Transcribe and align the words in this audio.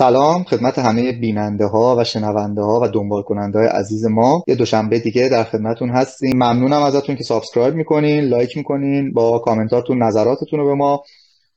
سلام 0.00 0.44
خدمت 0.44 0.78
همه 0.78 1.12
بیننده 1.12 1.66
ها 1.66 1.96
و 1.98 2.04
شنونده 2.04 2.62
ها 2.62 2.80
و 2.82 2.88
دنبال 2.88 3.22
کننده 3.22 3.58
های 3.58 3.68
عزیز 3.68 4.04
ما. 4.06 4.44
یه 4.46 4.54
دوشنبه 4.54 4.98
دیگه 4.98 5.28
در 5.28 5.44
خدمتون 5.44 5.90
هستیم. 5.90 6.32
ممنونم 6.34 6.82
ازتون 6.82 7.16
که 7.16 7.24
subscribe 7.24 7.74
می‌کنین 7.74 8.20
لایک 8.20 8.56
می‌کنین 8.56 9.12
با 9.12 9.38
کامنتاتون 9.38 10.02
نظراتتون 10.02 10.58
رو 10.58 10.66
به 10.66 10.74
ما 10.74 11.02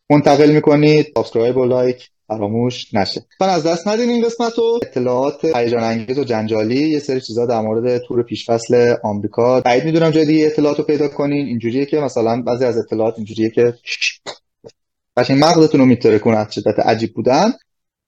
منتقل 0.09 0.51
می‌کنید. 0.51 1.07
subscribe 1.15 1.57
و 1.57 1.65
لایک 1.65 2.09
فراموش 2.27 2.93
نشه. 2.93 3.25
من 3.41 3.49
از 3.49 3.67
دست 3.67 3.87
ندین 3.87 4.09
این 4.09 4.25
قسمت 4.25 4.57
رو 4.57 4.79
اطلاعات 4.81 5.45
هیجان 5.45 5.83
انگیز 5.83 6.19
و 6.19 6.23
جنجالی 6.23 6.89
یه 6.89 6.99
سری 6.99 7.21
چیزا 7.21 7.45
در 7.45 7.61
مورد 7.61 7.97
تور 7.97 8.23
پیشفصل 8.23 8.95
آمریکا. 9.03 9.61
بعید 9.61 9.83
می‌دونم 9.85 10.09
دیگه 10.09 10.45
اطلاعات 10.45 10.77
رو 10.77 10.83
پیدا 10.83 11.07
کنین. 11.07 11.45
اینجوریه 11.45 11.85
که 11.85 11.99
مثلا 11.99 12.41
بعضی 12.41 12.65
از 12.65 12.77
اطلاعات 12.77 13.13
اینجوریه 13.17 13.49
که 13.49 13.73
قشنگ 15.17 15.43
مغزتون 15.43 15.79
رو 15.79 15.85
می‌ترکونه 15.85 16.37
از 16.37 16.53
شدت 16.53 16.79
عجیب 16.79 17.13
بودن. 17.13 17.51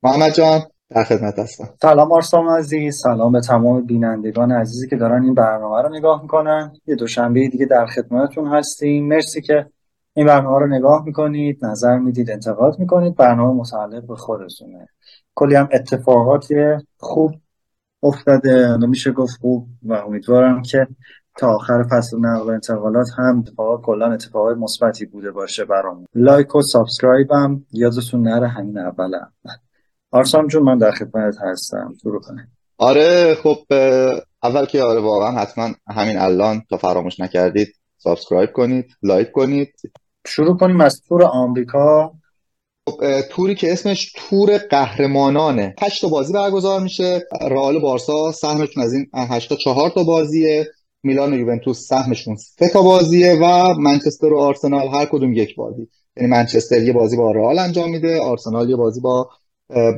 محمد 0.05 0.33
جان 0.33 0.61
در 0.89 1.03
خدمت 1.03 1.39
هستم. 1.39 1.69
سلام 1.81 2.11
آرسام 2.11 2.49
عزیز 2.49 2.95
سلام 2.95 3.31
به 3.31 3.41
تمام 3.41 3.85
بینندگان 3.85 4.51
عزیزی 4.51 4.87
که 4.87 4.95
دارن 4.95 5.23
این 5.23 5.33
برنامه 5.33 5.81
رو 5.81 5.89
نگاه 5.89 6.21
می‌کنن. 6.21 6.73
یه 6.87 6.95
دوشنبه 6.95 7.47
دیگه 7.47 7.65
در 7.65 7.85
خدمتتون 7.85 8.47
هستیم. 8.47 9.07
مرسی 9.07 9.41
که 9.41 9.65
این 10.13 10.27
برنامه 10.27 10.59
رو 10.59 10.67
نگاه 10.67 11.05
می‌کنید 11.05 11.65
نظر 11.65 11.97
می‌دید 11.97 12.31
انتقاد 12.31 12.79
می‌کنید. 12.79 13.15
برنامه 13.15 13.59
متعلق 13.59 14.07
به 14.07 14.15
خودتونه. 14.15 14.87
کلی 15.35 15.55
هم 15.55 15.69
اتفاقات 15.71 16.47
خوب 16.97 17.35
افتاده 18.03 18.77
میشه 18.77 19.11
گفت 19.11 19.37
خوب 19.41 19.67
و 19.83 19.93
امیدوارم 19.93 20.61
که 20.61 20.87
تا 21.37 21.55
آخر 21.55 21.83
فصل 21.91 22.17
نقل 22.19 22.47
و 22.47 22.51
انتقالات 22.51 23.07
هم 23.17 23.39
اتفاقات 23.39 23.81
کلا 23.81 24.13
اتفاقات 24.13 24.57
مثبتی 24.57 25.05
بوده 25.05 25.31
باشه 25.31 25.65
برام 25.65 26.05
لایک 26.15 26.55
و 26.55 26.61
subscribe 26.61 27.31
هم 27.31 27.65
یادتون 27.71 28.21
نره 28.21 28.47
همین 28.47 28.77
اول. 28.77 29.11
آرسام 30.11 30.47
جون 30.47 30.63
من 30.63 30.77
در 30.77 30.91
خدمت 30.91 31.35
هستم. 31.41 31.93
شروع 32.01 32.21
کنیم. 32.21 32.51
آره 32.77 33.35
خب 33.35 33.57
اول 34.43 34.65
که 34.65 34.83
آره 34.83 34.99
واقعا 34.99 35.31
حتما 35.31 35.69
همین 35.87 36.17
الان 36.17 36.61
تا 36.69 36.77
فراموش 36.77 37.19
نکردید 37.19 37.67
subscribe 37.97 38.51
کنید 38.53 38.85
لایک 39.03 39.31
کنید. 39.31 39.73
شروع 40.27 40.57
کنیم 40.57 40.81
از 40.81 41.01
تور 41.07 41.23
آمریکا. 41.23 42.11
خب 42.89 43.21
توری 43.21 43.55
که 43.55 43.73
اسمش 43.73 44.13
تور 44.15 44.57
قهرمانانه. 44.57 45.75
هشت 45.81 46.01
تا 46.01 46.07
بازی 46.07 46.33
برگزار 46.33 46.79
میشه. 46.79 47.23
رئال 47.41 47.79
بارسا 47.79 48.31
سهمشون 48.31 48.83
از 48.83 48.93
این 48.93 49.07
هشت 49.13 49.49
تا 49.49 49.55
چهار 49.55 49.89
تا 49.89 50.03
بازیه. 50.03 50.67
میلان 51.03 51.33
و 51.33 51.37
یوونتوس 51.37 51.87
سهمشون 51.87 52.35
سه 52.35 52.69
تا 52.69 52.81
بازیه 52.81 53.39
و 53.41 53.73
منچستر 53.79 54.33
و 54.33 54.39
آرسنال 54.39 54.87
هر 54.87 55.05
کدوم 55.05 55.33
یک 55.33 55.55
بازی. 55.55 55.87
یعنی 56.17 56.29
منچستر 56.29 56.83
یه 56.83 56.93
بازی 56.93 57.17
با 57.17 57.31
رئال 57.31 57.59
انجام 57.59 57.89
میده 57.89 58.21
آرسنال 58.21 58.69
یه 58.69 58.75
بازی 58.75 59.01
با 59.01 59.29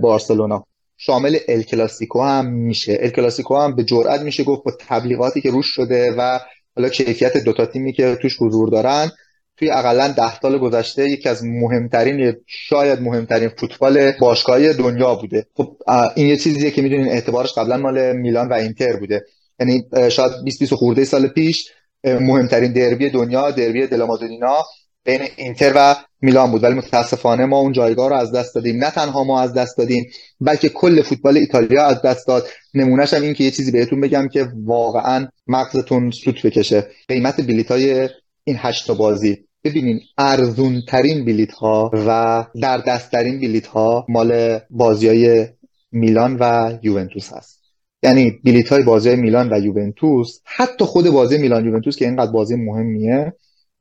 بارسلونا. 0.01 0.65
شامل 0.97 1.37
ال 1.47 1.61
کلاسیکو 1.61 2.21
هم 2.21 2.45
میشه. 2.45 2.97
ال 3.01 3.09
کلاسیکو 3.09 3.55
هم 3.57 3.75
به 3.75 3.83
جرئت 3.83 4.21
میشه 4.21 4.43
گفت 4.43 4.63
با 4.63 4.71
تبلیغاتی 4.79 5.41
که 5.41 5.51
روش 5.51 5.65
شده 5.67 6.15
و 6.17 6.39
حالا 6.75 6.89
کیفیت 6.89 7.37
دوتا 7.37 7.65
تیمی 7.65 7.93
که 7.93 8.15
توش 8.21 8.37
حضور 8.41 8.69
دارن 8.69 9.11
توی 9.57 9.71
اقلا 9.71 10.07
ده 10.07 10.39
سال 10.39 10.57
گذشته 10.57 11.09
یکی 11.09 11.29
از 11.29 11.43
مهمترین 11.45 12.35
شاید 12.45 13.01
مهمترین 13.01 13.49
فوتبال 13.49 14.11
باشگاهی 14.19 14.73
دنیا 14.73 15.15
بوده. 15.15 15.45
خب 15.55 15.77
این 16.15 16.27
یه 16.27 16.37
چیزیه 16.37 16.71
که 16.71 16.81
می‌دونین 16.81 17.07
اعتبارش 17.07 17.53
قبلا 17.53 17.77
مال 17.77 18.15
میلان 18.15 18.49
و 18.49 18.53
اینتر 18.53 18.95
بوده. 18.95 19.25
یعنی 19.59 19.83
شاید 20.09 20.31
20 20.43 20.59
20 20.59 20.73
خورده 20.73 21.05
سال 21.05 21.27
پیش 21.27 21.71
مهمترین 22.03 22.73
دربی 22.73 23.09
دنیا 23.09 23.51
دربی 23.51 23.87
دلامادونینا 23.87 24.63
بین 25.07 25.21
اینتر 25.35 25.73
و 25.75 25.95
میلان 26.21 26.51
بود. 26.51 26.63
ولی 26.63 26.73
متاسفانه 26.73 27.45
ما 27.45 27.59
اون 27.59 27.71
جایگاه 27.71 28.09
رو 28.09 28.15
از 28.15 28.31
دست 28.31 28.55
دادیم. 28.55 28.83
نه 28.83 28.91
تنها 28.91 29.23
ما 29.23 29.41
از 29.41 29.53
دست 29.53 29.77
دادیم 29.77 30.05
بلکه 30.41 30.69
کل 30.69 31.01
فوتبال 31.01 31.37
ایتالیا 31.37 31.85
از 31.85 32.01
دست 32.01 32.27
داد. 32.27 32.47
نمونهش 32.73 33.13
هم 33.13 33.21
این 33.21 33.33
که 33.33 33.43
یه 33.43 33.51
چیزی 33.51 33.71
بهتون 33.71 34.01
بگم 34.01 34.27
که 34.27 34.47
واقعا 34.65 35.27
مغزتون 35.47 36.11
سوت 36.11 36.45
بکشه. 36.45 36.87
قیمت 37.07 37.41
بلیت 37.41 37.71
های 37.71 38.09
این 38.43 38.55
هشت 38.59 38.91
بازی. 38.91 39.37
ببینین 39.63 39.99
ارزون 40.17 40.81
ترین 40.87 41.25
بلیت 41.25 41.51
ها 41.51 41.91
و 41.93 42.45
در 42.61 42.77
دستترین 42.77 43.39
بلیت 43.39 43.67
ها 43.67 44.05
مال 44.09 44.59
بازی 44.69 45.07
های 45.07 45.47
میلان 45.91 46.37
و 46.39 46.73
یوونتوس 46.83 47.33
هست. 47.33 47.61
یعنی 48.03 48.31
بلیت 48.45 48.69
های 48.69 48.83
بازی 48.83 49.15
میلان 49.15 49.53
و 49.53 49.59
یوونتوس 49.59 50.39
حتی 50.43 50.85
خود 50.85 51.09
بازی 51.09 51.37
میلان 51.37 51.65
یوونتوس 51.65 51.95
که 51.95 52.05
اینقدر 52.05 52.31
بازی 52.31 52.55
مهمیه 52.55 53.33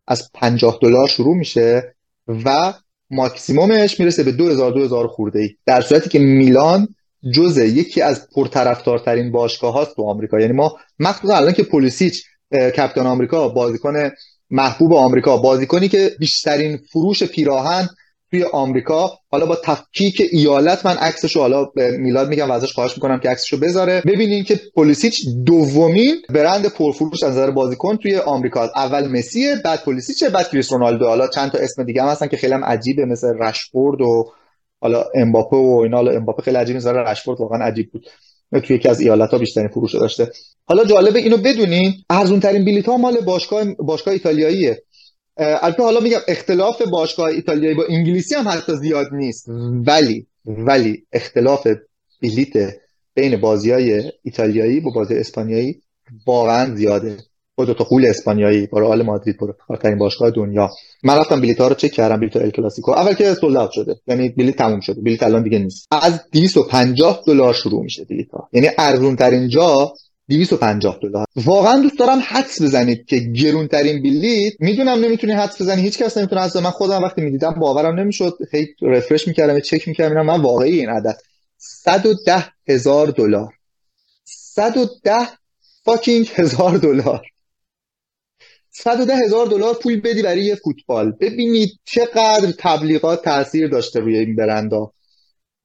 از 0.06 0.31
50 0.34 0.78
دلار 0.83 1.09
شروع 1.09 1.37
میشه 1.37 1.94
و 2.28 2.75
ماکسیمومش 3.11 4.00
می‌رسه 4.00 4.22
به 4.22 4.33
2000 4.33 4.72
2000 4.72 5.06
خورده 5.06 5.39
ای 5.39 5.50
در 5.67 5.81
صورتی 5.81 6.11
که 6.11 6.19
میلان 6.19 6.89
جزء 7.34 7.62
یکی 7.62 8.03
از 8.03 8.28
پرطرفدارترین 8.34 9.33
باشگاه 9.33 9.75
هاست 9.75 9.97
تو 9.97 10.03
آمریکا. 10.03 10.41
یعنی 10.41 10.53
ما 10.53 10.77
مخصوصا 10.99 11.37
الان 11.37 11.53
که 11.53 11.62
پولیسیچ 11.62 12.25
کپتان 12.53 13.06
آمریکا 13.06 13.49
بازیکن 13.49 14.11
محبوب 14.50 14.93
آمریکا 14.93 15.37
بازیکنی 15.37 15.89
که 15.89 16.11
بیشترین 16.19 16.77
فروش 16.93 17.22
پیراهن 17.22 17.89
توی 18.31 18.45
آمریکا 18.45 19.11
حالا 19.31 19.47
با 19.47 19.57
تفکیک 19.65 20.23
ایالت 20.33 20.87
من 20.87 20.97
عکسش 20.97 21.37
رو 21.37 21.43
حالا 21.43 21.65
به 21.65 21.97
میلاد 21.97 22.29
میگم 22.29 22.51
و 22.51 22.53
ازش 22.53 22.73
خواهش 22.73 22.95
می‌کنم 22.95 23.21
که 23.21 23.29
عکسش 23.29 23.53
رو 23.53 23.59
بذاره. 23.59 24.03
ببینین 24.07 24.45
که 24.45 24.61
پولیسیچ 24.75 25.27
دومین 25.47 26.15
برند 26.29 26.67
پرفروش 26.67 27.23
از 27.23 27.31
نظر 27.31 27.51
بازیکن 27.51 27.97
توی 27.97 28.17
آمریکا 28.17 28.71
اول 28.77 29.09
مسیه 29.09 29.57
بعد 29.65 29.83
پولیسیچ 29.85 30.25
بعد 30.25 30.49
کریس 30.49 30.73
رونالدو. 30.73 31.07
حالا 31.07 31.29
چند 31.29 31.51
تا 31.51 31.59
اسم 31.59 31.85
دیگه 31.85 32.03
هم 32.03 32.09
هستن 32.09 32.27
که 32.27 32.37
خیلی 32.37 32.53
هم 32.53 32.65
عجیبه 32.65 33.05
مثل 33.05 33.39
رشفورد 33.39 34.01
و 34.01 34.33
حالا 34.81 35.05
امباپه 35.15 35.57
و 35.57 35.81
اینا. 35.85 35.97
حالا 35.97 36.13
امباپه 36.13 36.43
خیلی 36.43 36.57
عجیب 36.57 36.77
مثلا 36.77 37.03
رشفورد 37.03 37.41
واقعا 37.41 37.65
عجیب 37.65 37.91
بود. 37.93 38.07
توی 38.63 38.77
یکی 38.77 38.89
از 38.89 39.01
ایالت 39.01 39.31
ها 39.31 39.39
بیشترین 39.39 39.69
فروش 39.69 39.95
داشته. 39.95 40.31
حالا 40.67 40.85
جالبه 40.85 41.19
اینو 41.19 41.37
بدونین 41.37 41.93
ارزون 42.11 42.41
ترین 42.41 42.65
بلیط 42.65 42.89
ها 42.89 42.97
مال 42.97 43.21
باشگاه 43.21 43.65
باشگاه 43.75 44.15
ایتالیاییه. 44.15 44.83
البته 45.37 45.83
حالا 45.83 46.01
میگم 46.01 46.19
اختلاف 46.29 46.83
باشگاه 46.83 47.27
ایتالیایی 47.27 47.75
با 47.75 47.85
انگلیسی 47.89 48.35
هم 48.35 48.49
حتی 48.49 48.77
زیاد 48.77 49.07
نیست. 49.13 49.49
ولی 49.87 50.27
ولی 50.47 51.03
اختلاف 51.13 51.67
بلیت 52.23 52.53
بین 53.15 53.37
بازی 53.37 53.71
های 53.71 54.13
ایتالیایی 54.23 54.81
با 54.81 54.91
بازی 54.91 55.15
اسپانیایی 55.15 55.81
واقعا 56.27 56.75
زیاده. 56.75 57.17
با 57.59 57.65
دو 57.65 57.75
تا 57.75 57.85
قول 57.85 58.07
اسپانیایی 58.07 58.67
با 58.67 58.79
رئال 58.81 59.03
مادرید 59.03 59.39
برو 59.39 59.55
آخرین 59.69 59.99
باشگاه 59.99 60.31
دنیا. 60.31 60.71
من 61.05 61.19
رفتم 61.19 61.41
بلیط 61.41 61.61
ها 61.61 61.69
رو 61.69 61.75
چک 61.75 61.91
کردم 61.91 62.21
بلیط 62.21 62.37
ال 62.37 62.51
کلاسیکو. 62.51 62.91
اول 62.91 63.15
که 63.15 63.35
سولد 63.35 63.71
شده. 63.71 63.97
یعنی 64.07 64.29
بلیط 64.29 64.57
تموم 64.57 64.81
شده. 64.81 65.01
بلیط 65.01 65.23
الان 65.23 65.43
دیگه 65.43 65.59
نیست. 65.59 65.89
از 65.91 66.21
250 66.33 67.23
دلار 67.27 67.55
شروع 67.55 67.83
میشه 67.83 68.05
بلیط 68.05 68.31
ها 68.31 68.49
یعنی 68.53 68.69
ارزون 68.79 69.17
ترین 69.17 69.49
جا 69.49 69.93
250 70.29 70.99
دلار. 71.03 71.27
واقعا 71.37 71.81
دوست 71.81 71.99
دارم 71.99 72.19
حدس 72.27 72.63
بزنید 72.63 73.07
که 73.07 73.19
گرون 73.19 73.69
ترین 73.69 74.03
بلیت. 74.03 74.53
می‌دونم 74.61 75.05
نمی‌تونی 75.05 75.33
حدس 75.33 75.63
بزنی 75.63 75.83
هیچ 75.83 75.99
کس 75.99 76.19
نمی‌تونه 76.19 76.41
حدس 76.41 76.57
من 76.57 76.71
خودم 76.71 77.03
وقتی 77.03 77.23
می‌دیدم 77.23 77.51
باورم 77.51 78.01
نمی‌شد. 78.01 78.39
هی 78.53 78.67
رفرش 78.83 79.29
می‌کردم 79.29 79.61
چک 79.61 79.89
می‌کردم 79.89 80.27
من 80.27 80.41
واقعی 80.41 80.79
این 80.81 80.89
عدد. 80.89 81.19
110 81.59 82.45
هزار 82.69 83.07
دلار. 83.07 83.55
110 84.25 85.13
فاکینگ 85.85 86.31
هزار 86.35 86.77
دلار. 86.77 87.27
110 88.71 89.17
هزار 89.17 89.47
دلار 89.47 89.75
پول 89.75 90.01
بدی 90.01 90.23
برای 90.23 90.45
یه 90.45 90.55
فوتبال. 90.55 91.13
ببینید 91.13 91.71
چقدر 91.85 92.53
تبلیغات 92.59 93.25
تاثیر 93.25 93.69
داشته 93.69 94.01
روی 94.01 94.19
این 94.19 94.37
برندا. 94.37 94.93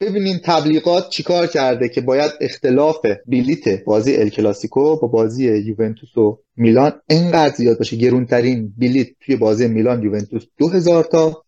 ببینین 0.02 0.40
تبلیغات 0.44 1.10
چیکار 1.10 1.48
کرده 1.48 1.90
که 1.90 2.02
باید 2.02 2.32
اختلاف 2.42 3.06
بلیت 3.28 3.84
بازی 3.84 4.16
ال 4.16 4.30
کلاسیکو 4.30 4.96
با 5.00 5.08
بازی 5.08 5.58
یوونتوس 5.58 6.18
و 6.18 6.40
میلان 6.56 6.94
انقدر 7.10 7.56
زیاد 7.56 7.78
باشه. 7.78 7.96
گرونترین 7.96 8.74
بلیت 8.78 9.08
توی 9.26 9.36
بازی 9.36 9.68
میلان 9.68 10.04
یوونتوس 10.04 10.44
2000 10.58 11.04
تا. 11.04 11.44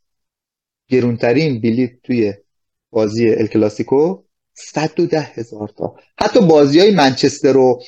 گرونترین 0.90 1.62
بلیت 1.62 1.92
توی 2.04 2.34
بازی 2.92 3.30
ال 3.30 3.48
کلاسیکو 3.48 4.24
110 4.54 5.20
هزار 5.20 5.70
تا. 5.78 5.96
حتی 6.20 6.42
بازی 6.42 6.80
های 6.80 6.92
منچستر 6.96 7.58
و 7.58 7.82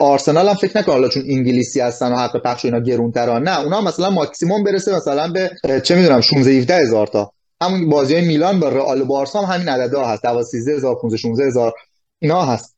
آرسنال 0.00 0.48
هم 0.48 0.54
فکر 0.54 0.78
نکنم 0.78 0.94
حالا 0.94 1.08
چون 1.08 1.22
انگلیسی 1.26 1.80
هستن 1.80 2.12
و 2.12 2.16
حق 2.16 2.42
پخش 2.42 2.64
اینا 2.64 2.80
گرونترا 2.80 3.38
نه 3.38 3.60
اونا 3.60 3.80
مثلا 3.80 4.10
ماکسیموم 4.10 4.64
برسه 4.64 4.96
مثلا 4.96 5.32
به 5.32 5.50
چه 5.80 5.94
می‌دونم 5.96 6.20
16 6.20 6.50
17 6.50 6.74
هزار 6.74 7.06
تا. 7.06 7.32
همون 7.62 7.88
بازی 7.88 8.20
میلان 8.20 8.60
با 8.60 8.68
رئال 8.68 9.04
بارسا 9.04 9.40
هم 9.40 9.54
همین 9.54 9.68
عددها 9.68 10.06
هست. 10.06 10.22
12 10.22 10.76
هزار 10.76 10.94
15 10.94 11.16
16 11.16 11.46
هزار 11.46 11.72
اینا 12.18 12.44
هست. 12.44 12.76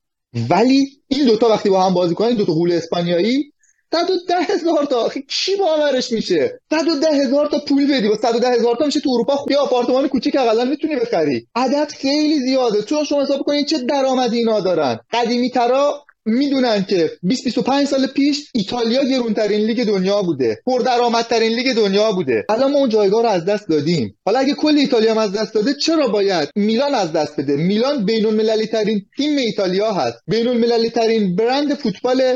ولی 0.50 0.88
این 1.08 1.26
دوتا 1.26 1.48
وقتی 1.48 1.70
با 1.70 1.82
هم 1.82 1.94
بازی 1.94 2.14
کنن 2.14 2.34
دو 2.34 2.44
تا 2.44 2.52
قول 2.52 2.72
اسپانیایی 2.72 3.52
110 3.92 4.52
هزار 4.52 4.84
تا. 4.84 5.08
کی 5.28 5.56
باورش 5.56 6.12
میشه؟ 6.12 6.60
110 6.70 7.06
هزار 7.10 7.46
تا 7.46 7.58
پول 7.68 7.92
بدی. 7.92 8.08
با 8.08 8.16
110 8.16 8.48
هزار 8.48 8.76
تا 8.76 8.86
میشه 8.86 9.00
تو 9.00 9.10
اروپا 9.10 9.36
خودی 9.36 9.54
آپارتمان 9.54 10.08
کوچیک 10.08 10.36
اقلا 10.36 10.64
می‌تونی 10.64 10.96
بخری. 10.96 11.46
عدد 11.54 11.90
خیلی 11.90 12.40
زیاده. 12.40 12.82
تو 12.82 13.04
شما 13.04 13.22
حساب 13.22 13.42
کنید 13.42 13.66
چه 13.66 13.78
درآمدی 13.78 14.38
اینا 14.38 14.60
دارن. 14.60 15.00
قدیمی 15.12 15.50
ترا 15.50 16.04
می‌دونن 16.26 16.84
که 16.84 17.10
20 17.22 17.44
25 17.44 17.86
سال 17.86 18.06
پیش 18.06 18.50
ایتالیا 18.54 19.04
گرونترین 19.04 19.60
لیگ 19.60 19.84
دنیا 19.84 20.22
بوده 20.22 20.62
پردرآمدترین 20.66 21.52
لیگ 21.52 21.76
دنیا 21.76 22.12
بوده. 22.12 22.44
الان 22.48 22.72
ما 22.72 22.78
اون 22.78 22.88
جایگاه 22.88 23.22
رو 23.22 23.28
از 23.28 23.44
دست 23.44 23.68
دادیم. 23.68 24.18
حالا 24.26 24.38
اگه 24.38 24.54
کل 24.54 24.76
ایتالیا 24.76 25.10
هم 25.10 25.18
از 25.18 25.32
دست 25.32 25.54
داده 25.54 25.74
چرا 25.74 26.08
باید 26.08 26.48
میلان 26.56 26.94
از 26.94 27.12
دست 27.12 27.40
بده؟ 27.40 27.56
میلان 27.56 28.04
بین 28.04 28.26
المللی 28.26 28.66
ترین 28.66 29.06
تیم 29.16 29.36
ایتالیا 29.36 29.92
هست. 29.92 30.18
بین 30.26 30.48
المللی 30.48 30.90
ترین 30.90 31.36
برند 31.36 31.74
فوتبال 31.74 32.34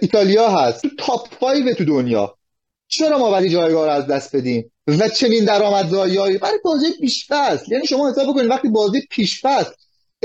ایتالیا 0.00 0.48
هست. 0.48 0.82
تو 0.82 0.88
تاپ 0.98 1.28
5 1.40 1.74
تو 1.74 1.84
دنیا. 1.84 2.34
چرا 2.88 3.18
ما 3.18 3.32
ولی 3.32 3.48
جایگاه 3.48 3.84
رو 3.84 3.90
از 3.90 4.06
دست 4.06 4.36
بدیم؟ 4.36 4.72
و 4.86 5.08
چنین 5.08 5.44
درآمدزاییایی 5.44 6.38
برای 6.38 6.58
بازی 6.64 6.86
پیشفصل. 7.00 7.72
یعنی 7.72 7.86
شما 7.86 8.10
حساب 8.10 8.28
بکنید 8.28 8.50
وقتی 8.50 8.68
بازی 8.68 9.00
پیشفصل 9.10 9.72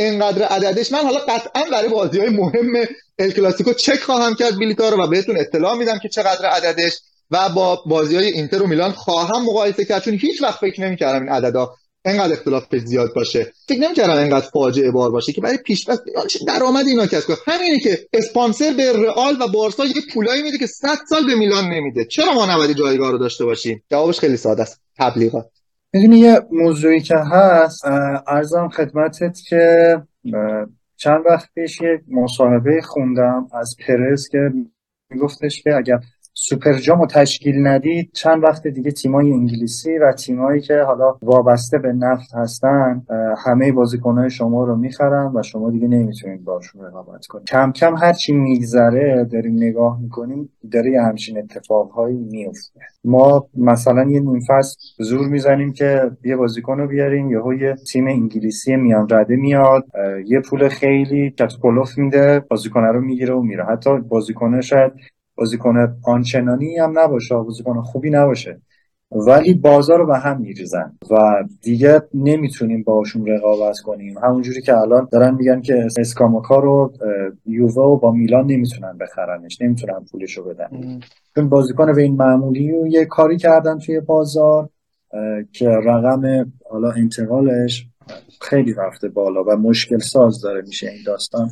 انقدر 0.07 0.43
عددش 0.43 0.91
من 0.91 0.99
حالا 0.99 1.19
قطعا 1.19 1.63
برای 1.71 1.89
بازی 1.89 2.19
های 2.19 2.29
مهم 2.29 2.85
الکلاسیکو 3.19 3.73
چک 3.73 3.99
خواهم 3.99 4.35
کرد 4.35 4.59
بلیتا 4.59 4.89
رو 4.89 5.03
و 5.03 5.07
بهتون 5.07 5.37
اطلاع 5.37 5.77
میدم 5.77 5.99
که 5.99 6.09
چقدر 6.09 6.45
عددش 6.45 6.93
و 7.31 7.49
با 7.49 7.83
بازی 7.85 8.15
های 8.15 8.27
اینتر 8.27 8.63
و 8.63 8.67
میلان 8.67 8.91
خواهم 8.91 9.43
مقایسه 9.43 9.85
کرد 9.85 10.03
چون 10.03 10.13
هیچ 10.13 10.41
وقت 10.41 10.59
فکر 10.59 10.81
نمی‌کردم 10.81 11.19
این 11.19 11.29
عددا 11.29 11.73
انقدر 12.05 12.33
اختلاف 12.33 12.75
زیاد 12.75 13.13
باشه. 13.15 13.53
فکر 13.67 13.79
نمی‌کردم 13.79 14.13
انقدر 14.13 14.47
فاجعه 14.53 14.91
بار 14.91 15.11
باشه 15.11 15.33
که 15.33 15.41
برای 15.41 15.57
پیشبرد 15.57 15.99
درآمد 16.47 16.87
اینا 16.87 17.07
کسب 17.07 17.27
کنه 17.27 17.37
همینه 17.47 17.79
که 17.79 18.07
اسپانسر 18.13 18.73
به 18.77 18.93
رئال 18.93 19.37
و 19.41 19.47
بارسا 19.47 19.85
یه 19.85 20.01
پولایی 20.13 20.41
میده 20.41 20.57
که 20.57 20.67
100 20.67 20.97
سال 21.09 21.25
به 21.25 21.35
میلان 21.35 21.65
نمیده. 21.65 22.05
چرا 22.05 22.33
ما 22.33 22.45
نباید 22.45 22.77
جایگاه 22.77 23.11
رو 23.11 23.17
داشته 23.17 23.45
باشیم؟ 23.45 23.83
جوابش 23.91 24.19
خیلی 24.19 24.37
ساده 24.37 24.61
است. 24.61 24.81
تبلیغات. 24.97 25.60
می‌دونی 25.93 26.19
یه 26.19 26.39
موضوعی 26.51 27.01
که 27.01 27.15
هست 27.17 27.85
ارزم 28.27 28.67
خدمتت 28.67 29.39
که 29.49 29.95
چند 30.95 31.25
وقت 31.25 31.49
پیش 31.55 31.81
یک 31.81 32.01
مصاحبه 32.07 32.81
خوندم 32.81 33.47
از 33.53 33.75
پرز 33.87 34.27
که 34.27 34.53
میگفتش 35.09 35.61
که 35.63 35.75
اگر 35.75 35.99
سوپر 36.33 36.73
جامو 36.73 37.05
تشکیل 37.05 37.67
ندید 37.67 38.11
چند 38.13 38.43
وقت 38.43 38.67
دیگه 38.67 38.91
تیمای 38.91 39.31
انگلیسی 39.31 39.97
و 39.97 40.11
تیمایی 40.11 40.61
که 40.61 40.81
حالا 40.81 41.15
وابسته 41.21 41.77
به 41.77 41.93
نفت 41.93 42.35
هستن 42.35 43.05
همه 43.45 43.71
بازیکنهای 43.71 44.29
شما 44.29 44.63
رو 44.63 44.75
می‌خرن 44.75 45.31
و 45.35 45.43
شما 45.43 45.71
دیگه 45.71 45.87
نمی‌تونید 45.87 46.43
باشون 46.43 46.85
رقابت 46.85 47.25
کنید. 47.25 47.47
کم 47.47 47.71
کم 47.71 47.95
هرچی 47.97 48.33
میگذره 48.33 49.27
داریم 49.31 49.55
نگاه 49.55 50.01
می‌کنیم 50.01 50.49
داره 50.71 51.01
همچین 51.01 51.37
اتفاقهایی 51.37 52.17
میفته 52.17 52.79
ما 53.03 53.47
مثلا 53.57 54.03
یه 54.09 54.19
نیم 54.19 54.39
زور 54.99 55.27
می‌زنیم 55.27 55.73
که 55.73 56.11
یه 56.25 56.35
بازیکن 56.35 56.77
رو 56.77 56.87
بیاریم 56.87 57.31
یهو 57.31 57.53
یه 57.53 57.75
تیم 57.91 58.07
انگلیسی 58.07 58.75
میان 58.75 59.07
رده 59.11 59.35
میاد 59.35 59.85
یه 60.27 60.39
پول 60.39 60.69
خیلی 60.69 61.31
کتکلوف 61.31 61.97
میده 61.97 62.39
بازیکن 62.39 62.81
رو 62.81 63.01
می‌گیره 63.01 63.33
و 63.33 63.41
میره. 63.41 63.65
حتی 63.65 63.97
بازیکن 63.97 64.61
شاید 64.61 64.91
بازیکن 65.41 65.97
آنچنانی 66.03 66.77
هم 66.77 66.99
نباشه 66.99 67.35
بازیکن 67.35 67.81
خوبی 67.81 68.09
نباشه. 68.09 68.61
ولی 69.11 69.53
بازار 69.53 69.99
رو 69.99 70.05
به 70.05 70.17
هم 70.17 70.41
میریزن 70.41 70.97
و 71.11 71.43
دیگه 71.61 72.01
نمی‌تونیم 72.13 72.83
باشون 72.83 73.27
رقابت 73.27 73.79
کنیم. 73.79 74.17
همونجوری 74.17 74.61
که 74.61 74.77
الان 74.77 75.07
دارن 75.11 75.35
میگن 75.35 75.61
که 75.61 75.87
اسکاماکا 75.97 76.59
رو 76.59 76.93
یووه 77.45 77.83
و 77.83 77.97
با 77.97 78.11
میلان 78.11 78.45
نمی‌تونن 78.45 78.97
بخرنش 78.97 79.61
نمی‌تونن 79.61 80.05
پولش 80.11 80.37
رو 80.37 80.43
بدن 80.43 80.99
چون 81.35 81.49
بازیکن 81.49 81.93
به 81.93 82.01
این 82.01 82.15
معمولی 82.15 82.71
و 82.71 82.87
یه 82.87 83.05
کاری 83.05 83.37
کردن 83.37 83.77
توی 83.77 83.99
بازار 83.99 84.69
که 85.51 85.69
رقم 85.69 86.51
حالا 86.69 86.91
انتقالش 86.91 87.87
خیلی 88.41 88.73
رفته 88.73 89.09
بالا 89.09 89.43
و 89.43 89.51
مشکل 89.51 89.99
ساز 89.99 90.41
داره 90.41 90.61
میشه 90.61 90.89
این 90.89 91.03
داستان. 91.05 91.49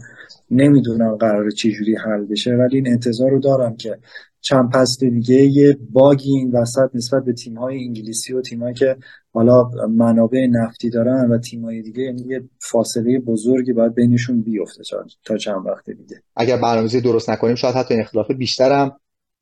نمی‌دونم 0.52 1.16
قرار 1.16 1.50
چجوری 1.52 1.96
حل 1.96 2.26
بشه 2.26 2.52
ولی 2.52 2.76
این 2.76 2.88
انتظار 2.88 3.32
رو 3.32 3.40
دارم 3.40 3.76
که 3.76 3.98
چند 4.42 4.70
پست 4.70 5.04
دیگه 5.04 5.36
یه 5.36 5.78
باگی 5.90 6.32
این 6.32 6.52
وسط 6.52 6.90
نسبت 6.94 7.26
به 7.26 7.34
تیم‌های 7.34 7.84
انگلیسی 7.84 8.34
و 8.34 8.42
تیم‌هایی 8.42 8.76
که 8.76 8.98
حالا 9.34 9.70
منابع 9.90 10.48
نفتی 10.52 10.90
دارن 10.90 11.32
و 11.32 11.38
تیم‌های 11.38 11.82
دیگه 11.82 12.04
یعنی 12.04 12.22
یه 12.22 12.44
فاصله 12.60 13.20
بزرگی 13.20 13.74
باید 13.74 13.94
بینشون 13.94 14.42
بیفته 14.42 14.84
تا 15.26 15.38
چند 15.38 15.66
وقت 15.66 15.90
دیگه. 15.90 16.22
اگر 16.36 16.58
برنامه‌ریزی 16.58 17.02
درست 17.02 17.30
نکنیم 17.30 17.56
شاید 17.56 17.76
حتی 17.76 17.94
این 17.94 18.04
اختلاف 18.04 18.32
بیشتر 18.32 18.72
هم 18.72 18.92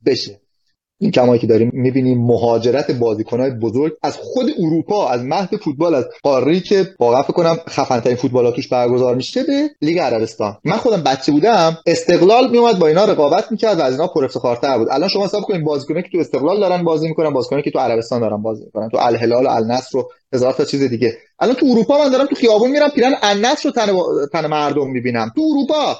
بشه. 0.06 0.42
این 1.00 1.12
کمایی 1.12 1.42
که 1.42 1.48
داریم 1.48 1.72
می‌بینیم 1.74 2.22
مهاجرت 2.22 2.92
بازیکنهای 2.92 3.52
بزرگ 3.52 3.94
از 4.04 4.18
خود 4.18 4.46
اروپا 4.60 5.10
از 5.10 5.24
مهد 5.24 5.56
فوتبال 5.56 5.96
از 5.96 6.06
قاره 6.24 6.60
که 6.60 6.88
واقعا 7.00 7.24
فکر 7.24 7.34
کنم 7.34 7.58
خفن 7.70 8.00
ترین 8.00 8.16
فوتبال 8.16 8.52
توش 8.52 8.68
برگزار 8.68 9.16
میشه 9.16 9.44
به 9.44 9.70
لیگ 9.82 10.00
عربستان. 10.00 10.58
من 10.64 10.78
خودم 10.78 11.04
بچه 11.04 11.32
بودم 11.32 11.78
استقلال 11.86 12.52
میومد 12.52 12.80
با 12.80 12.88
اینا 12.88 13.06
رقابت 13.06 13.52
می‌کرد 13.52 13.80
و 13.80 13.82
از 13.82 13.94
اینا 13.94 14.08
پر 14.08 14.26
افتخارتر 14.26 14.78
بود. 14.78 14.88
الان 14.92 15.10
شما 15.10 15.26
حساب 15.26 15.44
کنید 15.44 15.64
بازیکنایی 15.64 16.04
که 16.04 16.10
تو 16.10 16.18
استقلال 16.18 16.60
دارن 16.60 16.84
بازی 16.84 17.08
می‌کنن 17.08 17.30
بازیکنایی 17.30 17.64
که 17.64 17.72
تو 17.72 17.80
عربستان 17.80 18.22
دارن 18.22 18.42
بازی 18.42 18.66
می‌کنن. 18.66 18.90
تو 18.90 18.98
الهلال 18.98 19.46
و 19.46 19.50
النصر 19.50 19.98
و 19.98 20.10
هزار 20.34 20.54
تا 20.54 20.66
چیز 20.66 20.84
دیگه. 20.84 21.18
الان 21.40 21.56
تو 21.56 21.66
اروپا 21.66 21.98
من 21.98 22.12
دارم 22.12 22.26
تو 22.26 22.36
خیابون 22.36 22.72
میرم 22.72 22.90
پیرن 22.90 23.14
النصر 23.22 23.70
رو 23.70 23.72
تن, 23.72 23.98
تن 24.34 24.48
مردم 24.48 24.90
می‌بینم. 24.90 25.32
تو 25.36 25.42
اروپا. 25.52 25.98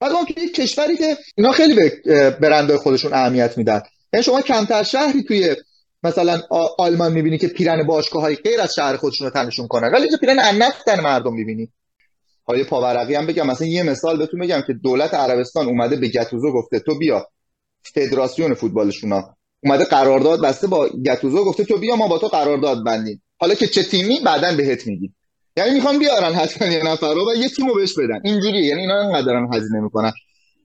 بعد 0.00 0.12
اون 0.12 0.24
که 0.24 0.48
کشوری 0.48 0.96
که 0.96 1.16
اینا 1.36 1.52
خیلی 1.52 1.74
به 1.74 1.90
برندهای 2.30 2.78
خودشون 2.78 3.12
اهمیت 3.14 3.58
میدن. 3.58 3.82
یعنی 4.12 4.24
شما 4.24 4.40
کمتر 4.40 4.82
شهری 4.82 5.22
توی 5.22 5.56
مثلا 6.02 6.40
آلمان 6.78 7.12
می‌بینی 7.12 7.38
که 7.38 7.48
پیرن 7.48 7.82
باشگاه 7.82 8.22
های 8.22 8.36
غیر 8.36 8.60
از 8.60 8.74
شهر 8.74 8.96
خودشون 8.96 9.26
رو 9.26 9.32
تنشون 9.32 9.68
کنن. 9.68 9.92
ولی 9.92 10.02
اینجا 10.02 10.18
پیرن 10.20 10.38
انف 10.38 10.82
تن 10.82 11.00
مردم 11.00 11.34
می‌بینی. 11.34 11.72
های 12.48 12.64
پاورقی 12.64 13.14
هم 13.14 13.26
بگم 13.26 13.46
مثلا 13.46 13.66
یه 13.66 13.82
مثال 13.82 14.18
بهتون 14.18 14.40
بگم 14.40 14.62
که 14.66 14.72
دولت 14.72 15.14
عربستان 15.14 15.66
اومده 15.66 15.96
به 15.96 16.08
گتوزو 16.08 16.52
گفته 16.52 16.78
تو 16.78 16.98
بیا. 16.98 17.26
فدراسیون 17.94 18.54
فوتبالشون 18.54 19.12
ها. 19.12 19.36
اومده 19.64 19.84
قرارداد 19.84 20.42
بسته 20.42 20.66
با 20.66 20.88
گتوزو 20.88 21.44
گفته 21.44 21.64
تو 21.64 21.78
بیا 21.78 21.96
ما 21.96 22.08
با 22.08 22.18
تو 22.18 22.26
قرارداد 22.26 22.84
بندیم. 22.84 23.22
حالا 23.38 23.54
که 23.54 23.66
چه 23.66 23.82
تیمی 23.82 24.20
بعدا 24.20 24.56
بهت 24.56 24.86
میگی. 24.86 25.12
یعنی 25.56 25.70
می‌خوان 25.70 25.98
بیارن 25.98 26.34
حتما 26.34 26.68
یه 26.68 26.82
نفر 26.82 27.14
رو 27.14 27.30
و 27.30 27.34
یه 27.34 27.48
تیمو 27.48 27.74
بهش 27.74 27.94
بدن. 27.98 28.20
اینجوری 28.24 28.66
یعنی 28.66 28.80
اینا 28.80 29.00
انقدرن 29.00 29.54
هزینه 29.54 29.80
می‌کنن. 29.80 30.12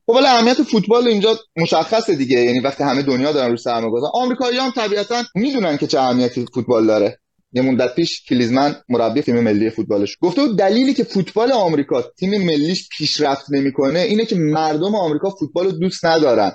خب 0.06 0.13
ولی 0.13 0.25
اهمیت 0.25 0.63
فوتبال 0.63 1.07
اینجا 1.07 1.38
مشخصه 1.57 2.15
دیگه. 2.15 2.39
یعنی 2.39 2.59
وقتی 2.59 2.83
همه 2.83 3.01
دنیا 3.01 3.31
دارن 3.31 3.51
رو 3.51 3.57
سرمایه 3.57 3.92
گذارن 3.92 4.12
آمریکایی 4.13 4.57
هم 4.57 4.71
طبیعتا 4.71 5.24
می‌دونن 5.36 5.77
که 5.77 5.88
چه 5.88 6.00
اهمیتی 6.00 6.45
فوتبال 6.53 6.88
داره. 6.88 7.18
یه 7.53 7.62
مدت 7.62 7.95
پیش 7.95 8.24
کلیزمن 8.30 8.75
مربی 8.89 9.21
تیم 9.21 9.39
ملی 9.39 9.69
فوتبالش 9.69 10.18
گفته 10.21 10.42
بود 10.42 10.57
دلیلی 10.57 10.94
که 10.94 11.03
فوتبال 11.03 11.51
آمریکا 11.51 12.01
تیم 12.01 12.30
ملیش 12.45 12.89
پیشرفت 12.98 13.45
نمی‌کنه 13.50 14.00
اینه 14.00 14.25
که 14.25 14.36
مردم 14.36 14.95
آمریکا 14.95 15.30
فوتبال 15.30 15.65
رو 15.65 15.71
دوست 15.71 16.06
ندارن. 16.06 16.51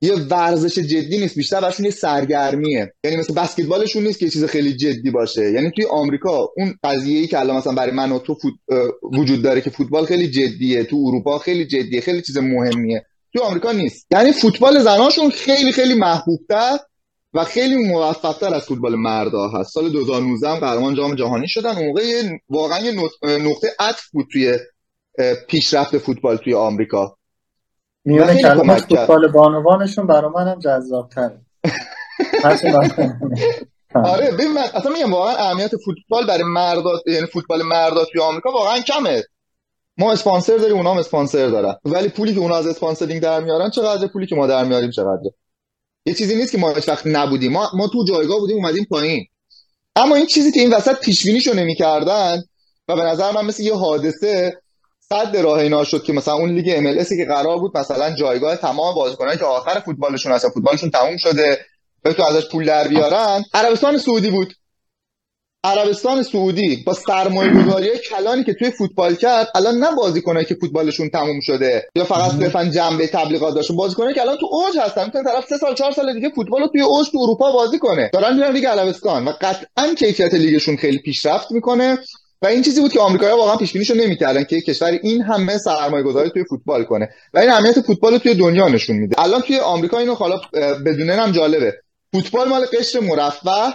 یه 0.00 0.14
ورزش 0.14 0.78
جدی 0.78 1.18
نیست 1.18 1.34
بیشتر 1.34 1.60
براشون 1.60 1.84
یه 1.84 1.90
سرگرمیه. 1.90 2.92
یعنی 3.04 3.16
مثل 3.16 3.34
بسکتبالشون 3.34 4.02
نیست 4.02 4.18
که 4.18 4.24
یه 4.24 4.30
چیز 4.30 4.44
خیلی 4.44 4.76
جدی 4.76 5.10
باشه. 5.10 5.52
یعنی 5.52 5.70
توی 5.70 5.84
آمریکا 5.90 6.48
اون 6.56 6.74
قضیه 6.84 7.26
که 7.26 7.38
الان 7.38 7.56
مثلا 7.56 7.72
برای 7.72 7.92
من 7.92 8.12
و 8.12 8.18
تو 8.18 8.34
فوت... 8.34 8.54
وجود 9.12 9.42
داره 9.42 9.60
که 9.60 9.70
فوتبال 9.70 10.04
خیلی 10.04 10.28
جدیه 10.28 10.84
تو 10.84 10.96
اروپا 11.06 11.38
خیلی 11.38 11.66
جدیه 11.66 12.00
خیلی 12.00 12.22
چیز 12.22 12.38
مهمیه. 12.38 13.06
تو 13.34 13.42
آمریکا 13.42 13.72
نیست. 13.72 14.06
یعنی 14.10 14.32
فوتبال 14.32 14.78
زناشون 14.78 15.30
خیلی 15.30 15.72
خیلی 15.72 15.94
محبوبتر 15.94 16.78
و 17.34 17.44
خیلی 17.44 17.76
موفقتر 17.76 18.54
از 18.54 18.62
فوتبال 18.62 18.94
مردا 18.94 19.48
هست. 19.48 19.74
سال 19.74 19.92
2019 19.92 20.48
هم 20.48 20.56
قهرمان 20.56 20.94
جام 20.94 21.14
جهانی 21.14 21.48
شدن. 21.48 21.76
اون 21.76 21.86
موقع 21.86 22.02
واقعا 22.48 22.80
یه 22.80 22.92
نقطه 23.22 23.68
عطف 23.78 24.08
بود 24.12 24.26
توی 24.32 24.58
پیشرفت 25.48 25.98
فوتبال 25.98 26.36
توی 26.36 26.54
آمریکا. 26.54 27.16
میونه 28.06 28.42
کلمه 28.42 28.76
فوتبال 28.76 29.32
بانوانشون 29.32 30.06
برا 30.06 30.28
منم 30.28 30.58
جذابتره. 30.58 31.40
آره 33.94 34.30
ببین 34.30 34.52
من 34.52 34.62
اصلا 34.74 34.92
میگم 34.92 35.12
واقعا 35.12 35.34
اهمیت 35.34 35.70
فوتبال 35.84 36.26
برای 36.26 36.44
مردا 36.44 36.90
یعنی 37.06 37.26
فوتبال 37.26 37.62
مردا 37.62 38.04
توی 38.04 38.20
آمریکا 38.20 38.52
واقعا 38.52 38.80
کمه. 38.80 39.22
ما 39.98 40.12
اسپانسر 40.12 40.56
داریم 40.56 40.76
اونا 40.76 40.92
هم 40.92 40.98
اسپانسر 40.98 41.48
دارن. 41.48 41.74
ولی 41.84 42.08
پولی 42.08 42.34
که 42.34 42.40
اونا 42.40 42.56
از 42.56 42.66
اسپانسرینگ 42.66 43.22
در 43.22 43.40
میارن 43.40 43.70
چقدر 43.70 44.06
پولی 44.06 44.26
که 44.26 44.34
ما 44.34 44.46
در 44.46 44.64
میاریم 44.64 44.90
چقدر 44.90 45.20
یه 46.06 46.14
چیزی 46.14 46.36
نیست 46.36 46.52
که 46.52 46.58
ما 46.58 46.70
هیچ 46.70 46.88
وقت 46.88 47.06
نبودیم. 47.06 47.52
ما 47.52 47.70
ما 47.74 47.88
تو 47.88 48.04
جایگاه 48.08 48.38
بودیم 48.38 48.56
اومدیم 48.56 48.86
پایین. 48.90 49.26
اما 49.96 50.14
این 50.14 50.26
چیزی 50.26 50.52
که 50.52 50.60
این 50.60 50.74
وسط 50.74 51.00
پیش 51.00 51.26
بینیشو 51.26 51.54
نمی‌کردن 51.54 52.42
و 52.88 52.96
به 52.96 53.02
نظر 53.02 53.32
من 53.32 53.44
مثل 53.44 53.62
یه 53.62 53.74
حادثه 53.74 54.62
صد 55.12 55.36
راه 55.36 55.58
اینا 55.58 55.84
شد 55.84 56.02
که 56.02 56.12
مثلا 56.12 56.34
اون 56.34 56.50
لیگ 56.50 56.72
MLS 56.76 57.04
که 57.04 57.24
قرار 57.28 57.58
بود 57.58 57.78
مثلا 57.78 58.14
جایگاه 58.14 58.56
تمام 58.56 58.94
بازیکنایی 58.94 59.38
که 59.38 59.44
آخر 59.44 59.80
فوتبالشون 59.80 60.32
هستن 60.32 60.48
فوتبالشون 60.48 60.90
تموم 60.90 61.16
شده 61.16 61.58
تو 62.16 62.22
ازش 62.22 62.48
پول 62.52 62.66
در 62.66 62.88
بیارن. 62.88 63.44
عربستان 63.54 63.98
سعودی 63.98 64.30
بود. 64.30 64.54
عربستان 65.64 66.22
سعودی 66.22 66.82
با 66.86 66.94
سرمایه 66.94 67.50
گذاری 67.50 67.88
کلانی 67.98 68.44
که 68.44 68.54
توی 68.54 68.70
فوتبال 68.70 69.14
کرد 69.14 69.48
الان 69.54 69.74
نه 69.74 69.94
بازیکنایی 69.96 70.46
که 70.46 70.54
فوتبالشون 70.60 71.10
تموم 71.10 71.40
شده 71.40 71.88
یا 71.96 72.04
فقط 72.04 72.30
صرفا 72.30 72.64
جنبه 72.64 73.06
تبلیغات 73.06 73.54
داشتن. 73.54 73.76
بازیکنایی 73.76 74.14
که 74.14 74.20
الان 74.20 74.36
تو 74.36 74.48
اوج 74.50 74.78
هستن 74.78 75.04
می‌تونن 75.04 75.24
طرف 75.24 75.46
سه 75.48 75.56
سال 75.56 75.74
چهار 75.74 75.92
سال 75.92 76.14
دیگه 76.14 76.28
فوتبال 76.28 76.60
رو 76.60 76.68
توی 76.68 76.82
اوج 76.82 77.10
تو 77.10 77.18
اروپا 77.18 77.52
بازی 77.52 77.78
کنه. 77.78 78.10
دارن 78.12 78.34
میرن 78.34 78.52
لیگ 78.52 78.66
عربستان 78.66 79.28
و 79.28 79.32
قطعا 79.40 79.94
کیفیت 79.98 80.34
لیگشون 80.34 80.76
خیلی 80.76 80.98
پیشرفت 80.98 81.52
می‌کنه. 81.52 81.98
و 82.42 82.46
این 82.46 82.62
چیزی 82.62 82.80
بود 82.80 82.92
که 82.92 83.00
آمریکایی‌ها 83.00 83.38
واقعا 83.38 83.56
پیش 83.56 83.72
بینیشو 83.72 83.94
نمی‌کردن 83.94 84.44
که 84.44 84.60
کشور 84.60 84.98
این 85.02 85.22
همه 85.22 85.58
سرمایه 85.58 86.04
گذاری 86.04 86.30
توی 86.30 86.44
فوتبال 86.44 86.84
کنه. 86.84 87.08
و 87.34 87.38
این 87.38 87.50
اهمیت 87.50 87.80
فوتبال 87.80 88.12
رو 88.12 88.18
توی 88.18 88.34
دنیا 88.34 88.68
نشون 88.68 88.96
میده. 88.96 89.22
الان 89.22 89.40
توی 89.40 89.58
آمریکا 89.58 89.98
اینو 89.98 90.14
حالا 90.14 90.40
بدونه 90.86 91.16
هم 91.16 91.32
جالبه. 91.32 91.74
فوتبال 92.12 92.48
مال 92.48 92.66
قشر 92.66 93.00
مرفه 93.00 93.74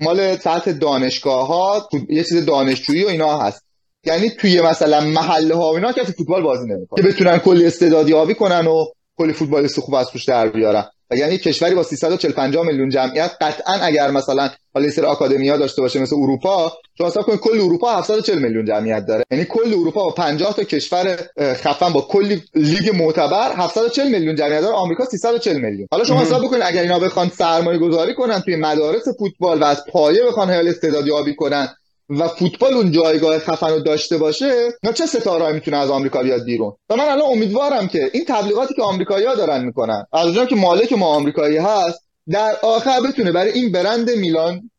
مال 0.00 0.36
سطح 0.36 0.72
دانشگاه 0.72 1.46
ها 1.46 1.88
یه 2.08 2.24
چیز 2.24 2.46
دانشجویی 2.46 3.04
و 3.04 3.08
اینا 3.08 3.38
هست. 3.38 3.64
یعنی 4.04 4.30
توی 4.30 4.60
مثلا 4.60 5.00
محله 5.00 5.54
ها 5.54 5.72
و 5.72 5.74
اینا 5.74 5.92
کسی 5.92 6.12
فوتبال 6.12 6.42
بازی 6.42 6.68
نمی‌کنه. 6.68 7.02
که 7.02 7.08
بتونن 7.08 7.38
کلی 7.38 7.66
استعدادی 7.66 8.14
آبی 8.14 8.34
کنن 8.34 8.66
و 8.66 8.84
کلی 9.16 9.32
فوتبالیست 9.32 9.80
خوب 9.80 9.94
از 9.94 10.06
توش 10.06 10.24
در 10.24 10.48
بیارن. 10.48 10.84
و 11.10 11.16
یعنی 11.16 11.38
کشوری 11.38 11.74
با 11.74 11.82
340 11.82 12.32
50 12.32 12.66
میلیون 12.66 12.88
جمعیت 12.88 13.30
قطعا 13.40 13.74
اگر 13.74 14.10
مثلا 14.10 14.50
حالا 14.74 14.90
سر 14.90 15.04
آکادمیا 15.04 15.56
داشته 15.56 15.82
باشه 15.82 16.00
مثل 16.00 16.16
اروپا 16.16 16.72
شما 16.98 17.06
حساب 17.06 17.24
کنید 17.24 17.40
کل 17.40 17.60
اروپا 17.60 17.96
740 17.96 18.38
میلیون 18.38 18.64
جمعیت 18.64 19.06
داره. 19.06 19.24
یعنی 19.30 19.44
کل 19.44 19.74
اروپا 19.74 20.04
با 20.04 20.10
50 20.10 20.54
تا 20.54 20.62
کشور 20.62 21.18
خفن 21.40 21.92
با 21.92 22.00
کلی 22.00 22.42
لیگ 22.54 22.96
معتبر 22.96 23.52
740 23.52 24.08
میلیون 24.08 24.34
جمعیت 24.34 24.60
داره. 24.60 24.74
آمریکا 24.74 25.04
340 25.04 25.56
میلیون. 25.56 25.88
حالا 25.92 26.04
شما 26.04 26.20
حساب 26.20 26.44
بکنید 26.44 26.62
اگر 26.66 26.82
اینا 26.82 26.98
بخوان 26.98 27.28
سرمایه 27.28 27.78
گذاری 27.78 28.14
کنن 28.14 28.40
توی 28.40 28.56
مدارس 28.56 29.08
فوتبال 29.18 29.60
و 29.60 29.64
از 29.64 29.84
پایه 29.92 30.24
بخوان 30.24 30.50
استعدادی 30.50 31.10
آبی 31.10 31.34
کنن 31.34 31.68
و 32.08 32.28
فوتبال 32.28 32.74
اون 32.74 32.90
جایگاه 32.90 33.38
خفن 33.38 33.70
رو 33.70 33.80
داشته 33.80 34.18
باشه 34.18 34.68
نه 34.82 34.92
چه 34.92 35.06
ستاره 35.06 35.52
می‌تونه 35.52 35.76
از 35.76 35.90
آمریکا 35.90 36.22
بیاد 36.22 36.44
بیرون؟ 36.44 36.72
و 36.90 36.96
من 36.96 37.04
الان 37.04 37.30
امیدوارم 37.32 37.88
که 37.88 38.10
این 38.12 38.24
تبلیغاتی 38.28 38.74
که 38.74 38.82
آمریکایی‌ها 38.82 39.34
دارن 39.34 39.64
می‌کنن 39.64 40.04
از 40.12 40.24
اونجا 40.24 40.46
که 40.46 40.56
مالک 40.56 40.92
ما 40.92 41.06
آمریکایی 41.06 41.56
هست 41.56 42.08
در 42.30 42.52
آخر 42.62 43.00
بتونه 43.08 43.32
برای 43.32 43.52
این 43.52 43.72
برند 43.72 44.10
میلان 44.10 44.70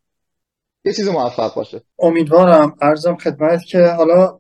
یه 0.85 0.93
چیز 0.93 1.07
موفق 1.07 1.55
باشه. 1.55 1.81
امیدوارم. 1.99 2.75
ارزم 2.81 3.15
خدمت 3.15 3.65
که 3.65 3.79
حالا 3.79 4.39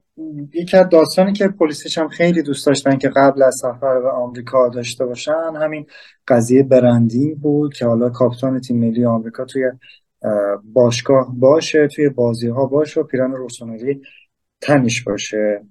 یکی 0.53 0.77
از 0.77 0.89
داستانی 0.89 1.33
که 1.33 1.47
پلیسش 1.47 1.97
هم 1.97 2.07
خیلی 2.07 2.41
دوست 2.41 2.67
داشتن 2.67 2.97
که 2.97 3.09
قبل 3.09 3.43
از 3.43 3.55
سفر 3.61 3.99
به 3.99 4.09
آمریکا 4.09 4.69
داشته 4.69 5.05
باشن 5.05 5.53
همین 5.61 5.85
قضیه 6.27 6.63
برندینگ 6.63 7.37
بود 7.37 7.73
که 7.73 7.85
حالا 7.85 8.09
کاپیتان 8.09 8.59
تیم 8.59 8.79
ملی 8.79 9.05
آمریکا 9.05 9.45
توی 9.45 9.63
باشگاه 10.73 11.33
باشه 11.39 11.87
توی 11.87 12.09
بازی 12.09 12.47
ها 12.47 12.65
باشه 12.65 13.01
و 13.01 13.03
پیرن 13.03 13.31
روسونری 13.31 14.01
تنش 14.61 15.03
باشه. 15.03 15.65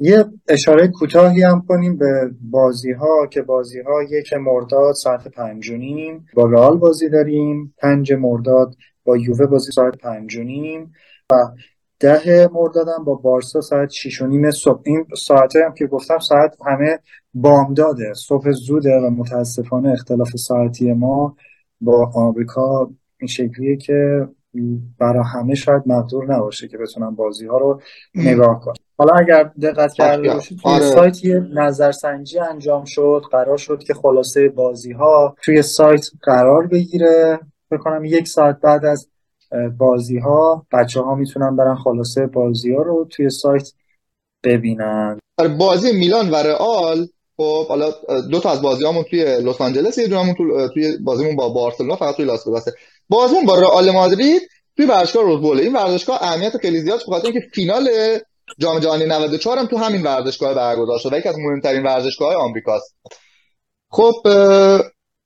یه 0.00 0.24
اشاره 0.48 0.88
کوتاهی 0.88 1.42
هم 1.42 1.64
کنیم 1.68 1.96
به 1.96 2.30
بازی 2.40 2.92
ها 2.92 3.26
که 3.26 3.42
بازی 3.42 3.80
ها 3.80 4.02
یک 4.02 4.32
مرداد 4.32 4.94
ساعت 4.94 5.28
پنج 5.28 5.72
نیم 5.72 6.26
با 6.34 6.44
رال 6.44 6.78
بازی 6.78 7.08
داریم 7.08 7.74
پنج 7.78 8.12
مرداد 8.12 8.74
با 9.04 9.16
یووه 9.16 9.46
بازی 9.46 9.72
ساعت 9.72 9.98
پنج 9.98 10.38
نیم 10.38 10.92
و 11.32 11.34
ده 12.00 12.48
مردادم 12.52 13.04
با 13.04 13.14
بارسا 13.14 13.60
ساعت 13.60 13.90
شیش 13.90 14.22
و 14.22 14.26
نیم 14.26 14.50
صبح. 14.50 14.82
این 14.84 15.06
ساعته 15.16 15.64
هم 15.64 15.74
که 15.74 15.86
گفتم 15.86 16.18
ساعت 16.18 16.56
همه 16.66 16.98
بامداده 17.34 18.12
صبح 18.14 18.50
زوده 18.50 18.96
و 18.96 19.10
متاسفانه 19.10 19.92
اختلاف 19.92 20.28
ساعتی 20.36 20.92
ما 20.92 21.36
با 21.80 22.10
آمریکا 22.14 22.90
این 23.20 23.28
شکلیه 23.28 23.76
که 23.76 24.28
برای 24.98 25.22
همه 25.34 25.54
شاید 25.54 25.82
مقدور 25.86 26.34
نباشه 26.34 26.68
که 26.68 26.78
بتونن 26.78 27.14
بازی 27.14 27.46
ها 27.46 27.58
رو 27.58 27.80
نگاه 28.14 28.60
کنن. 28.60 28.74
حالا 28.98 29.14
اگر 29.14 29.50
دقت 29.62 29.92
کرده 29.92 30.34
باشید 30.34 30.58
توی 30.58 30.72
آره. 30.72 30.84
سایت 30.84 31.24
یه 31.24 31.40
نظرسنجی 31.54 32.38
انجام 32.38 32.84
شد 32.84 33.22
قرار 33.32 33.56
شد 33.56 33.82
که 33.82 33.94
خلاصه 33.94 34.48
بازی 34.48 34.92
ها 34.92 35.36
توی 35.42 35.62
سایت 35.62 36.06
قرار 36.22 36.66
بگیره. 36.66 37.40
بکنم 37.70 38.04
یک 38.04 38.28
ساعت 38.28 38.60
بعد 38.60 38.84
از 38.84 39.08
بازی 39.78 40.18
ها 40.18 40.66
بچه 40.72 41.00
ها 41.00 41.14
می‌تونن 41.14 41.56
برن 41.56 41.74
خلاصه 41.74 42.26
بازی 42.26 42.74
ها 42.74 42.82
رو 42.82 43.06
توی 43.10 43.30
سایت 43.30 43.72
ببینن. 44.44 45.18
آره، 45.38 45.48
بازی 45.48 45.92
میلان 45.92 46.30
و 46.30 46.34
رئال 46.34 47.06
خب 47.36 47.66
حالا 47.68 47.90
دو 48.30 48.40
تا 48.40 48.50
از 48.50 48.62
بازیامون 48.62 49.02
توی 49.02 49.24
لس 49.24 49.60
آنجلس 49.60 49.98
یه 49.98 50.08
دونمون 50.08 50.34
توی 50.74 50.98
بازیمون 51.04 51.36
با 51.36 51.48
بارسلونا 51.48 51.96
فقط 51.96 52.16
توی 52.16 52.24
لاس 52.24 52.46
وگاسه 52.46 52.72
بازمون 53.10 53.46
با 53.46 53.60
رئال 53.60 53.90
مادرید 53.90 54.42
توی 54.76 54.86
ورزشگاه 54.86 55.22
روزبوله 55.22 55.62
این 55.62 55.72
ورزشگاه 55.72 56.22
اهمیت 56.22 56.56
خیلی 56.56 56.80
زیاد 56.80 57.00
بخاطر 57.06 57.26
اینکه 57.26 57.46
فینال 57.54 57.88
جام 58.58 58.78
جهانی 58.78 59.06
94 59.06 59.58
هم 59.58 59.66
تو 59.66 59.76
همین 59.76 60.02
ورزشگاه 60.02 60.54
برگزار 60.54 60.98
شده 60.98 61.18
یکی 61.18 61.28
از 61.28 61.38
مهمترین 61.38 61.82
ورزشگاه 61.82 62.34
آمریکاست. 62.34 62.96
خب 63.90 64.14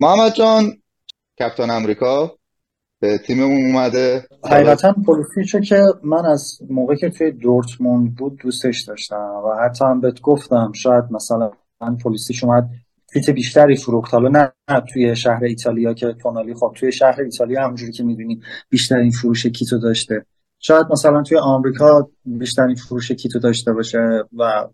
محمد 0.01 0.35
جان 0.35 0.73
کپتان 1.41 1.71
امریکا 1.71 2.39
به 3.01 3.19
تیممون 3.19 3.67
اومده. 3.67 4.29
حقیقتا 4.45 4.95
پولیسیچو 5.07 5.61
که 5.61 5.83
من 6.05 6.27
از 6.27 6.59
موقعی 6.71 6.97
که 6.97 7.11
توی 7.11 7.33
دورتموند 7.33 8.15
بود 8.15 8.39
دوستش 8.43 8.83
داشتم 8.83 9.43
و 9.45 9.65
حتی 9.65 9.85
هم 9.85 10.01
بهت 10.01 10.21
گفتم 10.21 10.73
شاید 10.73 11.05
مثلا 11.11 11.51
پلیسیش 12.05 12.45
اومد 12.45 12.71
فیت 13.15 13.31
بیشتری 13.31 13.77
فروخت. 13.77 14.15
حالا 14.15 14.29
نه, 14.29 14.81
توی 14.93 15.17
شهر 15.17 15.45
ایتالیا 15.45 15.95
که 15.95 16.13
تونالی 16.23 16.55
خب 16.55 16.73
توی 16.77 16.93
شهر 16.93 17.21
ایتالیا 17.21 17.65
همونجوری 17.65 17.93
که 17.93 18.03
می‌دونی 18.03 18.41
بیشترین 18.69 19.11
فروش 19.11 19.47
کیتو 19.47 19.79
داشته. 19.79 20.27
شاید 20.59 20.87
مثلا 20.91 21.23
توی 21.23 21.39
آمریکا 21.39 22.09
بیشترین 22.25 22.75
فروش 22.75 23.13
کیتو 23.13 23.39
داشته 23.39 23.73
باشه 23.73 24.25
و 24.39 24.69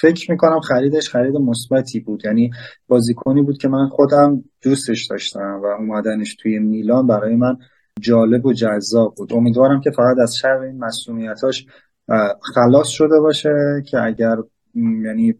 فکر 0.00 0.30
می‌کنم 0.30 0.60
خریدش 0.60 1.10
خرید 1.10 1.36
مثبتی 1.36 2.00
بود. 2.00 2.24
یعنی 2.24 2.50
بازیکنی 2.88 3.42
بود 3.42 3.58
که 3.58 3.68
من 3.68 3.88
خودم 3.88 4.44
دوستش 4.62 5.06
داشتم 5.10 5.60
و 5.62 5.66
اومدنش 5.66 6.34
توی 6.34 6.58
میلان 6.58 7.06
برای 7.06 7.36
من 7.36 7.56
جالب 8.00 8.46
و 8.46 8.52
جذاب 8.52 9.14
بود. 9.14 9.32
امیدوارم 9.32 9.80
که 9.80 9.90
فقط 9.90 10.16
از 10.22 10.36
شر 10.36 10.58
این 10.58 10.78
مسئولیتاش 10.78 11.66
خلاص 12.54 12.88
شده 12.88 13.20
باشه 13.20 13.82
که 13.90 14.02
اگر 14.02 14.36
یعنی 15.04 15.34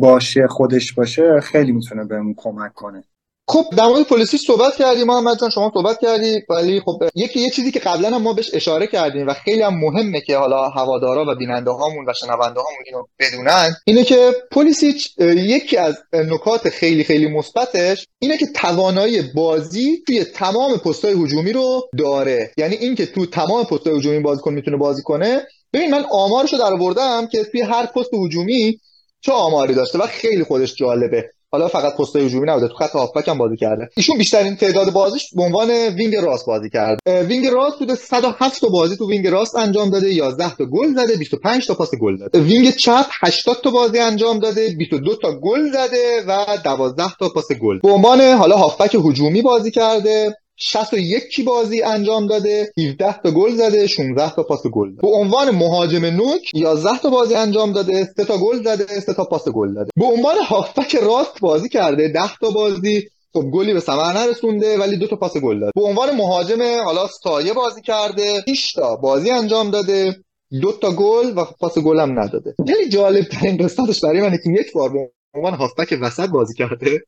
باشه 0.00 0.46
خودش 0.46 0.92
باشه 0.92 1.40
خیلی 1.42 1.72
می‌تونه 1.72 2.04
بهمون 2.04 2.34
کمک 2.36 2.74
کنه. 2.74 3.04
خب 3.48 3.64
در 3.76 3.86
مورد 3.86 4.02
پلیسی 4.02 4.38
صحبت 4.38 4.76
کردیم. 4.76 5.06
محمد 5.06 5.40
جان 5.40 5.50
شما 5.50 5.72
صحبت 5.74 5.98
کردی. 6.00 6.42
ولی 6.50 6.80
خب 6.80 7.02
یکی 7.14 7.40
یه 7.40 7.50
چیزی 7.50 7.70
که 7.70 7.80
قبلا 7.80 8.08
هم 8.08 8.22
ما 8.22 8.32
بهش 8.32 8.50
اشاره 8.54 8.86
کردیم 8.86 9.26
و 9.26 9.34
خیلی 9.34 9.62
هم 9.62 9.74
مهمه 9.74 10.20
که 10.20 10.36
حالا 10.36 10.68
هوادارا 10.68 11.24
و 11.28 11.34
بیننده 11.34 11.70
هامون 11.70 12.04
و 12.08 12.12
شنونده 12.12 12.60
هامون 12.60 12.82
اینو 12.86 13.04
بدونن 13.18 13.76
اینه 13.84 14.04
که 14.04 14.32
پلیسیچ 14.50 15.18
یکی 15.20 15.76
از 15.76 15.98
نکات 16.12 16.68
خیلی 16.68 17.04
خیلی 17.04 17.26
مثبتش 17.26 18.06
اینه 18.18 18.36
که 18.36 18.46
توانایی 18.46 19.22
بازی 19.34 20.02
توی 20.06 20.24
تمام 20.24 20.76
پست‌های 20.76 21.14
هجومی 21.24 21.52
رو 21.52 21.88
داره. 21.98 22.50
یعنی 22.56 22.74
اینکه 22.74 23.06
تو 23.06 23.26
تمام 23.26 23.64
پست‌های 23.64 23.98
هجومی 23.98 24.20
بازیکن 24.20 24.52
می‌تونه 24.52 24.76
بازی 24.76 25.02
کنه. 25.02 25.42
ببین 25.72 25.90
من 25.90 26.04
آمارشو 26.10 26.56
در 26.56 26.72
آوردم 26.72 27.26
که 27.26 27.44
توی 27.44 27.60
هر 27.60 27.86
پست 27.86 28.14
هجومی 28.14 28.80
چه 29.20 29.32
آماری 29.32 29.74
داشته 29.74 29.98
و 29.98 30.02
خیلی 30.06 30.44
خودش 30.44 30.74
جالبه. 30.74 31.30
حالا 31.52 31.68
فقط 31.68 31.96
پست 31.96 32.16
هجومی 32.16 32.46
نبوده 32.46 32.68
تو 32.68 32.74
خط 32.74 32.90
هافبک 32.90 33.28
هم 33.28 33.38
بازی 33.38 33.56
کرده. 33.56 33.88
ایشون 33.96 34.18
بیشترین 34.18 34.56
تعداد 34.56 34.92
بازیش 34.92 35.34
به 35.34 35.42
عنوان 35.42 35.70
wing 35.70 36.16
راست 36.16 36.46
بازی 36.46 36.70
کرده 36.70 37.22
wing 37.22 37.46
راست 37.46 37.78
بوده 37.78 37.94
107 37.94 38.60
تا 38.60 38.68
بازی 38.68 38.96
تو 38.96 39.08
wing 39.08 39.28
راست 39.28 39.56
انجام 39.56 39.90
داده 39.90 40.14
11 40.14 40.56
تا 40.56 40.64
گل 40.64 40.94
زده 40.94 41.16
25 41.16 41.66
تا 41.66 41.74
پاس 41.74 41.90
گل 42.00 42.16
داده 42.16 42.40
wing 42.40 42.70
چپ 42.70 43.06
80 43.20 43.56
تا 43.64 43.70
بازی 43.70 43.98
انجام 43.98 44.38
داده 44.38 44.74
22 44.78 45.16
تا 45.16 45.32
گل 45.32 45.70
زده 45.72 46.22
و 46.26 46.44
12 46.64 47.04
تا 47.20 47.28
پاس 47.28 47.52
گل. 47.52 47.78
به 47.78 47.90
عنوان 47.90 48.20
حالا 48.20 48.56
هافبک 48.56 48.94
هجومی 48.94 49.42
بازی 49.42 49.70
کرده. 49.70 50.36
61 50.62 51.44
بازی 51.44 51.82
انجام 51.82 52.26
داده 52.26 52.72
17 52.78 53.20
تا 53.22 53.30
گل 53.30 53.54
زده 53.54 53.86
16 53.86 54.34
تا 54.34 54.42
پاس 54.42 54.66
گل 54.72 54.88
داده 54.88 55.02
به 55.02 55.08
عنوان 55.08 55.50
مهاجم 55.50 56.04
نوک 56.04 56.50
11 56.54 56.98
تا 57.02 57.10
بازی 57.10 57.34
انجام 57.34 57.72
داده 57.72 58.04
3 58.16 58.24
تا 58.24 58.38
گل 58.38 58.62
زده 58.62 59.00
3 59.00 59.14
تا 59.14 59.24
پاس 59.24 59.48
گل 59.48 59.74
داده 59.74 59.90
به 59.96 60.04
عنوان 60.04 60.36
هافبک 60.48 60.94
راست 60.94 61.40
بازی 61.40 61.68
کرده 61.68 62.08
10 62.08 62.20
تا 62.40 62.50
بازی. 62.50 63.08
خب 63.32 63.44
گلی 63.52 63.74
به 63.74 63.80
ثمر 63.80 64.12
نرسونده 64.12 64.78
ولی 64.78 64.96
دو 64.96 65.06
تا 65.06 65.16
پاس 65.16 65.36
گل 65.36 65.60
داده. 65.60 65.72
به 65.74 65.82
عنوان 65.82 66.16
مهاجم 66.16 66.62
حالا 66.84 67.06
سایه 67.22 67.52
بازی 67.52 67.82
کرده 67.82 68.44
6 68.54 68.72
تا 68.72 68.96
بازی 68.96 69.30
انجام 69.30 69.70
داده 69.70 70.16
دو 70.62 70.72
تا 70.72 70.92
گل 70.92 71.38
و 71.38 71.44
پاس 71.60 71.78
گل 71.78 72.00
هم 72.00 72.20
نداده. 72.20 72.54
خیلی 72.66 72.88
جالب 72.88 73.24
ترین 73.24 73.56
قسمتش 73.56 74.00
برای 74.00 74.20
منه 74.20 74.38
که 74.44 74.50
یک 74.60 74.72
بار 74.72 74.92
به 74.92 74.98
عنوان 75.34 75.54
هافبک 75.54 75.98
وسط 76.02 76.28
بازی 76.28 76.54
کرده 76.54 77.00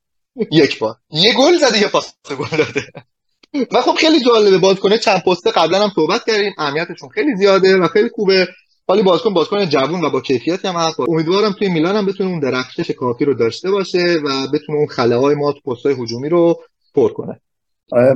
یک 0.53 0.79
بار. 0.79 0.95
یه 1.11 1.35
گل 1.35 1.59
زده 1.59 1.81
یه 1.81 1.89
پاس 1.89 2.15
گل 2.39 2.59
داده. 2.59 2.83
و 3.73 3.81
خب 3.81 3.93
خیلی 3.93 4.25
جالبه. 4.25 4.59
بازیکن 4.59 4.97
چند 4.97 5.23
پسته 5.27 5.51
قبلا 5.51 5.79
هم 5.79 5.91
صحبت 5.95 6.25
کردیم. 6.27 6.53
اهمیتشون 6.59 7.09
خیلی 7.09 7.37
زیاده 7.37 7.77
و 7.77 7.87
خیلی 7.87 8.09
خوبه. 8.09 8.47
حالی 8.89 9.03
بازیکن 9.03 9.35
بازیکن 9.35 9.65
جوون 9.65 10.05
و 10.05 10.11
با 10.11 10.21
کیفیتی 10.21 10.69
هم 10.69 10.75
هست. 10.75 11.01
امیدوارم 11.01 11.53
توی 11.53 11.69
میلان 11.69 11.97
هم 11.97 12.07
بتونه 12.07 12.31
اون 12.31 12.41
درخشش 12.41 12.91
کافی 12.91 13.25
رو 13.25 13.35
داشته 13.35 13.71
باشه 13.71 14.17
و 14.25 14.47
بتونه 14.55 14.79
اون 14.79 14.87
خله 14.87 15.17
های 15.17 15.35
ما 15.35 15.53
تو 15.53 15.61
پستای 15.61 15.95
هجومی 16.03 16.29
رو 16.29 16.61
پر 16.95 17.13
کنه. 17.13 17.41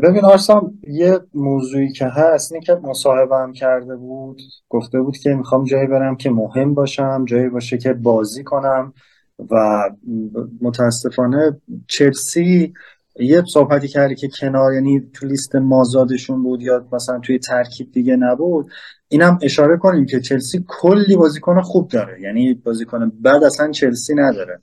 ببین 0.03 0.25
آرسام 0.25 0.79
یه 0.89 1.21
موضوعی 1.35 1.93
که 1.93 2.07
هست 2.07 2.53
اینه 2.53 2.65
که 2.65 2.75
مصاحبه 2.75 3.37
هم 3.37 3.53
کرده 3.53 3.97
بود. 3.97 4.43
گفته 4.69 5.01
بود 5.01 5.19
که 5.19 5.31
می‌خوام 5.31 5.65
جایی 5.65 5.87
برم 5.87 6.17
که 6.17 6.31
مهم 6.31 6.75
باشم 6.75 7.25
جایی 7.25 7.49
باشه 7.49 7.79
که 7.79 7.93
بازی 7.93 8.45
کنم 8.45 8.93
و 9.51 9.83
متاسفانه 10.61 11.61
چلسی 11.89 12.73
یه 13.21 13.43
صحبتی 13.53 13.89
کردی 13.89 14.15
که 14.15 14.29
کنار 14.29 14.75
یعنی 14.75 15.11
تو 15.13 15.27
لیست 15.27 15.57
مازادشون 15.57 16.43
بود 16.43 16.63
یا 16.63 16.89
مثلا 16.93 17.19
توی 17.19 17.39
ترکیب 17.39 17.93
دیگه 17.93 18.17
نبود 18.17 18.71
اینم 19.09 19.39
اشاره 19.43 19.77
کنیم 19.77 20.07
که 20.07 20.21
چلسی 20.21 20.65
کلی 20.69 21.17
بازیکن 21.17 21.61
خوب 21.61 21.89
داره. 21.89 22.21
یعنی 22.21 22.55
بازیکن 22.55 23.13
بعد 23.21 23.45
اصلا 23.45 23.71
چلسی 23.71 24.15
نداره. 24.15 24.63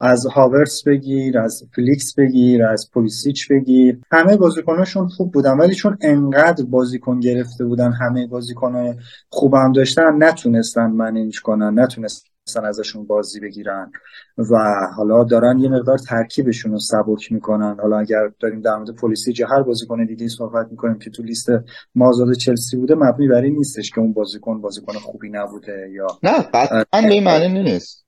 از 0.00 0.26
هاورس 0.26 0.82
بگیر 0.84 1.38
از 1.38 1.62
فلیکس 1.74 2.14
بگیر 2.14 2.64
از 2.64 2.90
پولیسیچ 2.94 3.48
بگیر. 3.48 3.98
همه 4.12 4.36
بازیکناشون 4.36 5.08
خوب 5.08 5.32
بودن 5.32 5.58
ولی 5.58 5.74
چون 5.74 5.98
انقدر 6.00 6.64
بازیکن 6.64 7.20
گرفته 7.20 7.64
بودن 7.64 7.92
همه 7.92 8.26
بازیکن 8.26 8.96
خوبم 9.28 9.72
داشتن 9.72 10.22
نتونستن 10.22 10.86
منیج 10.90 11.40
کنن 11.40 11.78
نتونستن 11.78 12.31
ازشون 12.64 13.06
بازی 13.06 13.40
بگیرن 13.40 13.92
و 14.38 14.56
حالا 14.96 15.24
دارن 15.24 15.58
یه 15.58 15.68
مقدار 15.68 15.98
ترکیبشون 15.98 16.72
رو 16.72 16.78
سبک 16.78 17.32
می‌کنن. 17.32 17.76
حالا 17.80 17.98
اگر 17.98 18.30
داریم 18.40 18.60
در 18.60 18.76
مورد 18.76 18.90
پلیسی 18.90 19.34
هر 19.42 19.62
بازیکن 19.62 20.04
دیگه 20.04 20.28
صحبت 20.28 20.66
می‌کنیم 20.70 20.98
که 20.98 21.10
تو 21.10 21.22
لیست 21.22 21.48
مازاد 21.94 22.32
چلسی 22.32 22.76
بوده 22.76 22.94
مبنی 22.94 23.28
بر 23.28 23.42
این 23.42 23.56
نیستش 23.56 23.90
که 23.90 24.00
اون 24.00 24.12
بازیکن 24.12 24.60
بازیکن 24.60 24.92
خوبی 24.92 25.30
نبوده 25.30 25.90
یا 25.92 26.06
نه 26.22 26.42
قطعا 26.42 27.02
به 27.08 27.20
معنی 27.20 27.62
نیست. 27.62 28.02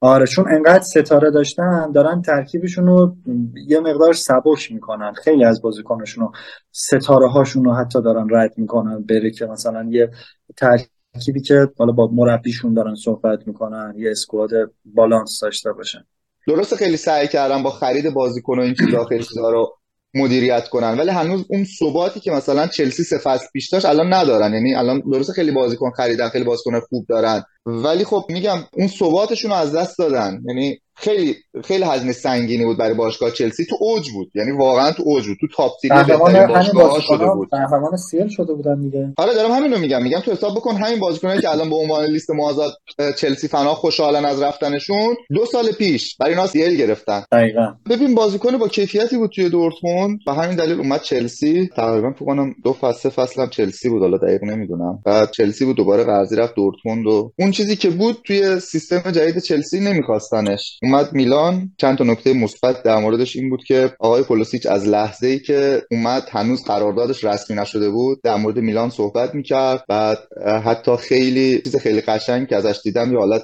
آره 0.00 0.26
چون 0.26 0.48
انقدر 0.50 0.82
ستاره 0.82 1.30
داشتن 1.30 1.92
دارن 1.92 2.22
ترکیبشون 2.22 2.86
رو 2.86 3.16
یه 3.66 3.80
مقدار 3.80 4.12
سبک 4.12 4.72
می‌کنن. 4.72 5.12
خیلی 5.12 5.44
از 5.44 5.62
بازیکنشون 5.62 6.24
رو 6.24 6.32
ستاره 6.72 7.28
هاشون 7.28 7.64
رو 7.64 7.74
حتی 7.74 8.02
دارن 8.02 8.28
رد 8.30 8.58
می‌کنن. 8.58 9.02
بره 9.02 9.30
که 9.30 9.46
مثلا 9.46 9.88
یه 9.90 10.10
ترکیبی 11.16 11.40
که 11.40 11.68
حالا 11.78 11.92
با 11.92 12.10
مربیشون 12.12 12.74
دارن 12.74 12.94
صحبت 12.94 13.46
می‌کنن 13.46 13.94
یه 13.98 14.10
اسکواد 14.10 14.50
بالانس 14.84 15.40
داشته 15.42 15.72
باشن. 15.72 16.04
درسته 16.48 16.76
خیلی 16.76 16.96
سعی 16.96 17.28
کردم 17.28 17.62
با 17.62 17.70
خرید 17.70 18.14
بازیکن 18.14 18.58
و 18.58 18.62
این 18.62 18.74
چیزا 18.74 19.04
خیلی 19.04 19.24
رو 19.36 19.76
مدیریت 20.14 20.68
کنن 20.68 20.98
ولی 20.98 21.10
هنوز 21.10 21.44
اون 21.48 21.64
ثباتی 21.64 22.20
که 22.20 22.30
مثلا 22.30 22.66
چلسی 22.66 23.04
سه 23.04 23.18
فصل 23.18 23.46
پیش 23.52 23.68
داشت 23.68 23.86
الان 23.86 24.14
ندارن. 24.14 24.52
یعنی 24.52 24.74
الان 24.74 25.02
درسته 25.12 25.32
خیلی 25.32 25.52
بازیکن 25.52 25.90
خریدن 25.90 26.28
خیلی 26.28 26.44
بازیکن 26.44 26.80
خوب 26.80 27.06
دارن. 27.08 27.42
ولی 27.66 28.04
خب 28.04 28.24
میگم 28.28 28.58
اون 28.72 28.88
ثباتشون 28.88 29.50
رو 29.50 29.56
از 29.56 29.76
دست 29.76 29.98
دادن. 29.98 30.42
یعنی 30.48 30.80
خیلی 30.96 31.36
خیلی 31.64 31.84
هزینه 31.84 32.12
سنگینی 32.12 32.64
بود 32.64 32.78
برای 32.78 32.94
باشگاه 32.94 33.30
چلسی. 33.30 33.64
تو 33.64 33.76
اوج 33.80 34.10
بود. 34.10 34.30
یعنی 34.34 34.50
واقعا 34.50 34.92
تو 34.92 35.02
اوج 35.06 35.26
بود. 35.26 35.36
تو 35.40 35.46
تاپ 35.56 35.72
تیری 35.82 35.94
بهترین 35.94 36.42
باشگاه 36.46 37.00
شده 37.00 37.26
بود. 37.26 37.48
قهرمان 37.50 37.96
سیل 37.96 38.28
شده 38.28 38.54
بودن 38.54 38.80
دیگه. 38.80 39.12
آره 39.18 39.34
دارم 39.34 39.50
همین 39.50 39.72
رو 39.72 39.78
میگم. 39.78 40.02
میگم 40.02 40.20
تو 40.20 40.32
حساب 40.32 40.56
بکن 40.56 40.76
همین 40.76 41.00
بازیکنایی 41.00 41.40
که 41.40 41.50
الان 41.50 41.70
به 41.70 41.76
عنوان 41.76 42.04
لیست 42.04 42.30
موازات 42.30 42.72
چلسی 43.18 43.48
فنا 43.48 43.74
خوشحالن 43.74 44.24
از 44.24 44.42
رفتنشون 44.42 45.16
دو 45.34 45.46
سال 45.46 45.72
پیش 45.72 46.16
برای 46.16 46.32
اینا 46.32 46.46
سیل 46.46 46.76
گرفتن. 46.76 47.24
دقیقاً. 47.32 47.74
ببین 47.90 48.14
بازیکن 48.14 48.58
با 48.58 48.68
کیفیتی 48.68 49.16
بود 49.16 49.30
توی 49.30 49.50
دورتموند. 49.50 50.18
و 50.26 50.34
همین 50.34 50.56
دلیل 50.56 50.78
اومد 50.78 51.02
چلسی. 51.02 51.70
تقریبا 51.76 52.12
فکر 52.12 52.24
کنم 52.24 52.54
دو 52.64 52.72
فصل 52.72 53.08
فصل 53.08 53.42
هم 53.42 53.48
چلسی 53.50 53.88
بود. 53.88 54.02
حالا 54.02 54.16
دقیق 54.16 54.44
نمی‌دونم. 54.44 54.98
بعد 55.04 55.30
چلسی 55.30 55.64
بود 55.64 55.76
دوباره 55.76 56.04
قرضی 56.04 56.36
رفت 56.36 56.54
دورتموند 56.54 57.06
و 57.06 57.32
اون 57.38 57.50
چیزی 57.50 57.76
که 57.76 57.90
بود 57.90 58.18
توی 58.24 58.60
سیستم 58.60 59.10
جدید 59.10 59.38
چلسی 59.38 59.80
نمیخواستنش. 59.80 60.78
اومد 60.86 61.12
میلان. 61.12 61.72
چند 61.78 61.98
تا 61.98 62.04
نکته 62.04 62.32
مثبت 62.32 62.82
در 62.82 62.98
موردش 62.98 63.36
این 63.36 63.50
بود 63.50 63.64
که 63.64 63.92
آقای 63.98 64.22
پولوسیچ 64.22 64.66
از 64.66 64.88
لحظه 64.88 65.26
ای 65.26 65.38
که 65.38 65.82
اومد 65.90 66.28
هنوز 66.30 66.64
قراردادش 66.64 67.24
رسمی 67.24 67.56
نشده 67.56 67.90
بود 67.90 68.22
در 68.22 68.36
مورد 68.36 68.58
میلان 68.58 68.90
صحبت 68.90 69.34
می‌کرد. 69.34 69.84
بعد 69.88 70.18
حتی 70.64 70.96
خیلی 70.96 71.62
چیز 71.62 71.76
خیلی 71.76 72.00
قشنگ 72.00 72.48
که 72.48 72.56
ازش 72.56 72.80
دیدم 72.84 73.12
یه 73.12 73.18
حالت 73.18 73.42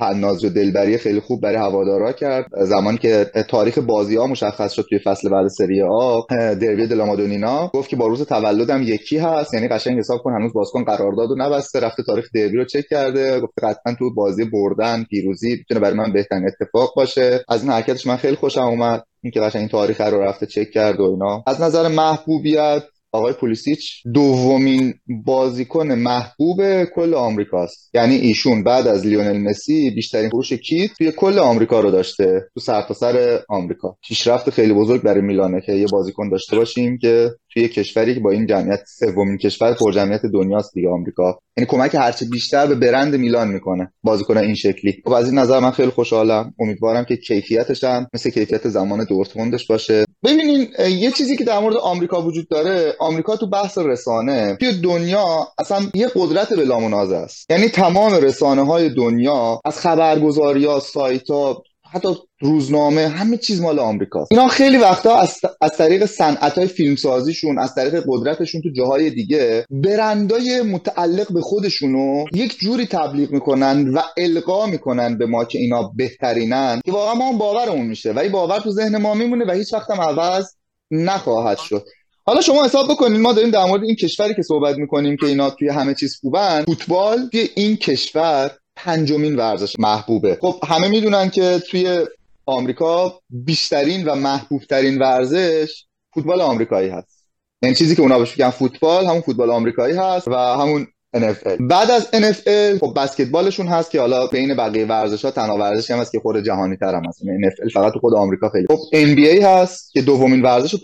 تناز 0.00 0.44
و 0.44 0.48
دلبری 0.48 0.98
خیلی 0.98 1.20
خوب 1.20 1.40
برای 1.40 1.56
هوادارا 1.56 2.12
کرد. 2.12 2.46
زمانی 2.60 2.98
که 2.98 3.26
تاریخ 3.48 3.78
بازی 3.78 4.16
ها 4.16 4.26
مشخص 4.26 4.72
شد 4.72 4.86
توی 4.88 4.98
فصل 4.98 5.28
بعد 5.28 5.48
سری 5.48 5.82
آ 5.82 6.20
دربی 6.30 6.86
دلامادونینا 6.86 7.70
گفت 7.74 7.88
که 7.88 7.96
با 7.96 8.06
روز 8.06 8.22
تولدم 8.22 8.82
یکی 8.82 9.18
هست. 9.18 9.54
یعنی 9.54 9.68
قشنگ 9.68 9.98
حساب 9.98 10.20
کن 10.22 10.32
هنوز 10.32 10.52
بازیکن 10.52 10.84
قرارداد 10.84 11.30
و 11.30 11.34
نبسته 11.38 11.80
رفته 11.80 12.02
تاریخ 12.02 12.28
دربی 12.34 12.56
رو 12.56 12.64
چک 12.64 12.84
کرده. 12.90 13.40
گفته 13.40 13.66
قطعا 13.66 13.94
تو 13.98 14.14
بازی 14.14 14.44
بردن 14.44 15.04
پیروزی 15.04 15.50
می‌تونه 15.50 15.80
برای 15.80 15.96
من 15.96 16.12
بهترین 16.12 16.46
اتفاق 16.46 16.92
باشه. 16.96 17.44
از 17.48 17.62
این 17.62 17.72
حرکتش 17.72 18.06
من 18.06 18.16
خیلی 18.16 18.36
خوشم 18.36 18.60
اومد. 18.60 19.04
اینکه 19.22 19.40
قشنگ 19.40 19.60
این 19.60 19.68
تاریخ 19.68 20.00
رو 20.00 20.20
رفته 20.20 20.46
چک 20.46 20.70
کرد 20.70 21.00
و 21.00 21.02
اینا. 21.02 21.42
از 21.46 21.60
نظر 21.60 21.88
محبوبیت 21.88 22.82
آقای 23.12 23.32
پولیسیچ 23.32 24.02
دومین 24.14 24.94
بازیکن 25.24 25.92
محبوب 25.92 26.84
کل 26.84 27.14
آمریکاست 27.14 27.90
یعنی 27.94 28.14
ایشون 28.14 28.64
بعد 28.64 28.86
از 28.86 29.06
لیونل 29.06 29.38
مسی 29.38 29.90
بیشترین 29.90 30.30
فروش 30.30 30.52
کیت 30.52 30.90
توی 30.98 31.12
کل 31.12 31.38
آمریکا 31.38 31.80
رو 31.80 31.90
داشته 31.90 32.48
تو 32.54 32.60
سرتاسر 32.60 33.12
سر 33.12 33.40
آمریکا. 33.48 33.96
پیشرفت 34.08 34.50
خیلی 34.50 34.72
بزرگ 34.72 35.02
برای 35.02 35.20
میلانه 35.20 35.60
که 35.66 35.72
یه 35.72 35.86
بازیکن 35.92 36.28
داشته 36.28 36.56
باشیم 36.56 36.98
که 36.98 37.30
توی 37.52 37.68
کشوری 37.68 38.14
که 38.14 38.20
با 38.20 38.30
این 38.30 38.46
جمعیت 38.46 38.80
سومین 38.86 39.38
کشور 39.38 39.74
پرجمعیت 39.74 40.26
دنیاست 40.26 40.74
دیگه 40.74 40.88
آمریکا. 40.88 41.38
یعنی 41.56 41.66
کمک 41.66 41.94
هرچه 41.94 42.26
بیشتر 42.26 42.66
به 42.66 42.74
برند 42.74 43.16
میلان 43.16 43.48
می‌کنه 43.48 43.92
بازیکن 44.02 44.38
این 44.38 44.54
شکلی. 44.54 45.02
خب 45.04 45.12
از 45.12 45.28
این 45.28 45.38
نظر 45.38 45.60
من 45.60 45.70
خیلی 45.70 45.90
خوشحالم. 45.90 46.54
امیدوارم 46.60 47.04
که 47.04 47.16
کیفیتش 47.16 47.84
هم 47.84 48.06
مثل 48.14 48.30
کیفیت 48.30 48.68
زمان 48.68 49.04
دورتموندش 49.04 49.66
باشه. 49.66 50.04
ببینین 50.24 50.68
یه 50.98 51.10
چیزی 51.10 51.36
که 51.36 51.44
در 51.44 51.58
مورد 51.58 51.76
آمریکا 51.76 52.22
وجود 52.22 52.48
داره 52.48 52.94
آمریکا 53.00 53.36
تو 53.36 53.50
بحث 53.50 53.78
رسانه 53.78 54.56
توی 54.60 54.80
دنیا 54.80 55.48
اصلا 55.58 55.78
یه 55.94 56.10
قدرت 56.14 56.52
بلامنازه 56.52 57.16
است. 57.16 57.50
یعنی 57.50 57.68
تمام 57.68 58.12
رسانه 58.12 58.66
های 58.66 58.94
دنیا 58.94 59.60
از 59.64 59.78
خبرگزاری 59.78 60.64
ها 60.64 60.80
سایت 60.80 61.30
ها 61.30 61.62
حتی 61.92 62.08
روزنامه 62.40 63.08
همه 63.08 63.36
چیز 63.36 63.60
مال 63.60 63.78
آمریکاست. 63.78 64.32
اینا 64.32 64.48
خیلی 64.48 64.76
وقتا 64.76 65.16
از, 65.16 65.40
از 65.60 65.76
طریق 65.76 66.06
صنعت 66.06 66.58
های 66.58 66.66
فیلمسازیشون 66.66 67.58
از 67.58 67.74
طریق 67.74 68.04
قدرتشون 68.08 68.60
تو 68.62 68.68
جاهای 68.76 69.10
دیگه 69.10 69.66
برندای 69.70 70.62
متعلق 70.62 71.32
به 71.32 71.40
خودشونو 71.40 72.24
یک 72.32 72.58
جوری 72.58 72.86
تبلیغ 72.86 73.30
می‌کنن 73.30 73.88
و 73.88 74.02
القا 74.16 74.66
می‌کنن 74.66 75.18
به 75.18 75.26
ما 75.26 75.44
که 75.44 75.58
اینا 75.58 75.92
بهترینن 75.96 76.80
که 76.84 76.92
واقعا 76.92 77.14
ما 77.14 77.28
هم 77.28 77.38
باورمون 77.38 77.86
میشه. 77.86 78.12
ولی 78.12 78.28
باور 78.28 78.58
تو 78.58 78.70
ذهن 78.70 78.96
ما 78.96 79.14
میمونه 79.14 79.44
و 79.44 79.50
هیچ 79.50 79.72
وقت 79.72 79.90
عوض 79.90 80.46
نخواهد 80.90 81.58
شد. 81.58 81.86
حالا 82.24 82.40
شما 82.40 82.64
حساب 82.64 82.90
بکنید 82.90 83.20
ما 83.20 83.32
داریم 83.32 83.50
در 83.50 83.64
مورد 83.64 83.82
این 83.82 83.96
کشوری 83.96 84.34
که 84.34 84.42
صحبت 84.42 84.76
می‌کنیم 84.76 85.16
که 85.16 85.26
اینا 85.26 85.50
توی 85.50 85.68
همه 85.68 85.94
چیز 85.94 86.16
خوبن 86.20 86.64
فوتبال 86.64 87.28
توی 87.32 87.48
این 87.54 87.76
کشور 87.76 88.50
پنجمین 88.84 89.36
ورزش 89.36 89.78
محبوبه. 89.78 90.38
خب 90.40 90.54
همه 90.68 90.88
می‌دونن 90.88 91.30
که 91.30 91.62
توی 91.70 92.06
آمریکا 92.46 93.20
بیشترین 93.30 94.04
و 94.04 94.14
محبوبترین 94.14 94.98
ورزش 94.98 95.84
فوتبال 96.14 96.40
آمریکایی 96.40 96.88
هست. 96.88 97.24
یعنی 97.62 97.74
چیزی 97.74 97.96
که 97.96 98.02
اونا 98.02 98.18
بهش 98.18 98.30
میگن 98.30 98.50
فوتبال 98.50 99.06
همون 99.06 99.20
فوتبال 99.20 99.50
آمریکایی 99.50 99.96
هست 99.96 100.28
و 100.28 100.34
همون 100.34 100.86
NFL 101.16 101.62
بعد 101.70 101.90
از 101.90 102.08
NFL 102.12 102.78
خب 102.80 102.92
بسکتبالشون 102.96 103.66
هست 103.66 103.90
که 103.90 104.00
حالا 104.00 104.26
بین 104.26 104.54
بقیه 104.56 104.86
ورزش 104.86 105.24
ها 105.24 105.30
تنها 105.30 105.56
ورزشی 105.56 105.92
هم 105.92 105.98
هست 105.98 106.12
که 106.12 106.20
خود 106.20 106.44
جهانی 106.44 106.76
تر 106.76 106.94
هم 106.94 107.02
هست. 107.08 107.24
یعنی 107.24 107.38
NFL 107.46 107.72
فقط 107.74 107.92
تو 107.92 107.98
خود 107.98 108.14
آمریکا 108.14 108.48
خیلی. 108.48 108.66
خب 108.70 108.78
NBA 108.92 109.44
هست 109.44 109.92
که 109.92 110.02
دومین 110.02 110.42
ورزش 110.42 110.74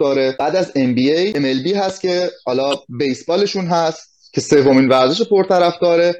داره 0.00 0.36
بعد 0.38 0.56
از 0.56 0.72
NBA 0.72 1.36
MLB 1.36 1.76
هست 1.76 2.00
که 2.00 2.30
حالا 2.44 2.74
بیسبالشون 2.88 3.66
هست 3.66 4.32
که 4.32 4.40
سومین 4.40 4.88
ورزش 4.88 5.22
داره 5.80 6.14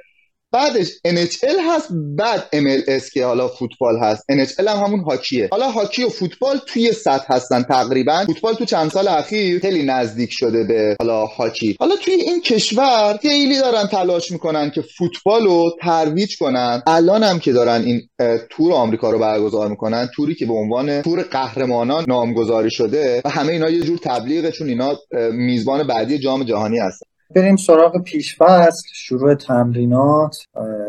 بعدش 0.53 0.89
NHL 1.07 1.59
هست 1.69 1.89
بعد 2.17 2.45
MLS 2.55 3.13
که 3.13 3.25
حالا 3.25 3.49
فوتبال 3.49 3.99
هست. 4.03 4.25
NHL 4.31 4.67
هم 4.69 4.77
همون 4.77 5.01
هاکیه. 5.01 5.49
حالا 5.53 5.71
هاکی 5.71 6.05
و 6.05 6.09
فوتبال 6.09 6.61
توی 6.67 6.93
سطح 6.93 7.35
هستن 7.35 7.63
تقریبا. 7.63 8.25
فوتبال 8.27 8.55
تو 8.55 8.65
چند 8.65 8.91
سال 8.91 9.09
اخیر 9.09 9.61
خیلی 9.61 9.83
نزدیک 9.83 10.33
شده 10.33 10.65
به 10.65 10.97
حالا 11.01 11.27
هاکی. 11.27 11.77
حالا 11.81 11.97
توی 11.97 12.15
این 12.15 12.43
کشور 12.43 13.19
خیلی 13.23 13.59
دارن 13.59 13.87
تلاش 13.87 14.31
می‌کنن 14.31 14.71
که 14.71 14.83
فوتبال 14.99 15.45
رو 15.45 15.77
ترویج 15.83 16.37
کنن. 16.39 16.83
الان 16.87 17.23
هم 17.23 17.39
که 17.39 17.53
دارن 17.53 17.83
این 17.85 18.09
تور 18.51 18.73
آمریکا 18.73 19.11
رو 19.11 19.19
برگزار 19.19 19.69
می‌کنن 19.69 20.09
توری 20.15 20.35
که 20.35 20.47
به 20.47 20.55
عنوان 20.55 21.03
تور 21.03 21.23
قهرمانان 21.23 22.05
نامگذاری 22.09 22.71
شده 22.71 23.23
و 23.25 23.29
همه 23.29 23.53
اینا 23.53 23.71
یه 23.71 23.81
جور 23.81 23.99
تبلیغه 23.99 24.51
چون 24.51 24.69
اینا 24.69 24.99
میزبان 25.33 25.87
بعدی 25.87 26.19
جام 26.19 26.45
جهانی 26.45 26.79
هستن. 26.79 27.07
بریم 27.35 27.57
سراغ 27.57 28.03
پیشفصل 28.03 28.89
شروع 28.95 29.35
تمرینات. 29.35 30.37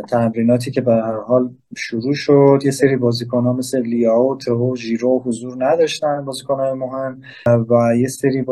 تمریناتی 0.10 0.72
که 0.72 0.82
به 0.82 0.92
هر 0.94 1.20
حال 1.20 1.50
شروع 1.78 2.14
شد. 2.14 2.60
یه 2.66 2.72
سری 2.72 2.96
بازیکن 2.96 3.44
ها 3.44 3.54
مثل 3.54 3.82
لیاو 3.82 4.38
تهو 4.38 4.76
ژیرو 4.76 5.22
حضور 5.26 5.66
نداشتن 5.66 6.26
بازیکن 6.26 6.60
های 6.60 6.74
مهم. 6.74 7.22
و 7.70 7.96
یه 7.98 8.08
سری 8.08 8.46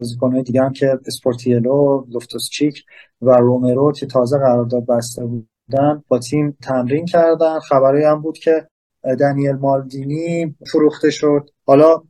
بازیکن 0.00 0.32
های 0.32 0.42
دیگه 0.42 0.62
هم 0.62 0.72
که 0.72 0.98
اسپورتیلو 1.06 2.04
لوفتوس 2.08 2.48
چیک 2.52 2.84
و 3.22 3.30
رومرو 3.30 3.92
که 3.92 4.06
تازه 4.06 4.38
قرارداد 4.38 4.86
بسته 4.86 5.24
بودن 5.24 6.02
با 6.08 6.18
تیم 6.18 6.56
تمرین 6.62 7.04
کردن. 7.04 7.58
خبری 7.58 8.04
هم 8.04 8.22
بود 8.22 8.38
که 8.38 8.68
دنیل 9.14 9.52
مالدینی 9.52 10.54
فروخته 10.72 11.10
شد. 11.10 11.50
حالا 11.66 12.02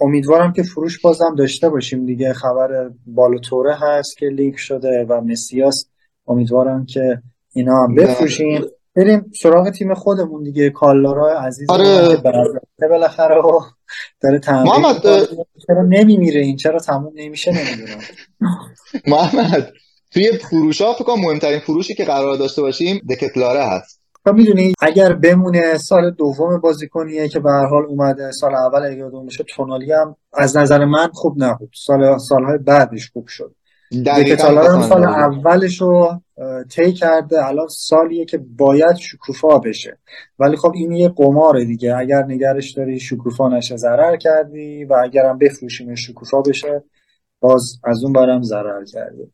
امیدوارم 0.00 0.52
که 0.52 0.62
فروش 0.62 1.00
بازم 1.00 1.34
داشته 1.38 1.68
باشیم 1.68 2.06
دیگه. 2.06 2.32
خبر 2.32 2.90
بالوتوره 3.06 3.74
هست 3.74 4.16
که 4.18 4.26
لیک 4.26 4.58
شده 4.58 5.06
و 5.08 5.20
مسیاس 5.20 5.86
امیدوارم 6.26 6.86
که 6.86 7.22
اینا 7.52 7.84
هم 7.84 7.94
بفروشیم. 7.94 8.64
بریم 8.96 9.30
سراغ 9.42 9.70
تیم 9.70 9.94
خودمون 9.94 10.42
دیگه. 10.42 10.70
کالارا 10.70 11.40
عزیز 11.40 11.70
آره. 11.70 12.16
بالاخره 12.90 13.42
داره 14.22 14.38
تمرین 14.38 14.72
محمد 14.72 15.02
چرا 15.66 15.82
نمیمیره 15.88 16.40
این؟ 16.40 16.56
چرا 16.56 16.78
تموم 16.78 17.12
نمیشه؟ 17.14 17.50
نمی‌دونم. 17.50 18.00
محمد 19.12 19.72
توی 20.10 20.32
فروش 20.32 20.80
ها 20.80 20.92
فکر 20.92 21.14
مهمترین 21.18 21.60
فروشی 21.60 21.94
که 21.94 22.04
قرار 22.04 22.36
داشته 22.36 22.62
باشیم 22.62 23.00
دکتلاره 23.10 23.64
هست. 23.64 24.01
خب 24.24 24.34
می‌دونی 24.34 24.72
اگر 24.80 25.12
بمونه 25.12 25.78
سال 25.78 26.10
دوم 26.10 26.60
بازیکنیه 26.60 27.28
که 27.28 27.40
به 27.40 27.50
هر 27.50 27.66
حال 27.66 27.84
اومده 27.84 28.30
سال 28.30 28.54
اول 28.54 28.82
اگه 28.82 28.96
یادم 28.96 29.24
باشه 29.24 29.44
تونالی 29.44 29.92
هم 29.92 30.16
از 30.32 30.56
نظر 30.56 30.84
من 30.84 31.08
خوب 31.12 31.34
نبود. 31.36 31.70
سال 31.74 32.18
سالهای 32.18 32.58
بعدش 32.58 33.10
خوب 33.12 33.26
شد. 33.26 33.54
هم 34.66 34.82
سال 34.82 35.04
اولش 35.04 35.80
رو 35.80 36.20
طی 36.70 36.92
کرده. 36.92 37.46
الان 37.46 37.66
سالیه 37.68 38.24
که 38.24 38.38
باید 38.38 38.96
شکوفا 38.96 39.58
بشه. 39.58 39.98
ولی 40.38 40.56
خب 40.56 40.72
این 40.74 40.92
یه 40.92 41.08
قماره 41.08 41.64
دیگه. 41.64 41.96
اگر 41.96 42.22
نگرش 42.22 42.70
داری 42.70 43.00
شکوفا 43.00 43.48
نشه 43.48 43.76
ضرر 43.76 44.16
کردی 44.16 44.84
و 44.84 44.94
اگرم 45.04 45.38
بفروشیم 45.38 45.94
شکوفا 45.94 46.42
بشه 46.42 46.84
باز 47.40 47.62
از 47.84 48.04
اون 48.04 48.12
برم 48.12 48.42
ضرر 48.42 48.84
کردی. 48.84 49.32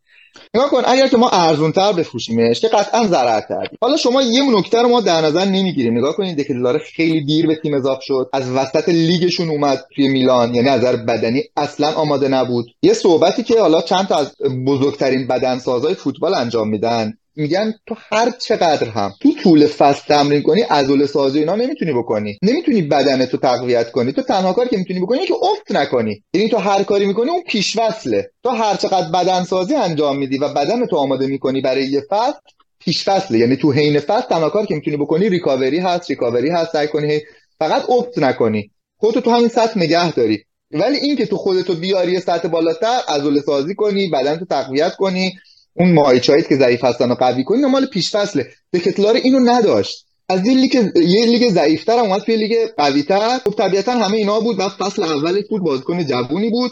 نگاه 0.55 0.71
کن 0.71 0.83
اگر 0.87 1.09
که 1.09 1.17
ما 1.17 1.29
ارزون 1.29 1.73
تر 1.73 1.93
بفروشیمش 1.93 2.61
که 2.61 2.69
قطعا 2.69 3.07
ضرر 3.07 3.41
کردیم. 3.41 3.79
حالا 3.81 3.97
شما 3.97 4.23
یه 4.23 4.59
نکته 4.59 4.83
رو 4.83 4.89
ما 4.89 5.01
در 5.01 5.21
نظر 5.21 5.45
نمی‌گیریم. 5.45 5.99
نگاه 5.99 6.17
کنید 6.17 6.39
دکلاره 6.39 6.79
خیلی 6.79 7.25
دیر 7.25 7.47
به 7.47 7.57
تیم 7.63 7.75
اضافه 7.75 8.01
شد. 8.03 8.31
از 8.33 8.51
وسط 8.51 8.89
لیگشون 8.89 9.49
اومد 9.49 9.85
توی 9.95 10.09
میلان 10.09 10.55
یعنی 10.55 10.69
نظر 10.69 10.97
بدنی 10.97 11.43
اصلا 11.57 11.93
آماده 11.93 12.29
نبود. 12.29 12.67
یه 12.83 12.93
صحبتی 12.93 13.43
که 13.43 13.61
حالا 13.61 13.81
چند 13.81 14.07
تا 14.09 14.17
از 14.17 14.33
بزرگترین 14.67 15.27
بدنسازهای 15.27 15.95
فوتبال 15.95 16.35
انجام 16.35 16.69
میدن. 16.69 17.15
میگن 17.39 17.75
تو 17.87 17.97
هر 18.13 18.31
چقدر 18.31 18.89
هم 18.89 19.13
تو 19.23 19.33
طول 19.43 19.67
فصل 19.67 20.03
تمرین 20.09 20.43
کنی 20.43 20.63
عضله 20.63 21.07
سازی 21.07 21.39
اینا 21.39 21.55
نمی‌تونی 21.55 21.93
بکنی. 21.93 22.39
نمی‌تونی 22.43 22.83
بدن 22.83 23.27
تو 23.27 23.37
تقویت 23.37 23.91
کنی. 23.91 24.13
تو 24.13 24.23
تنها 24.23 24.53
کاری 24.53 24.69
که 24.69 24.77
می‌تونی 24.77 25.01
بکنی 25.01 25.27
که 25.27 25.35
افت 25.35 25.73
نکنی. 25.73 26.23
یعنی 26.35 26.49
تو 26.49 26.57
هر 26.57 26.83
کاری 26.83 27.07
می‌کنی 27.07 27.31
اون 27.31 27.43
پیش 27.49 27.79
وصله 27.79 28.31
تو 28.43 28.51
هر 28.51 28.77
چقدر 28.77 29.11
بدن 29.11 29.45
سازی 29.45 29.75
انجام 29.75 30.19
میدی 30.19 30.39
و 30.39 30.49
بدن 30.49 30.87
تو 30.87 30.97
آماده 30.97 31.27
می‌کنی 31.27 31.61
برای 31.61 31.85
یه 31.85 32.03
فصل 32.11 32.39
پیش 32.79 33.05
فصله 33.05 33.39
یعنی 33.39 33.57
تو 33.57 33.73
حین 33.73 34.01
فصل 34.01 34.29
تنها 34.29 34.51
کاری 34.51 34.67
که 34.67 34.75
می‌تونی 34.75 34.97
بکنی 34.97 35.29
ریکاوری 35.29 35.79
هست 35.79 36.11
ریکاوری 36.11 36.51
هست 36.51 36.73
سعی 36.73 36.89
کنی 36.89 37.21
فقط 37.59 37.91
افت 37.91 38.19
نکنی. 38.19 38.71
خودتو 38.97 39.21
تو 39.21 39.31
همین 39.31 39.49
سطح 39.49 39.79
نگه 39.79 40.13
داری. 40.13 40.45
ولی 40.71 40.97
اینکه 40.97 41.27
تو 41.27 41.37
خودتو 41.37 41.75
بیاری 41.75 42.21
سطح 42.21 42.49
بالاتر 42.49 43.01
عضله 43.09 43.41
سازی 43.41 43.75
کنی 43.75 44.09
بدن 44.11 44.37
تو 44.37 44.45
تقویت 44.45 44.97
کنی 44.97 45.33
اون 45.79 45.93
مایچایی 45.93 46.43
که 46.43 46.57
ضعیف 46.57 46.85
هستن 46.85 47.11
و 47.11 47.15
قوی 47.15 47.45
کنین 47.45 47.67
مال 47.67 47.87
پیش 47.87 48.11
فصله 48.11 48.47
دکتلار 48.73 49.17
اینو 49.17 49.41
نداشت. 49.41 50.05
از 50.29 50.47
یه 50.47 50.55
لیگ 50.55 50.75
یه 50.97 51.27
لیگ 51.27 51.51
ضعیفتر 51.51 51.99
اومد 51.99 52.21
توی 52.21 52.37
لیگ 52.37 52.69
قویتر. 52.77 53.39
خب 53.39 53.51
طبیعتا 53.51 53.93
همه 53.93 54.17
اینا 54.17 54.41
بود 54.41 54.59
و 54.59 54.69
فصل 54.69 55.03
اولش 55.03 55.45
بود 55.51 55.63
بازیکن 55.63 56.05
جوونی 56.05 56.51
بود. 56.51 56.71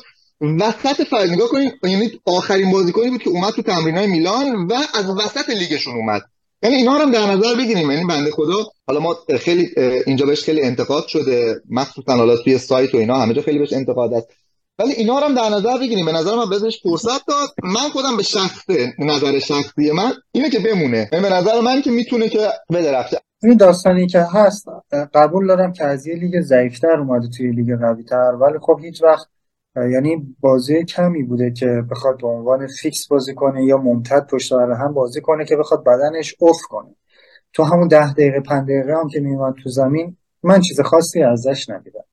وسط 0.61 1.03
فصل 1.03 1.31
نگاه 1.31 1.49
کنید 1.49 1.73
یعنی 1.83 2.11
آخرین 2.25 2.71
بازیکنی 2.71 3.11
بود 3.11 3.23
که 3.23 3.31
اومد 3.31 3.53
تو 3.53 3.63
تمرینای 3.63 4.07
میلان 4.07 4.67
و 4.67 4.75
از 4.95 5.11
وسط 5.11 5.51
لیگشون 5.51 5.95
اومد. 5.95 6.23
یعنی 6.63 6.77
اینا 6.77 6.97
رو 6.97 7.03
هم 7.03 7.11
در 7.11 7.27
نظر 7.27 7.55
بگیریم. 7.55 7.91
یعنی 7.91 8.05
بنده 8.05 8.31
خدا 8.31 8.55
حالا 8.87 9.01
ما 9.01 9.17
خیلی 9.41 9.69
اینجا 10.07 10.27
بهش 10.27 10.43
خیلی 10.43 10.63
انتقاد 10.63 11.07
شده. 11.07 11.61
مخصوصا 11.71 12.17
حالا 12.17 12.37
توی 12.37 12.59
سایت 12.59 12.95
و 12.95 12.99
اینا 12.99 13.17
همه 13.17 13.35
جا 13.35 13.43
خیلی 13.43 13.59
بهش 13.59 13.73
انتقاد 13.73 14.15
است 14.15 14.29
ولی 14.79 14.93
اینا 14.93 15.19
رو 15.19 15.25
هم 15.25 15.35
در 15.35 15.49
نظر 15.49 15.79
بگیریم. 15.79 16.07
به 16.07 16.13
نظر 16.13 16.37
من 16.37 16.51
بذارنش 16.51 16.83
فرصت 16.83 17.27
داد. 17.27 17.49
من 17.65 17.89
خودم 17.93 18.17
به 18.17 18.23
شخص 18.23 18.65
نظر 18.99 19.39
شخصی 19.39 19.93
من 19.93 20.13
اینه 20.33 20.51
که 20.51 20.59
بمونه. 20.59 21.09
یعنی 21.13 21.29
به 21.29 21.35
نظر 21.35 21.61
من 21.61 21.83
که 21.83 21.91
می‌تونه 21.91 22.29
که 22.29 22.49
بدرخشه 22.71 23.17
این 23.43 23.57
داستانی 23.57 24.07
که 24.07 24.21
هست 24.33 24.69
قبول 25.15 25.47
دارم 25.47 25.73
که 25.73 25.85
از 25.85 26.07
یه 26.07 26.15
لیگ 26.15 26.41
ضعیفتر 26.41 27.01
اومده 27.01 27.29
توی 27.29 27.51
لیگ 27.51 27.79
قویتر 27.81 28.33
ولی 28.41 28.59
خب 28.59 28.81
هیچ 28.83 29.03
وقت 29.03 29.27
یعنی 29.77 30.37
بازی 30.41 30.85
کمی 30.85 31.23
بوده 31.23 31.51
که 31.51 31.83
بخواد 31.91 32.21
به 32.21 32.29
عنوان 32.29 32.67
fix 32.67 33.09
بازی 33.09 33.35
کنه 33.35 33.65
یا 33.65 33.77
ممتد 33.77 34.27
پشت 34.27 34.53
هم 34.53 34.95
بازی 34.95 35.21
کنه 35.21 35.45
که 35.45 35.57
بخواد 35.57 35.85
بدنش 35.85 36.35
افت 36.39 36.61
کنه. 36.69 36.95
تو 37.53 37.63
همون 37.63 37.89
ده 37.89 38.13
دقیقه 38.13 38.41
پنج 38.41 38.65
دقیقه 38.65 38.93
هم 38.93 39.09
که 39.09 39.21
میومد 39.21 39.55
تو 39.63 39.71
زمین 39.71 40.17
من 40.43 40.61
چیز 40.61 40.81
خاصی 40.81 41.23
ازش 41.23 41.71
ندیدم. 41.71 42.05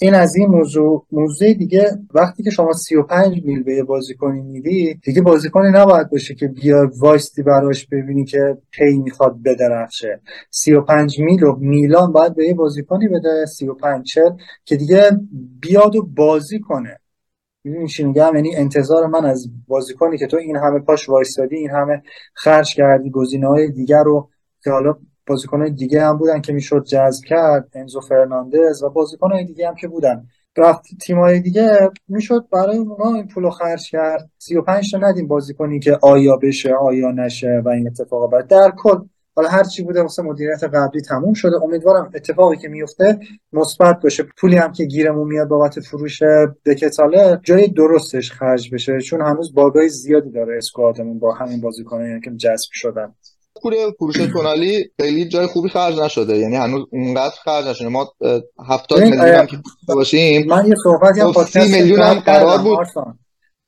این 0.00 0.14
از 0.14 0.36
این 0.36 0.48
موضوع 0.48 1.06
موضوع 1.12 1.52
دیگه 1.52 1.98
وقتی 2.14 2.42
که 2.42 2.50
شما 2.50 2.72
35 2.72 3.42
میل 3.44 3.62
به 3.62 3.74
یه 3.74 3.82
بازیکنی 3.82 4.40
میدی 4.40 4.94
دیگه 4.94 5.22
بازیکنی 5.22 5.70
نباید 5.70 6.10
باشه 6.10 6.34
که 6.34 6.48
بیا 6.48 6.90
وایستی 6.98 7.42
براش 7.42 7.86
ببینی 7.86 8.24
که 8.24 8.58
پی 8.70 8.98
می‌خواد 8.98 9.42
بدرخشه. 9.42 10.20
35 10.50 11.20
میل 11.20 11.42
و 11.42 11.56
میلان 11.56 12.12
باید 12.12 12.34
به 12.34 12.46
یه 12.46 12.54
بازیکنی 12.54 13.08
بده 13.08 13.46
35 13.46 14.06
چل 14.06 14.30
که 14.64 14.76
دیگه 14.76 15.10
بیاد 15.60 15.96
و 15.96 16.02
بازی 16.02 16.60
کنه. 16.60 16.98
می‌دونی 17.64 17.88
چی 17.88 18.04
میگم؟ 18.04 18.32
یعنی 18.34 18.56
انتظار 18.56 19.06
من 19.06 19.24
از 19.24 19.48
بازیکنی 19.68 20.18
که 20.18 20.26
تو 20.26 20.36
این 20.36 20.56
همه 20.56 20.80
پاش 20.80 21.08
وایستادی 21.08 21.56
این 21.56 21.70
همه 21.70 22.02
خرج 22.34 22.74
کردی 22.74 23.10
گزینه 23.10 23.48
های 23.48 23.70
دیگر 23.70 24.02
رو 24.02 24.28
که 24.64 24.70
حالا 24.70 24.94
بازیکنهای 25.26 25.70
دیگه 25.70 26.02
هم 26.02 26.18
بودن 26.18 26.40
که 26.40 26.52
می‌شد 26.52 26.84
جذب 26.84 27.24
کرد 27.24 27.68
انزو 27.74 28.00
فرناندز 28.00 28.82
و 28.82 28.90
بازیکنهای 28.90 29.44
دیگه 29.44 29.68
هم 29.68 29.74
که 29.74 29.88
بودن. 29.88 30.26
رفت 30.56 30.82
تیمای 31.00 31.40
دیگه 31.40 31.90
می‌شد 32.08 32.44
برای 32.52 32.76
اونا 32.76 33.14
این 33.14 33.28
پولو 33.28 33.50
خرج 33.50 33.90
کرد. 33.90 34.30
35 34.38 34.90
تا 34.92 34.98
ندیم 34.98 35.28
بازیکنی 35.28 35.80
که 35.80 35.98
آیا 36.02 36.36
بشه 36.36 36.74
آیا 36.74 37.10
نشه 37.10 37.62
و 37.64 37.68
این 37.68 37.86
اتفاق 37.86 38.30
بعد 38.30 38.46
در 38.46 38.72
کل 38.76 38.98
حالا 39.34 39.48
هر 39.48 39.64
چی 39.64 39.82
بوده 39.82 40.02
واسه 40.02 40.22
مدیریت 40.22 40.64
قبلی 40.64 41.00
تموم 41.00 41.32
شده. 41.32 41.62
امیدوارم 41.62 42.10
اتفاقی 42.14 42.56
که 42.56 42.68
میفته 42.68 43.18
مثبت 43.52 44.00
باشه. 44.02 44.22
پولی 44.36 44.56
هم 44.56 44.72
که 44.72 44.84
گیرمون 44.84 45.28
میاد 45.28 45.48
بابت 45.48 45.80
فروش 45.80 46.22
دکتاله 46.66 47.40
جای 47.42 47.68
درستش 47.68 48.32
خرج 48.32 48.74
بشه. 48.74 49.00
چون 49.00 49.20
هنوز 49.20 49.54
باگای 49.54 49.88
زیادی 49.88 50.30
داره 50.30 50.56
اسکوادمون 50.56 51.18
با 51.18 51.34
همین 51.34 51.60
بازیکنایی 51.60 52.20
که 52.20 52.30
جذب 52.30 52.68
شدن. 52.72 53.14
پول 53.62 53.74
فروش 53.98 54.16
تونالی 54.16 54.90
خیلی 55.00 55.28
جای 55.28 55.46
خوبی 55.46 55.68
خرج 55.68 55.98
نشده. 55.98 56.38
یعنی 56.38 56.56
هنوز 56.56 56.86
اونقدر 56.92 57.34
خرج 57.44 57.68
نشده. 57.68 57.88
ما 57.88 58.12
70 58.68 59.00
میلیون 59.00 59.20
هم 59.20 59.46
که 59.46 59.58
باشیم. 59.88 60.46
من 60.46 60.66
یه 60.66 60.74
صحبتی 60.84 61.20
هم 61.20 61.32
30 61.32 61.72
میلیون 61.72 62.00
هم 62.00 62.20
قرار 62.20 62.58
بود. 62.58 62.78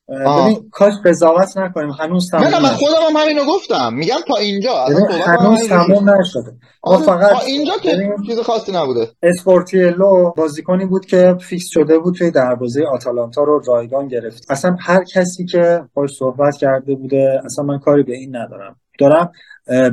ببین 0.08 0.68
کاش 0.72 0.94
قضاوت 1.04 1.56
نکنیم. 1.56 1.90
هنوز 1.90 2.30
تموم 2.30 2.46
نه 2.46 2.62
من 2.62 2.68
خودم 2.68 2.94
هم 3.10 3.16
همینو 3.16 3.44
گفتم. 3.44 3.94
میگم 3.94 4.16
تا 4.28 4.36
اینجا. 4.36 4.84
هنوز 5.26 5.68
تموم 5.68 6.10
نشده. 6.10 6.56
ما 6.86 6.98
فقط 6.98 7.32
تا 7.32 7.40
اینجا 7.40 7.72
که 7.82 8.10
چیز 8.26 8.38
خاصی 8.38 8.72
نبوده. 8.72 9.08
اسپورتیلو 9.22 10.32
بازیکنی 10.36 10.86
بود 10.86 11.06
که 11.06 11.36
fix 11.40 11.66
شده 11.70 11.98
بود 11.98 12.14
توی 12.14 12.30
دروازه 12.30 12.84
آتالانتا 12.84 13.42
رو 13.42 13.62
رایگان 13.66 14.08
گرفت. 14.08 14.50
اصلا 14.50 14.76
هر 14.80 15.04
کسی 15.04 15.44
که 15.46 15.84
باش 15.94 16.10
صحبت 16.18 16.56
کرده 16.56 16.94
بوده 16.94 17.40
اصلا 17.44 17.64
من 17.64 17.78
کاری 17.78 18.02
به 18.02 18.16
این 18.16 18.36
ندارم. 18.36 18.76
دارم 18.98 19.32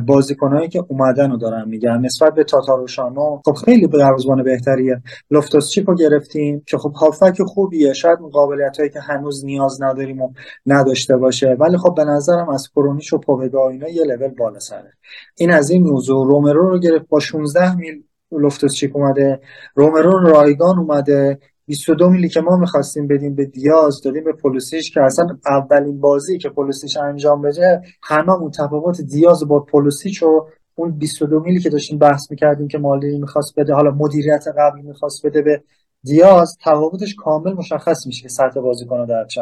بازیکنهایی 0.07 0.69
که 0.69 0.83
اومدن 0.87 1.31
رو 1.31 1.37
دارم 1.37 1.67
میگم. 1.67 2.01
نسبت 2.01 2.33
به 2.33 2.43
تاتاروشانو 2.43 3.41
خب 3.45 3.53
خیلی 3.53 3.87
به 3.87 3.97
دروازه‌بان 3.97 4.43
بهتریه. 4.43 5.01
لوفتوس 5.31 5.69
چیپ 5.69 5.89
رو 5.89 5.95
گرفتیم 5.95 6.63
که 6.65 6.77
خب 6.77 6.91
هافک 6.91 7.41
خوبیه. 7.41 7.93
شاید 7.93 8.19
مقابلیت 8.19 8.77
هایی 8.77 8.89
که 8.89 8.99
هنوز 8.99 9.45
نیاز 9.45 9.81
نداریم 9.81 10.21
و 10.21 10.33
نداشته 10.65 11.17
باشه. 11.17 11.55
ولی 11.59 11.77
خب 11.77 11.95
به 11.95 12.03
نظرم 12.03 12.49
از 12.49 12.69
کرونیش 12.75 13.13
و 13.13 13.17
پوگبا 13.17 13.69
اینا 13.69 13.89
یه 13.89 14.03
لول 14.03 14.27
بالا 14.27 14.59
سره. 14.59 14.93
این 15.37 15.51
از 15.51 15.69
این 15.69 15.83
موضوع. 15.83 16.27
رومرو 16.27 16.69
رو 16.69 16.79
گرفت 16.79 17.07
با 17.09 17.19
16 17.19 17.75
میل 17.75 18.03
لوفتوس 18.31 18.73
چیپ 18.73 18.95
اومده. 18.95 19.41
رومرو 19.75 20.19
رایگان 20.19 20.79
اومده. 20.79 21.39
22 21.71 22.09
میلی 22.09 22.29
که 22.29 22.41
ما 22.41 22.57
می‌خواستیم 22.57 23.07
بدیم 23.07 23.35
به 23.35 23.45
دیاز 23.45 24.01
دادیم 24.01 24.23
به 24.23 24.33
پولوسیش 24.33 24.91
که 24.91 25.01
اصلا 25.01 25.25
اولین 25.45 25.99
بازی 25.99 26.37
که 26.37 26.49
پولوسیش 26.49 26.97
انجام 26.97 27.41
بده 27.41 27.81
هممون 28.03 28.51
تفاوت 28.51 29.01
دیاز 29.01 29.47
با 29.47 29.59
پولوسیچ 29.59 30.23
و 30.23 30.47
اون 30.75 30.91
22 30.91 31.39
میلی 31.39 31.59
که 31.59 31.69
داشتیم 31.69 31.97
بحث 31.99 32.31
می‌کردیم 32.31 32.67
که 32.67 32.77
مالی 32.77 33.19
می‌خواست 33.19 33.59
بده 33.59 33.73
حالا 33.73 33.91
مدیریت 33.91 34.45
قبلی 34.57 34.81
می‌خواست 34.81 35.25
بده 35.25 35.41
به 35.41 35.63
دیاز 36.03 36.57
تفاوتش 36.65 37.15
کامل 37.15 37.53
مشخص 37.53 38.07
میشه 38.07 38.21
که 38.21 38.29
سطح 38.29 38.59
بازیکن 38.59 39.05
در 39.05 39.25
چه 39.25 39.41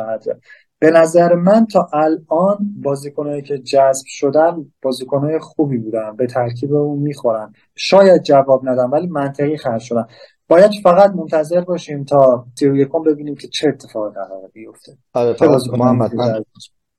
به 0.79 0.91
نظر 0.91 1.33
من 1.33 1.65
تا 1.65 1.89
الان 1.93 2.57
بازیکنهایی 2.83 3.41
که 3.41 3.57
جذب 3.57 4.05
شدن 4.07 4.71
بازیکنهای 4.81 5.39
خوبی 5.39 5.77
بودن 5.77 6.15
به 6.15 6.27
ترکیب 6.27 6.73
اون 6.73 6.99
می‌خورن. 6.99 7.53
شاید 7.75 8.23
جواب 8.23 8.69
ندن 8.69 8.89
ولی 8.89 9.07
منطقی 9.07 9.57
خرج 9.57 9.81
شدن. 9.81 10.05
باید 10.49 10.71
فقط 10.83 11.11
منتظر 11.11 11.61
باشیم 11.61 12.03
تا 12.03 12.45
سی 12.55 12.69
یکم 12.75 13.03
ببینیم 13.03 13.35
که 13.35 13.47
چه 13.47 13.67
اتفاقی 13.67 14.13
قراره 14.15 14.47
بیفته. 14.53 14.97
آره 15.13 15.35
محمد 15.77 16.15
من 16.15 16.43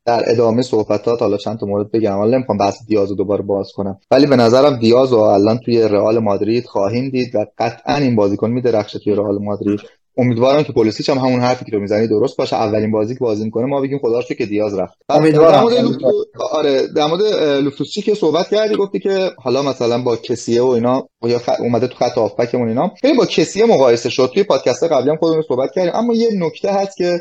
در 0.07 0.23
ادامه 0.27 0.63
صحبتات 0.63 1.23
حالا 1.23 1.37
چند 1.37 1.59
تا 1.59 1.67
مورد 1.67 1.91
بگم. 1.91 2.17
حالا 2.17 2.37
نمی‌خوام 2.37 2.59
بحث 2.59 2.87
دیاز 2.87 3.11
رو 3.11 3.17
دوباره 3.17 3.43
باز 3.43 3.73
کنم. 3.75 3.99
ولی 4.11 4.27
به 4.27 4.37
نظرم 4.37 4.77
دیاز 4.77 5.13
رو 5.13 5.19
الان 5.19 5.59
توی 5.59 5.83
رئال 5.83 6.19
مادرید 6.19 6.67
خواهیم 6.67 7.11
دید 7.11 7.35
و 7.35 7.47
قطعا 7.59 7.95
این 7.95 8.17
بازیکن 8.17 8.51
میدرخشه 8.51 8.99
توی 8.99 9.15
رئال 9.15 9.39
مادرید. 9.43 9.81
امیدوارم 10.17 10.63
که 10.63 10.73
پلیسیچ 10.73 11.11
هم 11.11 11.19
همون 11.19 11.41
حرفی 11.41 11.65
که 11.65 11.71
تو 11.71 11.79
می‌زنی 11.79 12.09
درست 12.09 12.37
باشه. 12.37 12.57
اولین 12.57 12.91
بازی 12.91 13.15
که 13.15 13.21
بازی 13.21 13.45
می‌کنه 13.45 13.67
ما 13.67 13.81
بگیم 13.81 13.99
خدا 13.99 14.23
که 14.23 14.47
دیاز 14.47 14.79
رفت. 14.79 14.99
امیدوارم. 15.09 15.67
آره 16.53 16.87
در 16.87 17.07
مورد 17.07 17.23
لوفتوسچی 17.65 18.03
که 18.03 18.15
صحبت 18.15 18.49
کردی 18.49 18.77
گفتی 18.77 18.99
که 18.99 19.31
حالا 19.39 19.63
مثلا 19.63 20.03
با 20.03 20.17
کسیه 20.17 20.63
و 20.63 20.67
اینا 20.67 21.09
یا 21.23 21.39
خ... 21.39 21.49
اومده 21.61 21.87
تو 21.87 21.95
خط 21.95 22.13
هافبکمون 22.13 22.69
اینا. 22.69 22.91
خیلی 23.01 23.19
با 23.19 23.27
کسیه 23.27 23.67
مقایسه 23.67 24.11
شد. 24.11 24.31
توی 24.35 24.43
پادکست 24.43 24.83
قبلی 24.83 25.11
هم 25.11 25.17
خودمون 25.17 25.43
صحبت 25.49 25.71
کردیم. 25.75 25.93
اما 25.95 26.15
یه 26.15 26.29
نکته 26.35 26.73
هست 26.73 26.97
که 26.97 27.19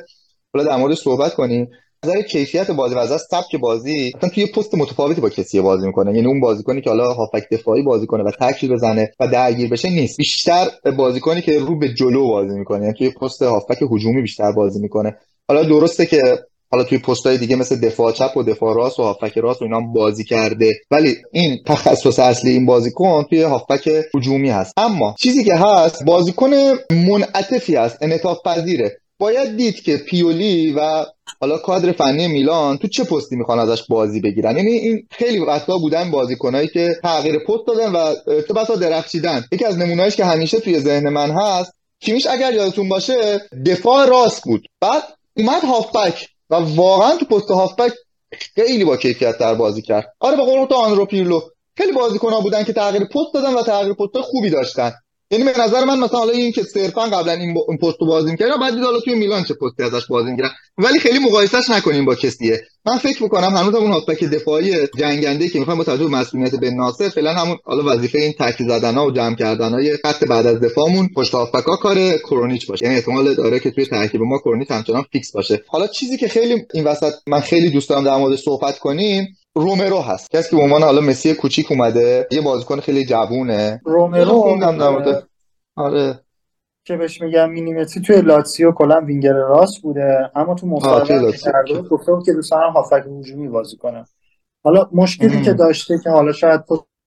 حالا 0.53 0.65
در 0.65 0.75
مورد 0.75 0.95
صحبت 0.95 1.33
کنیم. 1.33 1.69
نظر 2.05 2.21
کیفیت 2.21 2.71
بازی 2.71 2.95
و 2.95 2.97
از 2.97 3.27
سبک 3.31 3.55
بازی 3.55 4.11
مثلا 4.17 4.29
توی 4.29 4.45
پست 4.45 4.75
متفاوتی 4.75 5.21
با 5.21 5.29
کسی 5.29 5.61
بازی 5.61 5.87
می‌کنه. 5.87 6.15
یعنی 6.15 6.27
اون 6.27 6.39
بازیکنی 6.39 6.81
که 6.81 6.89
حالا 6.89 7.13
هافک 7.13 7.49
دفاعی 7.51 7.83
بازی 7.83 8.07
کنه 8.07 8.23
و 8.23 8.31
تکل 8.31 8.67
بزنه 8.67 9.11
و 9.19 9.27
درگیر 9.27 9.69
بشه 9.69 9.89
نیست. 9.89 10.17
بیشتر 10.17 10.67
بازیکنی 10.97 11.41
که 11.41 11.59
رو 11.59 11.79
به 11.79 11.93
جلو 11.93 12.27
بازی 12.27 12.59
می‌کنه. 12.59 12.81
یعنی 12.81 12.93
توی 12.93 13.09
پست 13.09 13.41
هافک 13.41 13.81
هجومی 13.91 14.21
بیشتر 14.21 14.51
بازی 14.51 14.79
می‌کنه. 14.79 15.15
حالا 15.47 15.63
درسته 15.63 16.05
که 16.05 16.39
حالا 16.71 16.83
توی 16.83 17.01
های 17.25 17.37
دیگه 17.37 17.55
مثل 17.55 17.75
دفاع 17.79 18.11
چپ 18.11 18.37
و 18.37 18.43
دفاع 18.43 18.75
راست 18.75 18.99
و 18.99 19.03
هافک 19.03 19.37
راست 19.37 19.61
و 19.61 19.65
اینا 19.65 19.79
بازی 19.79 20.23
کرده. 20.23 20.73
ولی 20.91 21.15
این 21.31 21.57
تخصص 21.65 22.19
اصلی 22.19 22.51
این 22.51 22.65
بازیکن 22.65 23.23
توی 23.29 23.41
هافک 23.41 23.89
هجومی 24.15 24.49
هست. 24.49 24.73
اما 24.77 25.15
چیزی 25.19 25.43
که 25.43 25.55
هست 25.55 26.03
بازیکن 26.05 26.49
منعطفی 26.91 27.75
هست. 27.75 27.97
انعطاف 28.01 28.37
پذیره. 28.45 28.97
باید 29.19 29.57
دید 29.57 29.81
که 29.81 29.97
پیولی 29.97 30.71
و 30.71 31.05
حالا 31.41 31.57
کادر 31.57 31.91
فنی 31.91 32.27
میلان 32.27 32.77
تو 32.77 32.87
چه 32.87 33.03
پستی 33.03 33.35
می‌خوان 33.35 33.59
ازش 33.59 33.83
بازی 33.89 34.19
بگیرن؟ 34.21 34.57
یعنی 34.57 34.71
این 34.71 35.07
خیلی 35.11 35.39
وقتا 35.39 35.77
بودن 35.77 36.11
بازیکنایی 36.11 36.67
که 36.67 36.95
تغییر 37.03 37.39
پست 37.39 37.67
دادن 37.67 37.91
و 37.91 38.15
چه 38.47 38.53
بسا 38.53 38.75
درخشیدن. 38.75 39.45
یکی 39.51 39.65
از 39.65 39.77
نمونهایش 39.77 40.15
که 40.15 40.25
همیشه 40.25 40.59
توی 40.59 40.79
ذهن 40.79 41.09
من 41.09 41.31
هست 41.31 41.73
کیمیش 42.01 42.27
اگر 42.27 42.53
یادتون 42.53 42.89
باشه 42.89 43.41
دفاع 43.65 44.05
راست 44.05 44.43
بود. 44.43 44.67
بعد 44.81 45.03
اومد 45.37 45.63
هافبک 45.63 46.27
و 46.49 46.55
واقعا 46.55 47.17
تو 47.17 47.25
پست 47.25 47.51
هافبک 47.51 47.93
خیلی 48.55 48.85
با 48.85 48.97
کیفیت 48.97 49.37
در 49.37 49.55
بازی 49.55 49.81
کرد. 49.81 50.13
آره 50.19 50.37
به 50.37 50.43
قول 50.43 50.65
تو 50.65 50.75
آنرو 50.75 51.05
پیرلو. 51.05 51.41
خیلی 51.77 51.91
بازیکن‌ها 51.91 52.41
بودن 52.41 52.63
که 52.63 52.73
تغییر 52.73 53.03
پست 53.03 53.33
دادن 53.33 53.53
و 53.53 53.63
تغییر 53.63 53.93
پست 53.93 54.21
خوبی 54.21 54.49
داشتن. 54.49 54.91
یعنی 55.31 55.43
به 55.43 55.59
نظر 55.59 55.85
من 55.85 55.99
مثلا 55.99 56.19
حالا 56.19 56.31
این 56.31 56.51
که 56.51 56.63
صرفا 56.63 57.01
قبلا 57.01 57.31
این, 57.31 57.57
این 57.67 57.77
پست 57.77 57.97
بازی 57.99 58.31
می‌کردن 58.31 58.57
بعد 58.61 58.73
دید 58.73 58.83
حالا 58.83 58.99
توی 58.99 59.15
میلان 59.15 59.43
چه 59.43 59.53
پستی 59.53 59.83
ازش 59.83 60.07
بازی 60.09 60.31
می‌کردن 60.31 60.49
ولی 60.77 60.99
خیلی 60.99 61.19
مقایسهش 61.19 61.69
نکنیم 61.69 62.05
با 62.05 62.15
کسیه. 62.15 62.61
من 62.85 62.97
فکر 62.97 63.23
می‌کنم 63.23 63.57
هنوز 63.57 63.75
اون 63.75 63.91
هافبک 63.91 64.23
دفاعی 64.23 64.75
جنگنده 64.97 65.47
که 65.47 65.59
می‌خوام 65.59 65.77
با 65.77 65.83
توجه 65.83 66.03
به 66.03 66.09
مسئولیت 66.09 66.55
بن 66.55 66.73
ناصر 66.73 67.09
فعلا 67.09 67.33
همون 67.33 67.57
حالا 67.63 67.83
وظیفه 67.85 68.19
این 68.19 68.33
تکی 68.39 68.63
زدن‌ها 68.63 69.05
و 69.05 69.11
جمع 69.11 69.35
کردن‌های 69.35 69.97
خط 69.97 70.23
بعد 70.23 70.47
از 70.47 70.59
دفاعمون 70.59 71.09
پشت 71.15 71.33
هافبکا 71.33 71.75
کار 71.75 72.17
کرونیچ 72.17 72.67
باشه. 72.67 72.85
یعنی 72.85 72.97
احتمال 72.97 73.33
داره 73.35 73.59
که 73.59 73.71
توی 73.71 73.85
ترکیب 73.85 74.21
ما 74.21 74.37
کرونیچ 74.37 74.71
همچنان 74.71 75.05
فیکس 75.11 75.31
باشه. 75.31 75.63
حالا 75.67 75.87
چیزی 75.87 76.17
که 76.17 76.27
خیلی 76.27 76.65
این 76.73 76.83
وسط 76.83 77.13
من 77.27 77.39
خیلی 77.39 77.69
دوست 77.69 77.89
دارم 77.89 78.03
در 78.03 78.17
مورد 78.17 78.35
صحبت 78.35 78.79
کنیم 78.79 79.37
رومرو 79.55 80.01
هست. 80.01 80.31
کسی 80.31 80.49
که 80.49 80.55
به 80.55 80.61
عنوان 80.61 80.83
حالا 80.83 81.01
مسی 81.01 81.33
کوچیک 81.33 81.71
اومده 81.71 82.27
یه 82.31 82.41
بازیکن 82.41 82.79
خیلی 82.79 83.05
جوونه. 83.05 83.81
رومرو 83.85 84.57
آره. 85.75 86.19
که 86.83 86.97
بهش 86.97 87.21
میگم 87.21 87.49
مینیمتری 87.49 88.03
توی 88.03 88.21
لاتسیو 88.21 88.71
کلا 88.71 89.01
وینگر 89.01 89.33
راست 89.33 89.81
بوده. 89.81 90.31
اما 90.35 90.55
تو 90.55 90.67
مصاحبه 90.67 91.31
کرده 91.31 91.81
گفته 91.81 92.11
بود 92.11 92.25
که 92.25 92.33
دوست 92.33 92.51
دارم 92.51 92.73
هافک 92.73 93.03
هجومی 93.19 93.47
بازی 93.47 93.77
کنه. 93.77 94.05
حالا 94.63 94.89
مشکلی 94.93 95.41
که 95.41 95.53
داشته 95.53 95.99
که 96.03 96.09
حالا 96.09 96.31
شاید 96.31 96.61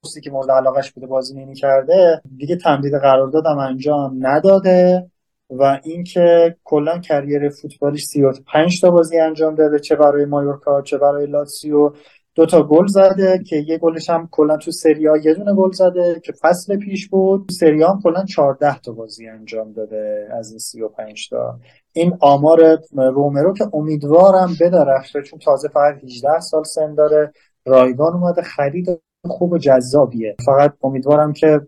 پستی 0.04 0.20
که 0.20 0.30
مورد 0.30 0.50
علاقش 0.50 0.92
بوده 0.92 1.06
بازی 1.06 1.34
نمی 1.34 1.54
کرده 1.54 2.22
دیگه 2.36 2.56
تمدید 2.56 2.94
قراردادم 2.94 3.58
انجام 3.58 4.26
نداده 4.26 5.10
و 5.50 5.80
اینکه 5.84 6.56
کلا 6.64 6.98
کریر 6.98 7.48
فوتبالیش 7.48 8.04
35 8.04 8.80
تا 8.80 8.90
بازی 8.90 9.18
انجام 9.18 9.54
داده 9.54 9.78
چه 9.78 9.96
برای 9.96 10.24
مایورکا 10.24 10.82
چه 10.82 10.98
برای 10.98 11.26
لاتسیو. 11.26 11.92
دو 12.34 12.46
تا 12.46 12.62
گل 12.62 12.86
زده 12.86 13.42
که 13.46 13.56
یه 13.56 13.78
گلش 13.78 14.10
هم 14.10 14.28
کلا 14.30 14.56
تو 14.56 14.70
سری 14.70 15.06
ها 15.06 15.16
یه 15.16 15.34
دونه 15.34 15.54
گل 15.54 15.72
زده 15.72 16.20
که 16.24 16.32
فصل 16.32 16.76
پیش 16.76 17.08
بود. 17.08 17.46
تو 17.48 17.54
سری 17.54 17.82
هم 17.82 18.00
کلا 18.02 18.24
14 18.24 18.78
تا 18.78 18.92
بازی 18.92 19.28
انجام 19.28 19.72
داده 19.72 20.28
از 20.32 20.50
این 20.50 20.58
35 20.58 21.28
تا. 21.30 21.58
این 21.92 22.16
آمار 22.20 22.78
رومرو 22.92 23.54
که 23.54 23.64
امیدوارم 23.72 24.56
بدرخشه 24.60 25.22
چون 25.22 25.38
تازه 25.38 25.68
فقط 25.68 26.04
18 26.04 26.40
سال 26.40 26.64
سن 26.64 26.94
داره. 26.94 27.32
رایگان 27.66 28.12
اومده 28.12 28.42
خرید 28.42 29.00
خوب 29.24 29.52
و 29.52 29.58
جذابیه. 29.58 30.36
فقط 30.46 30.74
امیدوارم 30.82 31.32
که 31.32 31.60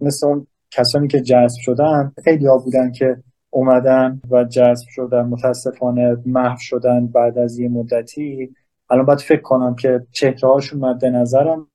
مثل 0.00 0.26
اون 0.26 0.46
کسانی 0.70 1.08
که 1.08 1.20
جذب 1.20 1.58
شدن 1.60 2.12
خیلی 2.24 2.46
ها 2.46 2.58
بودن 2.58 2.92
که 2.92 3.16
اومدن 3.50 4.20
و 4.30 4.44
جذب 4.44 4.86
شدن 4.88 5.22
متاسفانه 5.22 6.16
محو 6.26 6.56
شدن 6.60 7.06
بعد 7.06 7.38
از 7.38 7.58
یه 7.58 7.68
مدتی. 7.68 8.54
الان 8.90 9.06
باید 9.06 9.20
فکر 9.20 9.40
کنم 9.40 9.74
که 9.74 10.06
چهره 10.12 10.48
هاشون 10.48 10.80
مد 10.80 11.04
نظرم 11.04 11.68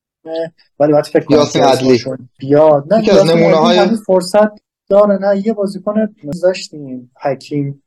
ولی 0.79 0.91
باید 0.91 1.05
فکر 1.05 1.25
کنم 1.25 1.45
که 1.53 2.17
بیاد. 2.37 2.93
نه 2.93 3.13
از 3.13 3.25
نمونه 3.25 3.55
های 3.55 3.89
فرصت 4.05 4.51
داره. 4.89 5.17
نه 5.17 5.47
یه 5.47 5.53
بازیکن 5.53 6.15
داشتیم 6.43 7.11
حکیم 7.21 7.83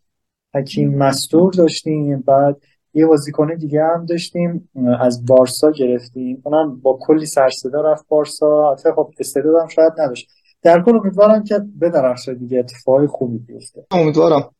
حکیم 0.54 0.98
مستور 0.98 1.52
داشتیم. 1.52 2.20
بعد 2.20 2.56
یه 2.94 3.06
بازیکن 3.06 3.54
دیگه 3.54 3.82
هم 3.82 4.06
داشتیم 4.06 4.68
از 5.00 5.26
بارسا 5.26 5.70
گرفتیم. 5.70 6.42
اونم 6.44 6.80
با 6.80 6.98
کلی 7.00 7.26
سرصدا 7.26 7.80
رفت 7.80 8.04
بارسا. 8.08 8.72
حتی 8.72 8.92
خب 8.92 9.12
استعدادم 9.18 9.68
شاید 9.68 9.92
نداشت. 9.98 10.28
در 10.62 10.82
کل 10.82 10.96
امیدوارم 10.96 11.44
که 11.44 11.58
بدرخشه 11.80 12.34
دیگه 12.34 12.58
اتفاقی 12.58 13.06
خوبی 13.06 13.38
بیفته. 13.38 13.86
امیدوارم. 13.90 14.50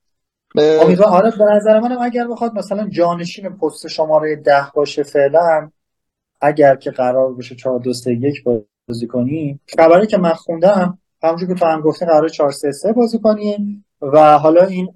امیدوارم 0.54 1.12
آره 1.12 1.30
به 1.38 1.44
نظر 1.44 1.80
منم 1.80 1.98
اگر 2.02 2.28
بخواد 2.28 2.54
مثلا 2.54 2.88
جانشین 2.88 3.48
پست 3.48 3.88
شماره 3.88 4.37
ده 4.37 4.66
باشه 4.74 5.02
فعلا 5.02 5.70
اگر 6.40 6.76
که 6.76 6.90
قرار 6.90 7.35
بشه 7.35 7.54
4 7.54 7.78
2 7.78 7.92
3 7.92 8.12
1 8.12 8.44
بازی 8.88 9.06
کنیم 9.06 9.61
خبری 9.76 10.06
که 10.06 10.16
من 10.16 10.32
خوندم 10.32 10.98
همونجور 11.22 11.48
که 11.48 11.54
تو 11.54 11.66
هم 11.66 11.80
گفتی 11.80 12.06
قرار 12.06 12.28
4 12.28 12.52
3 12.52 12.72
3 12.72 12.92
بازی 12.92 13.18
کنیم 13.18 13.85
و 14.00 14.38
حالا 14.38 14.64
این 14.64 14.92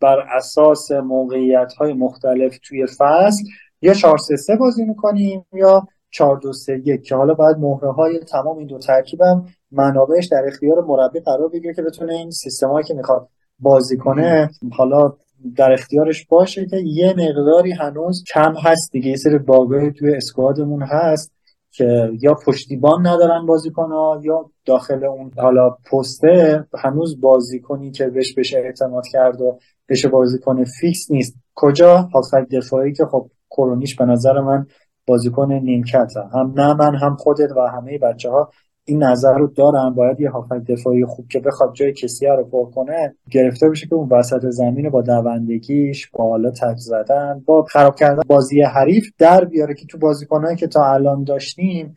بر 0.00 0.18
اساس 0.36 0.92
موقعیت 0.92 1.72
های 1.72 1.92
مختلف 1.92 2.58
توی 2.62 2.86
فصل 2.86 3.44
یا 3.82 3.94
4 3.94 4.18
3 4.18 4.36
3 4.36 4.56
بازی 4.56 4.84
می‌کنیم 4.84 5.46
یا 5.52 5.88
4 6.10 6.36
2 6.36 6.52
3 6.52 6.82
1 6.84 7.02
که 7.02 7.14
حالا 7.14 7.34
باید 7.34 7.56
مهره 7.56 7.92
های 7.92 8.18
تمام 8.18 8.58
این 8.58 8.66
دو 8.66 8.78
ترکیبم 8.78 9.44
منابعش 9.72 10.26
در 10.26 10.44
اختیار 10.46 10.84
مربی 10.84 11.20
قرار 11.20 11.48
بگیره 11.48 11.74
که 11.74 11.82
بتونه 11.82 12.12
این 12.12 12.30
سیستمایی 12.30 12.86
که 12.86 12.94
می‌خواد 12.94 13.28
بازی 13.60 13.96
کنه 13.96 14.50
حالا 14.72 15.12
در 15.56 15.72
اختیارش 15.72 16.26
باشه 16.26 16.66
که 16.66 16.76
یه 16.76 17.14
مقداری 17.18 17.72
هنوز 17.72 18.24
کم 18.34 18.54
هست 18.56 18.92
دیگه. 18.92 19.10
یه 19.10 19.16
سری 19.16 19.38
باگای 19.38 19.92
توی 19.92 20.14
اسکوادمون 20.14 20.82
هست 20.82 21.32
که 21.72 22.10
یا 22.20 22.34
پشتیبان 22.34 23.06
ندارن 23.06 23.46
بازیکن 23.46 23.90
یا 24.22 24.50
داخل 24.64 25.04
اون 25.04 25.30
حالا 25.36 25.70
پسته 25.92 26.64
هنوز 26.78 27.20
بازیکنی 27.20 27.90
که 27.90 28.06
بهش 28.06 28.34
بشه 28.34 28.58
اعتماد 28.58 29.06
کرد 29.12 29.40
و 29.40 29.58
بشه 29.88 30.08
بازیکن 30.08 30.64
فیکس 30.64 31.10
نیست. 31.10 31.34
کجا؟ 31.54 31.96
هافک 31.96 32.48
دفاعی 32.52 32.92
که 32.92 33.04
خب 33.04 33.30
کرونیش 33.50 33.96
به 33.96 34.04
نظر 34.04 34.40
من 34.40 34.66
بازیکن 35.06 35.52
نیمکت 35.52 36.12
هم 36.32 36.52
نه 36.56 36.74
من 36.74 36.94
هم 36.94 37.16
خودت 37.16 37.52
و 37.52 37.60
همه 37.60 37.98
بچه 37.98 38.30
ها 38.30 38.50
این 38.90 39.02
نظر 39.02 39.34
رو 39.34 39.46
دارن 39.46 39.90
باید 39.90 40.20
یه 40.20 40.30
هافک 40.30 40.64
دفاعی 40.68 41.04
خوب 41.04 41.28
که 41.28 41.40
بخواد 41.40 41.74
جای 41.74 41.92
کسی 41.92 42.26
رو 42.26 42.44
پر 42.44 42.70
کنه 42.70 43.14
گرفته 43.30 43.68
بشه 43.68 43.86
که 43.86 43.94
اون 43.94 44.08
وسط 44.08 44.46
زمین 44.46 44.90
با 44.90 45.02
دوندگیش 45.02 46.10
با 46.10 46.28
حالا 46.28 46.50
تک 46.50 46.76
زدن 46.76 47.42
با 47.46 47.62
خراب 47.62 47.94
کردن 47.94 48.22
بازی 48.26 48.62
حریف 48.62 49.10
در 49.18 49.44
بیاره 49.44 49.74
که 49.74 49.86
تو 49.86 49.98
بازیکنایی 49.98 50.56
که 50.56 50.66
تا 50.66 50.92
الان 50.92 51.24
داشتیم 51.24 51.94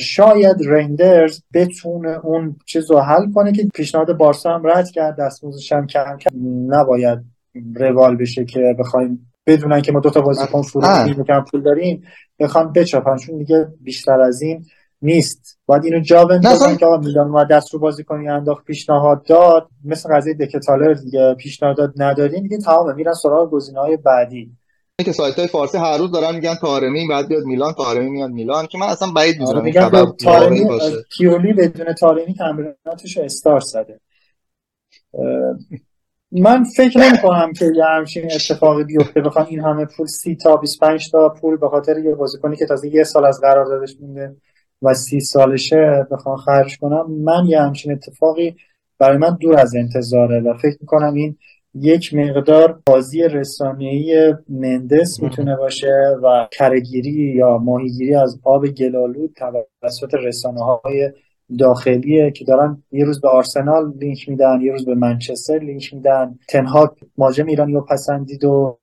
شاید 0.00 0.56
رندرز 0.66 1.42
بتونه 1.54 2.26
اون 2.26 2.56
چیز 2.66 2.90
رو 2.90 2.98
حل 2.98 3.32
کنه 3.32 3.52
که 3.52 3.68
پیشنهاد 3.74 4.16
بارسا 4.16 4.54
هم 4.54 4.66
رد 4.66 4.90
کرد 4.90 5.16
دستموزش 5.18 5.72
هم 5.72 5.86
کم 5.86 6.16
کرد. 6.16 6.32
نباید 6.66 7.18
روال 7.74 8.16
بشه 8.16 8.44
که 8.44 8.74
بخوایم 8.78 9.32
بدونن 9.46 9.80
که 9.80 9.92
ما 9.92 10.00
دو 10.00 10.10
تا 10.10 10.20
بازیکن 10.20 10.62
فروخته 10.62 11.40
پول 11.50 11.62
داریم 11.62 12.02
بخوام 12.38 12.72
بچپن 12.72 13.16
چون 13.16 13.38
دیگه 13.38 13.68
بیشتر 13.80 14.20
از 14.20 14.42
این 14.42 14.64
نیست. 15.02 15.58
باید 15.66 15.84
اینو 15.84 16.00
جا 16.00 16.24
بندازن 16.24 16.76
که 16.76 16.86
آقا 16.86 16.96
میلان 16.96 17.30
و 17.30 17.44
دست 17.44 17.74
رو 17.74 17.80
بازی 17.80 18.04
کنی 18.04 18.28
انداخت 18.28 18.64
پیشنهاد 18.64 19.26
داد. 19.26 19.68
مثل 19.84 20.16
قضیه 20.16 20.34
دکتالر 20.34 20.94
دیگه 20.94 21.34
پیشنهاد 21.34 21.76
داد 21.76 21.92
ندادین 21.96 22.42
دیگه 22.42 22.58
تمامه. 22.58 22.92
میرن 22.92 23.14
سراغ 23.14 23.62
های 23.76 23.96
بعدی. 23.96 24.50
که 25.04 25.12
سایت 25.12 25.38
های 25.38 25.46
فارسی 25.46 25.78
هر 25.78 25.98
روز 25.98 26.10
دارن 26.10 26.34
میگن 26.34 26.54
تارمی 26.54 27.08
بعد 27.08 27.28
بیاد 27.28 27.44
میلان 27.44 27.72
تارمی 27.72 28.10
میاد 28.10 28.30
میلان 28.30 28.66
که 28.66 28.78
من 28.78 28.86
اصلا 28.86 29.10
بعید 29.10 29.40
می‌دونم 29.40 29.62
میگن 29.62 30.12
تارمی 30.24 30.66
پیولی 31.16 31.52
بدون 31.52 31.92
تارمی 31.92 32.34
تمریناتش 32.34 33.18
استار 33.18 33.60
زده. 33.60 34.00
من 36.32 36.64
فکر 36.64 36.98
نمی 36.98 37.18
کنم 37.18 37.52
که 37.52 37.64
یه 37.76 37.84
همچین 37.84 38.32
اتفاقی 38.32 38.84
بیفته. 38.84 39.20
بخوام 39.20 39.46
این 39.50 39.60
همه 39.60 39.84
پول 39.84 40.06
سی 40.06 40.36
تا 40.36 40.56
25 40.56 41.10
تا 41.10 41.28
پول 41.28 41.56
به 41.56 41.68
خاطر 41.68 41.98
یه 41.98 42.14
بازیکنی 42.14 42.56
که 42.56 42.66
تازه 42.66 42.94
یه 42.94 43.04
سال 43.04 43.24
از 43.24 43.40
قراردادش 43.40 43.96
مونده 44.00 44.36
و 44.82 44.94
سی 44.94 45.20
سالشه 45.20 46.06
بخوام 46.10 46.36
خرج 46.36 46.78
کنم. 46.78 47.10
من 47.10 47.46
یه 47.46 47.60
همچین 47.60 47.92
اتفاقی 47.92 48.56
برای 48.98 49.16
من 49.16 49.36
دور 49.40 49.58
از 49.58 49.74
انتظاره 49.74 50.40
و 50.40 50.54
فکر 50.54 50.76
می‌کنم 50.80 51.14
این 51.14 51.36
یک 51.74 52.14
مقدار 52.14 52.80
بازی 52.86 53.22
رسانه‌ای 53.22 54.34
مندس 54.48 55.22
می‌تونه 55.22 55.56
باشه 55.56 56.16
و 56.22 56.48
کرهگیری 56.52 57.34
یا 57.36 57.58
ماهیگیری 57.58 58.14
از 58.14 58.40
آب 58.44 58.66
گلالود 58.66 59.36
توسط 59.82 60.14
رسانه 60.14 60.64
های 60.64 61.12
داخلیه 61.58 62.30
که 62.30 62.44
دارن 62.44 62.82
یه 62.92 63.04
روز 63.04 63.20
به 63.20 63.28
آرسنال 63.28 63.92
لینک 63.98 64.28
میدن 64.28 64.60
یه 64.60 64.72
روز 64.72 64.84
به 64.84 64.94
منچستر 64.94 65.58
لینک 65.58 65.94
میدن. 65.94 66.38
تنهاک 66.48 66.90
ماجم 67.18 67.46
ایرانی 67.46 67.72
رو 67.72 67.80
پسندید 67.80 68.44
و 68.44 68.78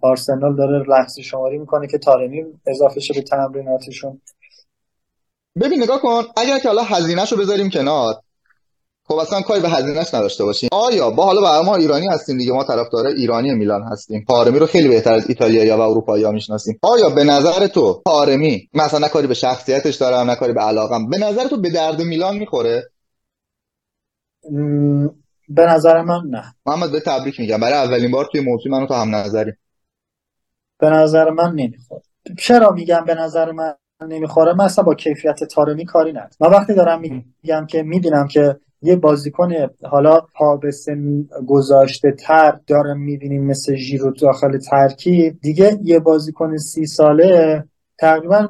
آرسنال 0.00 0.56
داره 0.56 0.84
لحظه 0.88 1.22
شماری 1.22 1.58
می‌کنه 1.58 1.86
که 1.86 1.98
تارمی 1.98 2.44
اضافه 2.66 3.00
شه 3.00 3.14
به 3.14 3.22
تمریناتشون. 3.22 4.20
ببین 5.60 5.82
نگاه 5.82 6.00
کن 6.00 6.24
اگر 6.36 6.58
که 6.58 6.68
حالا 6.68 6.82
هزینهش 6.82 7.32
رو 7.32 7.38
بذاریم 7.38 7.70
کنار 7.70 8.14
خب 9.08 9.14
اصلا 9.14 9.40
کاری 9.40 9.60
به 9.60 9.68
هزینهش 9.68 10.14
نداشته 10.14 10.44
باشیم. 10.44 10.68
آیا 10.72 11.10
با 11.10 11.24
حالا 11.24 11.40
برای 11.40 11.64
ما 11.64 11.76
ایرانی 11.76 12.06
هستیم 12.08 12.38
دیگه؟ 12.38 12.52
ما 12.52 12.64
طرفدار 12.64 13.06
ایرانی 13.06 13.54
میلان 13.54 13.82
هستیم. 13.82 14.24
پارمی 14.28 14.58
رو 14.58 14.66
خیلی 14.66 14.88
بهتر 14.88 15.14
از 15.14 15.28
ایتالیا 15.28 15.78
و 15.78 15.80
اروپایی 15.80 16.24
ها 16.24 16.30
می‌شناسیم. 16.30 16.78
آیا 16.82 17.08
به 17.08 17.24
نظر 17.24 17.66
تو 17.66 18.02
پارمی 18.06 18.68
مثلا 18.74 18.98
نه 18.98 19.08
کاری 19.08 19.26
به 19.26 19.34
شخصیتش 19.34 19.94
دارم 19.94 20.30
نه 20.30 20.36
کاری 20.36 20.52
به 20.52 20.60
علاقم 20.60 21.10
به 21.10 21.18
نظر 21.18 21.48
تو 21.48 21.60
به 21.60 21.70
درد 21.70 22.02
میلان 22.02 22.36
می‌خوره؟ 22.36 22.90
به 25.48 25.62
نظر 25.66 26.02
من 26.02 26.22
نه. 26.30 26.54
محمد 26.66 26.92
به 26.92 27.00
تبریک 27.00 27.40
میگم. 27.40 27.60
برای 27.60 27.74
اولین 27.74 28.10
بار 28.10 28.28
توی 28.32 28.40
موضوع 28.40 28.72
منو 28.72 28.86
تو 28.86 28.94
هم 28.94 29.14
نظری. 29.14 29.52
به 30.78 30.90
نظر 30.90 31.30
من 31.30 31.52
نمی‌خوره. 31.54 32.02
چرا 32.38 32.70
میگم 32.70 33.04
به 33.06 33.14
نظر 33.14 33.52
من؟ 33.52 33.74
نمی‌خوره 34.02 34.54
مثلا 34.54 34.84
با 34.84 34.94
کیفیت 34.94 35.44
تارمی 35.44 35.84
کاری 35.84 36.10
ندارم. 36.10 36.30
من 36.40 36.50
وقتی 36.50 36.74
دارم 36.74 37.00
میگم 37.00 37.66
که 37.66 37.82
می‌بینم 37.82 38.26
که 38.28 38.56
یه 38.82 38.96
بازیکن 38.96 39.52
حالا 39.82 40.20
پا 40.34 40.56
به 40.56 40.70
سن 40.70 41.28
گذاشته 41.46 42.12
تر 42.12 42.58
دارم 42.66 43.00
می‌بینیم 43.00 43.44
مثل 43.44 43.74
ژیرو 43.74 44.10
داخل 44.10 44.58
ترکیب 44.58 45.40
دیگه 45.40 45.78
یه 45.82 45.98
بازیکن 45.98 46.56
سی 46.56 46.86
ساله 46.86 47.64
تقریبا 47.98 48.48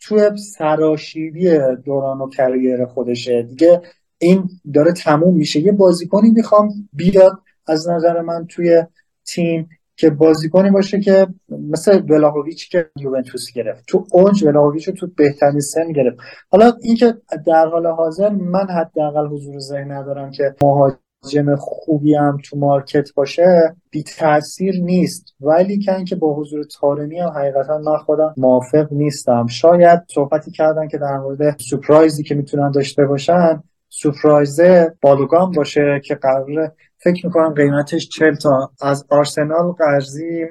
توی 0.00 0.30
سراشیبی 0.36 1.58
دوران 1.84 2.20
و 2.20 2.28
کریر 2.28 2.86
خودشه. 2.86 3.42
دیگه 3.42 3.82
این 4.18 4.48
داره 4.74 4.92
تموم 4.92 5.36
میشه. 5.36 5.60
یه 5.60 5.72
بازیکنی 5.72 6.30
می‌خوام 6.30 6.88
بیاد 6.92 7.32
از 7.66 7.88
نظر 7.88 8.20
من 8.20 8.46
توی 8.46 8.82
تیم 9.26 9.68
که 9.98 10.10
بازیکنی 10.10 10.70
باشه 10.70 11.00
که 11.00 11.26
مثل 11.48 12.02
ولاهویچ 12.10 12.70
که 12.70 12.90
یوونتوس 12.96 13.52
گرفت. 13.54 13.84
تو 13.88 14.06
اونج 14.12 14.44
ولاهویچ 14.44 14.88
رو 14.88 14.94
تو 14.94 15.08
بهترین 15.16 15.60
سن 15.60 15.92
گرفت. 15.92 16.16
حالا 16.50 16.72
اینکه 16.82 17.14
در 17.46 17.66
حال 17.66 17.86
حاضر 17.86 18.28
من 18.28 18.66
حداقل 18.70 19.26
حضور 19.26 19.58
ذهن 19.58 19.92
ندارم 19.92 20.30
که 20.30 20.54
مهاجم 20.62 21.56
خوبی 21.56 22.14
هم 22.14 22.38
تو 22.44 22.56
مارکت 22.56 23.14
باشه 23.14 23.76
بی 23.90 24.02
تاثیر 24.02 24.74
نیست. 24.82 25.24
ولی 25.40 25.78
که 25.78 25.96
اینکه 25.96 26.16
با 26.16 26.34
حضور 26.34 26.64
تارمی 26.80 27.18
هم 27.18 27.28
حقیقتا 27.28 27.78
من 27.78 27.96
خودم 27.96 28.34
موافق 28.36 28.92
نیستم. 28.92 29.46
شاید 29.46 30.00
صحبتی 30.14 30.50
کردن 30.50 30.88
که 30.88 30.98
در 30.98 31.18
مورد 31.18 31.56
سپرایزی 31.60 32.22
که 32.22 32.34
می‌تونن 32.34 32.70
داشته 32.70 33.06
باشن 33.06 33.62
سپرایزه 33.88 34.94
بالوگان 35.02 35.50
باشه 35.50 36.00
که 36.04 36.14
قرار 36.14 36.72
فکر 36.98 37.26
می‌کنم 37.26 37.54
قیمتش 37.54 38.08
40 38.08 38.34
تا 38.34 38.70
از 38.80 39.06
آرسنال 39.10 39.72
قرضی 39.72 40.46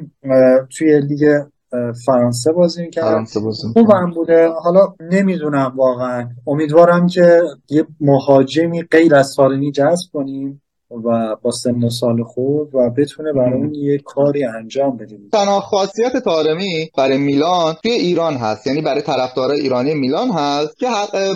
توی 0.78 1.00
لیگ 1.00 1.42
فرانسه 2.06 2.52
بازی 2.52 2.82
می‌کرد. 2.82 3.28
خوبم 3.74 4.12
بوده. 4.16 4.48
حالا 4.48 4.96
نمی‌دونم 5.00 5.74
واقعا. 5.76 6.30
امیدوارم 6.48 7.08
که 7.08 7.42
یه 7.70 7.86
مهاجمی 8.00 8.84
غیر 8.84 9.16
از 9.16 9.28
سالمی 9.28 9.72
جذب 9.72 10.12
کنیم. 10.14 10.62
و 10.92 11.36
با 11.42 11.52
سن 11.52 11.90
سال 11.90 12.24
خوب 12.24 12.76
و 12.76 12.90
بتونه 12.90 13.34
برامون 13.34 13.76
یه 13.76 13.98
کاری 13.98 14.44
انجام 14.44 14.98
بده 14.98 15.18
تنها 15.32 15.60
خاصیت 15.60 16.18
تارمی 16.18 16.90
برای 16.98 17.18
میلان 17.18 17.74
توی 17.84 17.92
ایران 17.92 18.34
هست. 18.34 18.68
یعنی 18.68 18.82
برای 18.82 19.02
طرفدارای 19.02 19.62
ایرانی 19.62 19.94
میلان 19.94 20.30
هست 20.32 20.78
که 20.78 20.88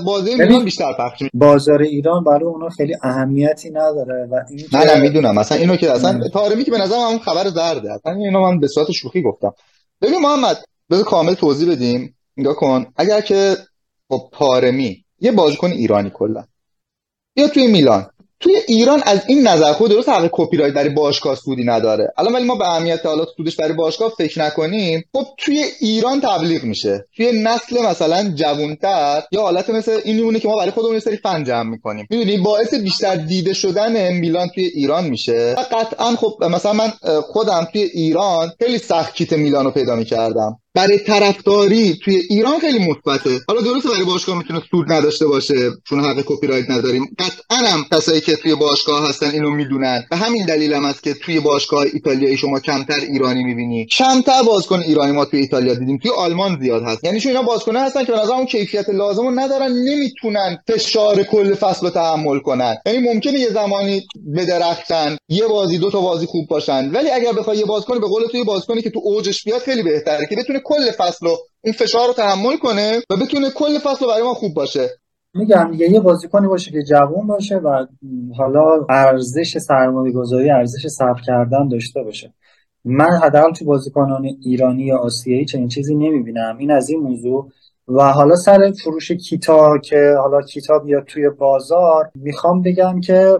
بازی 0.05 0.35
میلان 0.35 0.65
بیشتر 0.65 0.93
پخش 0.99 1.21
میشه 1.21 1.31
بازار 1.33 1.81
ایران 1.81 2.23
برای 2.23 2.43
اونا 2.43 2.69
خیلی 2.69 2.95
اهمیتی 3.03 3.69
نداره 3.69 4.27
و 4.31 4.39
این 4.49 4.65
نه 4.73 4.85
نه 4.85 5.01
می‌دونم. 5.01 5.35
مثلا 5.35 5.57
اینو 5.57 5.75
که 5.75 5.91
اصلا 5.91 6.29
تارمی 6.33 6.63
که 6.63 6.71
به 6.71 6.77
نظرم 6.77 7.11
هم 7.11 7.19
خبر 7.19 7.49
زرده. 7.49 7.93
اصلا 7.93 8.13
اینو 8.13 8.41
من 8.41 8.59
به 8.59 8.67
صورت 8.67 8.91
شوخی 8.91 9.21
گفتم. 9.21 9.53
ببین 10.01 10.19
محمد 10.21 10.57
بذار 10.89 11.03
کامل 11.03 11.33
توضیح 11.33 11.71
بدیم. 11.71 12.15
نگاه 12.37 12.55
کن. 12.55 12.85
اگر 12.95 13.21
که 13.21 13.55
با 14.07 14.29
تارمی 14.31 15.05
یه 15.19 15.31
بازیکن 15.31 15.67
ایرانی 15.67 16.11
کلا. 16.13 16.43
یا 17.35 17.47
توی 17.47 17.67
میلان. 17.67 18.05
توی 18.41 18.55
ایران 18.67 19.01
از 19.05 19.19
این 19.27 19.47
نظر 19.47 19.73
خود 19.73 19.91
درست 19.91 20.09
حق 20.09 20.29
کپی 20.31 20.57
رایت 20.57 20.73
برای 20.73 20.89
باشگاه 20.89 21.35
سودی 21.35 21.63
نداره. 21.63 22.13
الان 22.17 22.33
ولی 22.33 22.43
ما 22.43 22.55
به 22.55 22.69
اهمیت 22.69 23.05
حالا 23.05 23.25
سودش 23.37 23.55
برای 23.55 23.73
باشگاه 23.73 24.13
فکر 24.17 24.41
نکنیم. 24.41 25.03
خب 25.13 25.25
توی 25.37 25.63
ایران 25.79 26.21
تبلیغ 26.21 26.63
میشه. 26.63 27.05
توی 27.15 27.31
نسل 27.43 27.85
مثلا 27.85 28.31
جوانتر 28.35 29.21
یا 29.31 29.41
حالت 29.41 29.69
مثل 29.69 29.99
این 30.03 30.15
میمونه 30.15 30.39
که 30.39 30.47
ما 30.47 30.57
برای 30.57 30.71
خودمون 30.71 30.93
یه 30.93 30.99
سری 30.99 31.17
فن 31.17 31.43
جمع 31.43 31.69
می‌کنیم. 31.69 32.07
می‌دونی؟ 32.09 32.37
باعث 32.37 32.73
بیشتر 32.73 33.15
دیده 33.15 33.53
شدن 33.53 34.13
میلان 34.13 34.49
توی 34.49 34.65
ایران 34.65 35.03
میشه. 35.07 35.55
و 35.57 35.65
قطعا 35.71 36.15
خب 36.15 36.43
مثلا 36.43 36.73
من 36.73 36.93
خودم 37.21 37.67
توی 37.73 37.81
ایران 37.81 38.51
خیلی 38.59 38.77
سخت 38.77 39.15
کیت 39.15 39.33
میلان 39.33 39.65
رو 39.65 39.71
پیدا 39.71 39.95
می‌کردم. 39.95 40.57
برای 40.73 40.99
طرفداری 40.99 41.99
توی 42.03 42.15
ایران 42.15 42.59
خیلی 42.59 42.79
مثبته. 42.79 43.39
حالا 43.47 43.61
درسته 43.61 43.89
برای 43.89 44.05
باشگاه 44.05 44.37
می‌تونه 44.37 44.61
سود 44.71 44.91
نداشته 44.91 45.27
باشه 45.27 45.71
چون 45.89 45.99
حق 45.99 46.23
کپی 46.25 46.47
رایت 46.47 46.69
نداریم. 46.69 47.05
قطعا 47.19 47.67
هم 47.67 47.85
کسایی 47.91 48.21
که 48.21 48.35
توی 48.35 48.55
باشگاه 48.55 49.09
هستن 49.09 49.31
اینو 49.31 49.49
می‌دونن. 49.49 50.03
و 50.11 50.17
همین 50.17 50.45
دلیل 50.45 50.73
هم 50.73 50.85
است 50.85 51.03
که 51.03 51.13
توی 51.13 51.39
باشگاه 51.39 51.85
ایتالیایی 51.93 52.37
شما 52.37 52.59
کمتر 52.59 52.99
ایرانی 52.99 53.43
می‌بینی. 53.43 53.85
کمتر 53.85 54.43
بازیکن 54.43 54.79
ایرانی 54.79 55.11
ما 55.11 55.25
توی 55.25 55.39
ایتالیا 55.39 55.73
دیدیم. 55.73 55.97
توی 55.97 56.11
آلمان 56.11 56.59
زیاد 56.61 56.83
هست. 56.83 57.03
یعنی 57.03 57.19
چون 57.19 57.31
اینا 57.31 57.43
بازیکن 57.43 57.75
هستن 57.75 58.05
که 58.05 58.11
به 58.11 58.31
اون 58.31 58.45
کیفیت 58.45 58.89
لازم 58.89 59.23
رو 59.23 59.31
ندارن 59.31 59.71
نمی‌تونن 59.71 60.57
فشار 60.67 61.23
کل 61.23 61.55
فصل 61.55 61.85
رو 61.85 61.89
تحمل 61.89 62.39
کنن. 62.39 62.75
یعنی 62.85 62.99
ممکنه 62.99 63.39
یه 63.39 63.49
زمانی 63.49 64.01
بدرختن 64.37 65.17
یه 65.29 65.47
بازی 65.47 65.77
دو 65.77 65.91
تا 65.91 66.01
بازی 66.01 66.25
خوب 66.25 66.47
باشن. 66.47 66.91
ولی 66.91 67.09
اگر 67.09 67.31
بخوای 67.31 67.57
یه 67.57 67.65
بازیکن 67.65 67.99
به 67.99 68.07
قول 68.07 68.23
توی 68.31 68.43
بازیکنی 68.43 68.81
که 68.81 68.89
تو 68.89 69.01
اوجش 69.03 69.43
بیاد 69.43 69.61
خیلی 69.61 69.83
بهتره 69.83 70.27
که 70.29 70.35
بتونه 70.35 70.60
کل 70.63 70.91
فصل 70.97 71.25
رو 71.25 71.37
این 71.63 71.73
فشار 71.73 72.07
رو 72.07 72.13
تحمل 72.13 72.57
کنه 72.57 72.99
و 73.09 73.15
بتونه 73.15 73.49
کل 73.49 73.79
فصل 73.79 74.05
رو 74.05 74.11
برای 74.11 74.23
ما 74.23 74.33
خوب 74.33 74.53
باشه. 74.53 74.89
میگم 75.33 75.71
دیگه 75.71 75.91
یه 75.91 75.99
بازیکنی 75.99 76.47
باشه 76.47 76.71
که 76.71 76.83
جوان 76.89 77.27
باشه 77.27 77.55
و 77.55 77.85
حالا 78.37 78.85
ارزش 78.89 79.57
سرمایه 79.57 80.13
گذاری 80.13 80.51
ارزش 80.51 80.87
صرف 80.87 81.17
کردن 81.27 81.67
داشته 81.67 82.03
باشه. 82.03 82.33
من 82.85 83.17
حداقل 83.23 83.51
تو 83.51 83.65
بازیکنان 83.65 84.25
ایرانی 84.41 84.83
یا 84.83 84.97
آسیایی 84.97 85.45
چنین 85.45 85.67
چیزی 85.67 85.95
نمی‌بینم. 85.95 86.57
این 86.57 86.71
از 86.71 86.89
این 86.89 86.99
موضوع. 86.99 87.49
و 87.87 88.03
حالا 88.03 88.35
سر 88.35 88.71
فروش 88.83 89.11
کیتا 89.11 89.77
که 89.77 90.15
حالا 90.21 90.41
کیتا 90.41 90.79
بیاد 90.79 91.03
توی 91.03 91.29
بازار 91.29 92.11
می‌خوام 92.15 92.61
بگم 92.61 92.99
که 93.01 93.37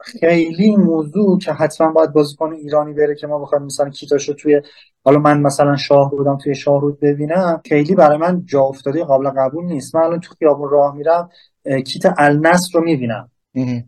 خیلی 0.00 0.76
موضوع 0.76 1.38
که 1.38 1.52
حتما 1.52 1.92
باید 1.92 2.12
بازیکن 2.12 2.52
ایرانی 2.52 2.92
بره 2.92 3.14
که 3.14 3.26
ما 3.26 3.38
بخوایم 3.38 3.64
مثلا 3.64 3.90
کیتاشو 3.90 4.34
توی 4.34 4.62
حالا 5.04 5.18
من 5.18 5.40
مثلا 5.40 5.76
شاه 5.76 6.10
بودم 6.10 6.38
توی 6.38 6.54
شاهرود 6.54 7.00
ببینم 7.00 7.60
خیلی 7.68 7.94
برای 7.94 8.18
من 8.18 8.42
جا 8.46 8.60
افتاده 8.60 9.04
قابل 9.04 9.30
قبول 9.30 9.64
نیست. 9.64 9.96
من 9.96 10.02
الان 10.02 10.20
تو 10.20 10.34
خیابون 10.38 10.70
راه 10.70 10.96
میرم 10.96 11.28
کیت 11.86 12.02
النصر 12.18 12.78
رو 12.78 12.84
می‌بینم. 12.84 13.30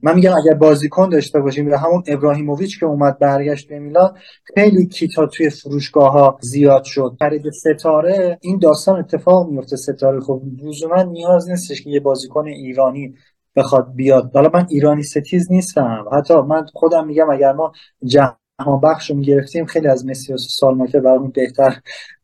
من 0.03 0.15
میگم 0.15 0.33
اگر 0.37 0.55
بازیکن 0.55 1.09
داشته 1.09 1.41
باشیم 1.41 1.71
و 1.71 1.77
همون 1.77 2.03
ابراهیموویچ 2.07 2.81
که 2.81 2.87
اومد 2.87 3.19
برگشت 3.19 3.69
به 3.69 3.79
میلان 3.79 4.17
خیلی 4.55 4.87
کیتا 4.87 5.27
توی 5.27 5.51
فروشگاه 5.51 6.13
ها 6.13 6.39
زیاد 6.41 6.85
شد. 6.85 7.17
خرید 7.19 7.51
ستاره 7.51 8.39
این 8.41 8.59
داستان 8.59 8.99
اتفاق 8.99 9.51
میفته 9.51 9.77
ستاره. 9.77 10.21
خب 10.21 10.43
لزوما 10.63 11.03
نیاز 11.03 11.51
نیستش 11.51 11.83
که 11.83 11.91
یه 11.91 12.01
بازیکن 12.01 12.47
ایرانی 12.47 13.15
بخواد 13.57 13.95
بیاد. 13.95 14.31
حالا 14.35 14.51
من 14.55 14.67
ایرانی 14.71 15.03
ستیز 15.03 15.53
نیستم. 15.53 16.05
حتی 16.13 16.35
من 16.35 16.67
خودم 16.75 17.07
میگم 17.07 17.31
اگر 17.31 17.53
ما 17.53 17.73
جهان 18.05 18.81
بخش 18.83 19.11
رو 19.11 19.17
می‌گرفتیم 19.17 19.67
خیلی 19.67 19.89
از 19.89 20.07
مسی 20.07 20.33
و 20.33 20.37
سالماکر 20.37 21.01
برامون 21.01 21.31
بهتر 21.31 21.81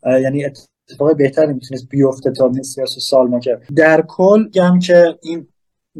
یعنی 0.06 0.44
اتفاق 0.44 1.16
بهتری 1.16 1.52
می‌تونست 1.52 1.88
بیفته 1.88 2.30
تا 2.30 2.48
مسی 2.48 2.82
و 2.82 2.86
سالماکر. 2.86 3.58
در 3.76 4.04
کل 4.08 4.48
گم 4.48 4.78
که 4.78 5.18
این 5.22 5.46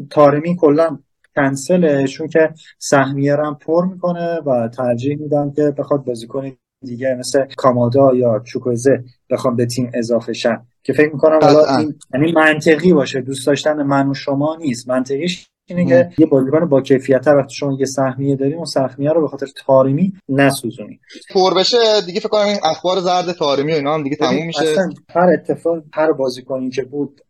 تارمی 0.09 0.57
کلا 0.57 0.99
کنسله 1.35 2.07
چون 2.07 2.27
که 2.27 2.53
سهمیه 2.77 3.35
هم 3.35 3.55
پر 3.55 3.85
می‌کنه 3.85 4.39
و 4.45 4.67
ترجیح 4.67 5.17
میدم 5.17 5.51
که 5.51 5.73
بخواد 5.77 6.03
بازیکن 6.03 6.51
دیگه 6.85 7.15
مثل 7.19 7.45
کامادا 7.57 8.15
یا 8.15 8.39
چوکوزه 8.39 9.03
بخوام 9.29 9.55
به 9.55 9.65
تیم 9.65 9.91
اضافه 9.93 10.33
شن. 10.33 10.65
که 10.83 10.93
فکر 10.93 11.13
می‌کنم 11.13 11.39
حالا 11.41 11.77
این 11.77 11.95
یعنی 12.13 12.31
منطقی 12.31 12.93
باشه. 12.93 13.21
دوست 13.21 13.47
داشتن 13.47 13.83
من 13.83 14.09
و 14.09 14.13
شما 14.13 14.55
نیست. 14.55 14.89
منطقیش 14.89 15.49
اینه 15.65 15.85
که 15.85 16.09
یه 16.17 16.25
بازیکن 16.25 16.65
با 16.65 16.81
کیفیت 16.81 17.27
وقتی 17.27 17.55
شما 17.55 17.77
یه 17.79 17.85
سهمیه 17.85 18.35
داریم 18.35 18.55
اون 18.55 18.65
سهمیه 18.65 19.11
رو 19.11 19.21
به 19.21 19.27
خاطر 19.27 19.47
تارمی 19.65 20.13
نسوزونی. 20.29 20.99
پر 21.33 21.53
بشه 21.53 21.77
دیگه 22.05 22.19
فکر 22.19 22.29
کنم 22.29 22.47
این 22.47 22.57
اخبار 22.63 22.99
زرد 22.99 23.31
تارمی 23.31 23.71
و 23.71 23.75
اینا 23.75 23.93
هم 23.93 24.03
دیگه 24.03 24.15
تموم 24.15 24.45
میشه. 24.45 24.75
هر 25.09 25.29
اتفاق 25.33 25.83
هر 25.93 26.11
بازیکنی 26.11 26.69
که 26.69 26.83
بود 26.83 27.21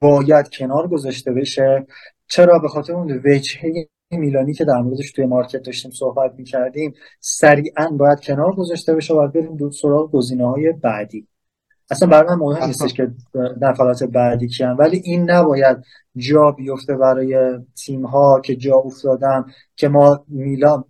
باید 0.00 0.48
کنار 0.48 0.88
گذاشته 0.88 1.32
بشه. 1.32 1.86
چرا؟ 2.28 2.58
به 2.58 2.68
خاطر 2.68 2.92
اون 2.92 3.22
وجهه 3.24 3.86
میلانی 4.10 4.54
که 4.54 4.64
در 4.64 4.78
موردش 4.78 5.12
توی 5.12 5.26
مارکت 5.26 5.62
داشتیم 5.62 5.90
صحبت 5.90 6.34
می‌کردیم 6.38 6.94
سریعا 7.20 7.88
باید 7.90 8.20
کنار 8.20 8.54
گذاشته 8.54 8.94
بشه 8.94 9.14
و 9.14 9.28
بریم 9.28 9.56
دو 9.56 9.70
سراغ 9.70 10.12
گزینه 10.12 10.48
های 10.48 10.72
بعدی. 10.72 11.26
اصلا 11.90 12.08
برای 12.08 12.28
من 12.28 12.34
مهم 12.34 12.66
نیستش 12.66 12.94
که 12.94 13.10
نفرات 13.60 14.04
بعدی 14.04 14.48
کیان 14.48 14.76
ولی 14.76 15.00
این 15.04 15.30
نباید 15.30 15.76
جا 16.16 16.50
بیفته 16.50 16.96
برای 16.96 17.58
تیم 17.74 18.06
ها 18.06 18.40
که 18.40 18.56
جا 18.56 18.76
افتادن 18.76 19.44
که 19.76 19.88
ما 19.88 20.24
میلان 20.28 20.84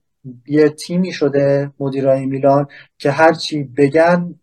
یه 0.46 0.68
تیمی 0.68 1.12
شده 1.12 1.72
مدیرای 1.80 2.26
میلان 2.26 2.66
که 2.98 3.10
هرچی 3.10 3.62
بگن 3.62 4.34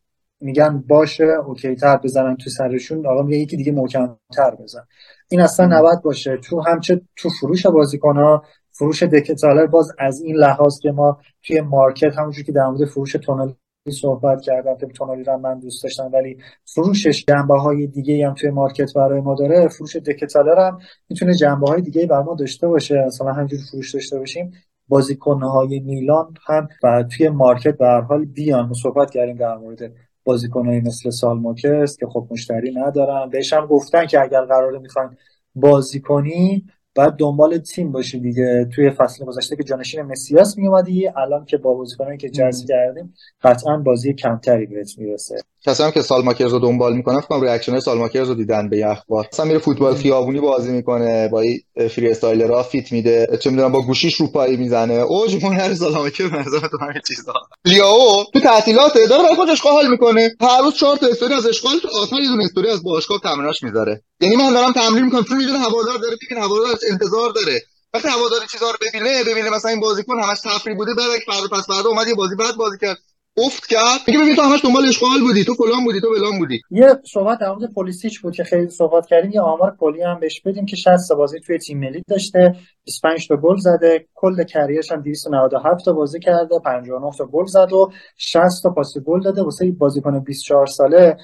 میگن 0.42 0.84
باشه 0.88 1.24
okay 1.24 1.76
تر 1.76 1.98
بزنن 1.98 2.36
تو 2.36 2.50
سرشون 2.50 3.08
آقا 3.08 3.22
میگه 3.22 3.38
یکی 3.38 3.58
دیگه 3.58 3.72
محکم 3.72 4.18
تر 4.36 4.56
بزن. 4.56 4.88
این 5.30 5.42
اصلا 5.42 5.66
نباید 5.66 6.02
باشه. 6.02 6.38
تو 6.38 6.62
همچه 6.62 7.02
تو 7.16 7.30
فروش 7.30 7.66
بازیکن 7.66 8.18
ها 8.18 8.44
فروش 8.72 9.04
دکتلاره 9.04 9.66
باز 9.66 9.92
از 10.00 10.22
این 10.22 10.36
لحاظ 10.36 10.80
که 10.80 10.92
ما 10.92 11.20
توی 11.44 11.62
market 11.62 12.18
همونجور 12.18 12.44
که 12.44 12.52
در 12.52 12.68
مورد 12.68 12.86
فروش 12.86 13.12
تونا 13.12 13.52
صحبت 13.88 14.42
کردم 14.42 14.76
تونالی 14.76 15.24
رو 15.24 15.38
من 15.38 15.60
دوست 15.60 15.84
داشتم 15.84 16.10
ولی 16.14 16.38
فروشش 16.66 17.26
جنبه 17.28 17.60
های 17.60 17.88
دیگه 17.88 18.28
هم 18.28 18.34
توی 18.34 18.50
market 18.50 18.94
برای 18.96 19.22
ما 19.22 19.36
داره. 19.36 19.68
فروش 19.68 19.96
دکتلاره 19.96 20.68
هم 20.68 20.80
می‌تونه 21.10 21.34
جنبه 21.34 21.68
های 21.68 21.82
دیگه 21.82 22.06
بر 22.06 22.22
ما 22.22 22.36
داشته 22.36 22.68
باشه. 22.68 23.06
مثلا 23.06 23.34
همجور 23.34 23.60
فروش 23.72 23.94
داشته 23.94 24.20
باشیم. 24.20 24.52
بازیکنهای 24.88 25.80
میلان 25.80 26.34
هم 26.48 26.68
و 26.84 27.04
توی 27.04 27.30
market 27.30 27.78
به 27.78 27.86
هر 27.86 28.02
حال 28.02 28.26
بیان. 28.26 28.74
صحبت 28.74 29.12
کردیم 29.12 29.36
در 29.36 29.58
مورد 29.58 29.94
بازیکنهایی 30.24 30.80
مثل 30.82 31.10
سالماکرز 31.10 31.98
که 31.98 32.06
خب 32.06 32.28
مشتری 32.32 32.76
ندارن. 32.76 33.30
بهش 33.30 33.54
هم 33.54 33.66
گفتن 33.66 34.06
که 34.06 34.22
اگر 34.22 34.46
قراره 34.46 34.80
می‌خواین 34.80 35.10
بازی 35.56 36.02
کنی 36.02 36.66
بعد 36.96 37.16
دنبال 37.20 37.58
تیم 37.58 37.92
باشی 37.92 38.20
دیگه. 38.20 38.70
توی 38.76 38.92
فصل 38.92 39.26
گذشته 39.26 39.56
که 39.56 39.64
جانشین 39.64 40.02
مسیاس 40.02 40.58
میومدی 40.58 41.08
الان 41.08 41.46
که 41.46 41.58
با 41.58 41.74
بازیکنایی 41.74 42.18
که 42.18 42.30
جذب 42.30 42.68
کردیم 42.68 43.14
قطعا 43.44 43.78
بازی 43.78 44.14
کمتری 44.14 44.66
بهت 44.66 44.98
می‌رسه. 44.98 45.36
کسایی 45.66 45.88
هم 45.88 45.94
که 45.94 46.02
سالماکرز 46.02 46.54
رو 46.54 46.60
دنبال 46.60 46.96
می‌کنن 46.96 47.20
فکر 47.20 47.28
کنم 47.28 47.42
reaction 47.42 47.80
سالماکرز 47.80 48.28
رو 48.28 48.36
دیدن 48.36 48.70
به 48.70 48.78
یه 48.78 48.88
اخبار 48.88 49.28
مثلا 49.34 49.46
میره 49.46 49.60
فوتبال 49.60 49.96
خیابونی 49.96 50.40
بازی 50.40 50.72
می‌کنه 50.72 51.28
با 51.28 51.44
freestyler 51.90 52.10
ها 52.10 52.64
فیت 52.64 52.92
میده. 52.92 53.28
چه 53.42 53.50
می‌دونم 53.50 53.72
با 53.72 53.82
گوشیش 53.82 54.16
رو 54.16 54.28
پایی 54.28 54.58
می‌زنه. 54.58 54.94
اوج 54.94 55.44
هر 55.44 55.74
سالماکرز 55.74 56.24
مثلا 56.24 56.60
تو 56.60 56.78
همین 56.82 57.02
چیزا. 57.08 57.34
لیاو 57.66 58.24
تو 58.34 58.40
تعطیلات 58.40 58.94
داره 59.10 59.24
برای 59.24 59.36
خودش 59.36 59.62
حال 59.62 59.90
می‌کنه. 59.92 60.30
هر 60.42 60.62
روز 60.62 60.74
چهار 60.74 60.98
تا 60.98 61.08
استوری 61.08 61.34
از 61.34 61.46
آشغال 61.46 61.74
تو 61.82 61.88
آخر 62.02 62.16
یه 62.16 62.30
دونه 62.30 62.44
استوری 62.44 62.70
از 62.70 62.84
باشگاه 62.84 63.20
تمریناش 63.24 63.64
می‌ذاره. 63.64 64.02
یعنی 64.22 64.36
من 64.36 64.54
دارم 64.54 64.72
تمرین 64.72 65.06
می‌کنم 65.06 65.22
تو 65.22 65.36
می‌دونه 65.36 65.60
هوادار 65.60 65.98
داره 66.02 66.16
پیک 66.16 66.32
هوادار 66.32 66.68
انتظار 66.92 67.32
داره. 67.32 67.62
وقتی 67.94 68.08
هوادار 68.08 68.40
چیزا 68.52 68.72
رو 68.72 68.78
ببینه 68.82 69.24
ببینه 69.24 69.50
مثلا 69.50 69.72
این 69.72 69.80
بازیکن 69.80 70.20
همش 70.20 70.42
تفریح 70.42 70.78
بوده 70.78 70.94
بعد 70.94 71.20
فردا 71.26 71.58
پس 71.58 71.68
فردا 71.68 71.90
اومد 71.90 72.08
یه 72.08 72.16
بازی 72.16 72.36
بعد 72.36 72.56
بازی 72.56 72.78
کرد. 72.78 72.98
افت 73.38 73.68
کرد. 73.68 74.00
میگه 74.08 74.20
ببین 74.20 74.36
تو 74.36 74.42
همش 74.42 74.66
دنبال 74.66 74.88
آشغال 74.88 75.20
بودی 75.22 75.44
تو 75.44 75.54
فلان 75.54 75.84
بودی 75.84 76.02
تو 76.02 76.16
فلان 76.16 76.38
بودی. 76.38 76.62
یه 76.72 77.00
صحبت 77.14 77.40
در 77.40 77.50
مورد 77.50 77.74
پلیسیچ 77.74 78.22
بود 78.22 78.36
که 78.36 78.44
خیلی 78.44 78.70
صحبت 78.70 79.06
کردیم. 79.06 79.32
یه 79.32 79.42
آمار 79.42 79.76
کلی 79.80 80.02
هم 80.02 80.20
بهش 80.20 80.42
بدیم 80.42 80.66
که 80.66 80.76
60 80.76 81.12
بازی 81.12 81.40
توی 81.40 81.58
تیم 81.58 81.80
ملی 81.80 82.04
داشته. 82.08 82.56
25 82.86 83.28
تا 83.28 83.36
گل 83.36 83.58
زده. 83.58 84.08
کل 84.14 84.44
کریرش 84.44 84.92
هم 84.92 85.02
297 85.02 85.86
تا 85.86 85.94
بازی 85.94 86.20
کرده. 86.20 86.60
59 86.60 87.12
تا 87.18 87.26
گل 87.26 87.46
زد 87.46 87.74
و 87.74 87.92
60 88.18 88.64
تا 88.64 88.70
پاس 88.70 88.98
گل 88.98 89.22
داده. 89.22 89.42
واسه 89.42 89.72
بازیکن 89.72 90.20
24 90.20 90.66
ساله 90.66 91.18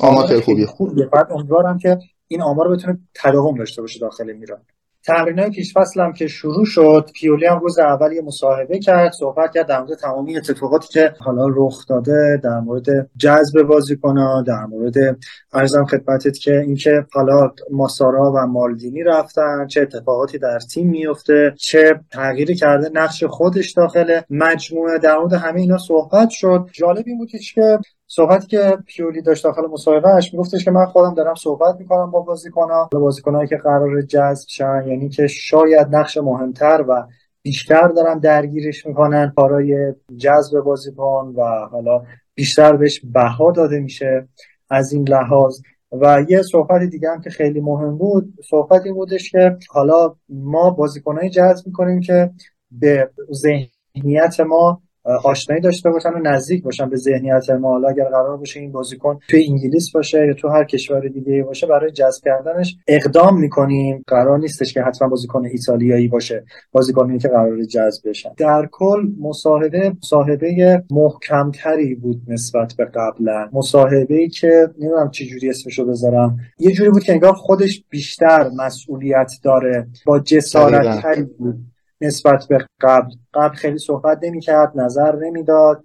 آمار 0.00 0.26
خیلی 0.26 0.40
خوبیه. 0.40 0.66
خوبیه. 0.66 1.06
بعد 1.06 1.26
امیدوارم 1.30 1.78
که 1.78 1.98
این 2.28 2.42
آمار 2.42 2.68
بتونه 2.68 2.98
تداوم 3.14 3.58
داشته 3.58 3.82
باشه 3.82 4.00
داخل 4.00 4.32
میران 4.32 4.60
تمرین 5.04 5.38
های 5.38 5.50
پیش 5.50 5.74
هم 5.96 6.12
که 6.12 6.26
شروع 6.26 6.64
شد 6.64 7.10
پیولی 7.14 7.46
هم 7.46 7.58
روز 7.58 7.78
اول 7.78 8.12
یه 8.12 8.22
مصاحبه 8.22 8.78
کرد 8.78 9.12
صحبت 9.12 9.54
کرد 9.54 9.66
در 9.66 9.80
مورد 9.80 9.94
تمامی 9.94 10.36
اتفاقاتی 10.36 10.88
که 10.88 11.14
حالا 11.20 11.46
رخ 11.48 11.86
داده 11.88 12.40
در 12.44 12.60
مورد 12.60 13.10
جذب 13.16 13.62
بازیکن‌ها 13.62 14.42
در 14.42 14.64
مورد 14.64 14.94
ارزم 15.52 15.84
خدمتت 15.84 16.38
که 16.38 16.60
اینکه 16.60 17.06
حالا 17.12 17.50
ماسارا 17.70 18.32
و 18.32 18.46
مالدینی 18.46 19.02
رفتن 19.02 19.66
چه 19.66 19.80
اتفاقاتی 19.80 20.38
در 20.38 20.58
تیم 20.58 20.88
میفته 20.88 21.54
چه 21.58 22.00
تغییری 22.12 22.54
کرده 22.54 22.90
نقش 22.94 23.24
خودش 23.24 23.70
داخل 23.70 24.20
مجموعه. 24.30 24.98
در 24.98 25.16
مورد 25.16 25.32
همه 25.32 25.60
اینا 25.60 25.78
صحبت 25.78 26.30
شد. 26.30 26.66
جالب 26.72 27.04
این 27.06 27.18
بود 27.18 27.28
که 27.28 27.38
صحبتی 28.12 28.46
که 28.46 28.78
پیولی 28.86 29.22
داشت 29.22 29.44
داخل 29.44 29.66
مصاحبهش 29.66 30.32
میگفتش 30.32 30.64
که 30.64 30.70
من 30.70 30.86
خودم 30.86 31.14
دارم 31.14 31.34
صحبت 31.34 31.76
می‌کنم 31.78 32.10
با 32.10 32.20
بازیکن‌ها. 32.20 32.88
بازیکنایی 32.92 33.48
که 33.48 33.56
قرار 33.56 34.02
جذب 34.02 34.48
شن 34.48 34.84
یعنی 34.86 35.08
که 35.08 35.26
شاید 35.26 35.86
نقش 35.96 36.16
مهمتر 36.16 36.84
و 36.88 37.06
بیشتر 37.42 37.88
دارن 37.88 38.18
درگیرش 38.18 38.86
می‌کنن 38.86 39.32
کارای 39.36 39.94
جذب 40.16 40.60
بازیکن 40.60 41.34
و 41.36 41.42
حالا 41.70 42.02
بیشتر 42.34 42.76
بهش 42.76 43.00
بها 43.04 43.52
داده 43.52 43.80
میشه 43.80 44.28
از 44.70 44.92
این 44.92 45.08
لحاظ. 45.08 45.60
و 45.92 46.24
یه 46.28 46.42
صحبت 46.42 46.82
دیگه 46.82 47.10
هم 47.10 47.20
که 47.20 47.30
خیلی 47.30 47.60
مهم 47.60 47.98
بود 47.98 48.34
صحبتی 48.50 48.92
بودش 48.92 49.30
که 49.30 49.56
حالا 49.70 50.14
ما 50.28 50.70
بازیکنایی 50.70 51.30
جذب 51.30 51.66
می‌کنیم 51.66 52.00
که 52.00 52.30
به 52.70 53.10
ذهنیت 53.32 54.40
ما 54.40 54.82
آشنایی 55.04 55.62
داشته 55.62 55.90
باشن 55.90 56.08
و 56.08 56.18
نزدیک 56.22 56.62
باشن 56.62 56.88
به 56.88 56.96
ذهنیت 56.96 57.50
ما. 57.50 57.68
حالا 57.68 57.88
اگر 57.88 58.04
قرار 58.04 58.36
باشه 58.36 58.60
این 58.60 58.72
بازیکن 58.72 59.18
توی 59.28 59.46
انگلیس 59.48 59.92
باشه 59.92 60.26
یا 60.26 60.34
تو 60.34 60.48
هر 60.48 60.64
کشور 60.64 61.08
دیگه 61.08 61.42
باشه 61.42 61.66
برای 61.66 61.90
جذب 61.90 62.24
کردنش 62.24 62.76
اقدام 62.88 63.40
می‌کنیم. 63.40 64.04
قرار 64.06 64.38
نیستش 64.38 64.74
که 64.74 64.82
حتما 64.82 65.08
بازیکن 65.08 65.46
ایتالیایی 65.46 66.08
باشه 66.08 66.44
بازیکنی 66.72 67.18
که 67.18 67.28
قرار 67.28 67.64
جذب 67.64 68.08
بشن. 68.08 68.30
در 68.36 68.68
کل 68.72 69.08
مصاحبه 69.20 69.92
مصاحبه 70.02 70.82
محکمتری 70.90 71.94
بود 71.94 72.22
نسبت 72.28 72.74
به 72.78 72.84
قبلا. 72.84 73.48
مصاحبه 73.52 74.14
ای 74.14 74.28
که 74.28 74.68
نمی‌دونم 74.78 75.10
چه 75.10 75.24
جوری 75.24 75.50
اسمشو 75.50 75.86
بذارم. 75.86 76.36
یه 76.58 76.72
جوری 76.72 76.90
بود 76.90 77.02
که 77.02 77.12
انگار 77.12 77.32
خودش 77.32 77.84
بیشتر 77.90 78.50
مسئولیت 78.56 79.32
داره. 79.42 79.86
با 80.06 80.18
جسارت 80.18 81.18
بود. 81.38 81.69
نسبت 82.00 82.46
به 82.48 82.66
قبل. 82.80 83.10
قبل 83.34 83.54
خیلی 83.54 83.78
صحبت 83.78 84.18
نمی‌کرد 84.22 84.72
نظر 84.74 85.16
نمی‌داد 85.16 85.84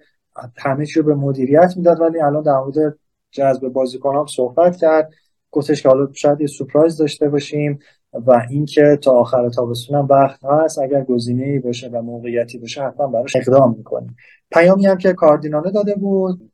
همه 0.57 0.85
چیو 0.85 1.03
به 1.03 1.15
مدیریت 1.15 1.73
می‌داد 1.77 2.01
ولی 2.01 2.21
الان 2.21 2.43
در 2.43 2.57
مورد 2.57 2.97
جذب 3.31 3.67
بازیکن 3.67 4.15
هم 4.15 4.25
صحبت 4.25 4.75
کرد. 4.77 5.11
گفتش 5.51 5.83
که 5.83 5.89
حالا 5.89 6.07
شاید 6.13 6.41
یه 6.41 6.47
سورپرایز 6.47 6.97
داشته 6.97 7.29
باشیم 7.29 7.79
و 8.13 8.45
اینکه 8.49 8.99
تا 9.01 9.11
آخر 9.11 9.49
تابستون 9.49 9.97
هم 9.97 10.07
وقت 10.09 10.45
هست. 10.45 10.79
اگر 10.79 11.03
گزینه 11.03 11.59
باشه 11.59 11.89
و 11.89 12.01
موقعیتی 12.01 12.57
باشه 12.57 12.83
حتما 12.83 13.07
براش 13.07 13.35
اقدام 13.35 13.75
می‌کنیم. 13.77 14.15
پیامی 14.51 14.85
هم 14.85 14.97
که 14.97 15.13
کاردیناله 15.13 15.71
داده 15.71 15.95
بود. 15.95 16.51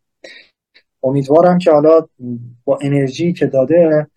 امیدوارم 1.03 1.57
که 1.57 1.71
حالا 1.71 2.07
با 2.65 2.79
انرژی 2.81 3.33
که 3.33 3.45
داده 3.45 4.07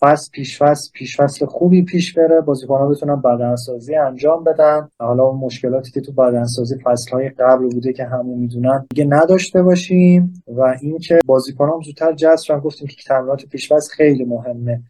فصل 0.00 0.30
پیش 0.30 0.62
فصل 0.62 0.90
پیش 0.92 1.20
فصل 1.20 1.46
خوبی 1.46 1.82
پیش 1.82 2.14
بره. 2.14 2.40
بازیکن‌ها 2.40 2.88
بتونن 2.88 3.20
بدنسازی 3.20 3.94
انجام 3.94 4.44
بدن. 4.44 4.88
حالا 4.98 5.24
اون 5.24 5.40
مشکلاتی 5.40 5.90
که 5.90 6.00
تو 6.00 6.12
بدنسازی 6.12 6.76
فصل‌های 6.84 7.28
قبل 7.28 7.68
بوده 7.68 7.92
که 7.92 8.04
همه 8.04 8.34
می‌دونن 8.34 8.86
دیگه 8.90 9.04
نداشته 9.04 9.62
باشیم. 9.62 10.42
و 10.46 10.76
اینکه 10.82 11.18
بازیکن‌ها 11.26 11.80
زودتر 11.84 12.12
جذب 12.12 12.60
گفتیم 12.60 12.88
که 12.88 12.96
تمرینات 13.06 13.46
پیش 13.46 13.72
فصل 13.72 13.92
خیلی 13.92 14.24
مهمه. 14.24 14.82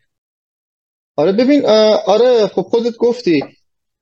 آره 1.16 1.32
ببین 1.32 1.66
آره 2.06 2.46
خب 2.46 2.62
خودت 2.62 2.96
گفتی. 2.96 3.44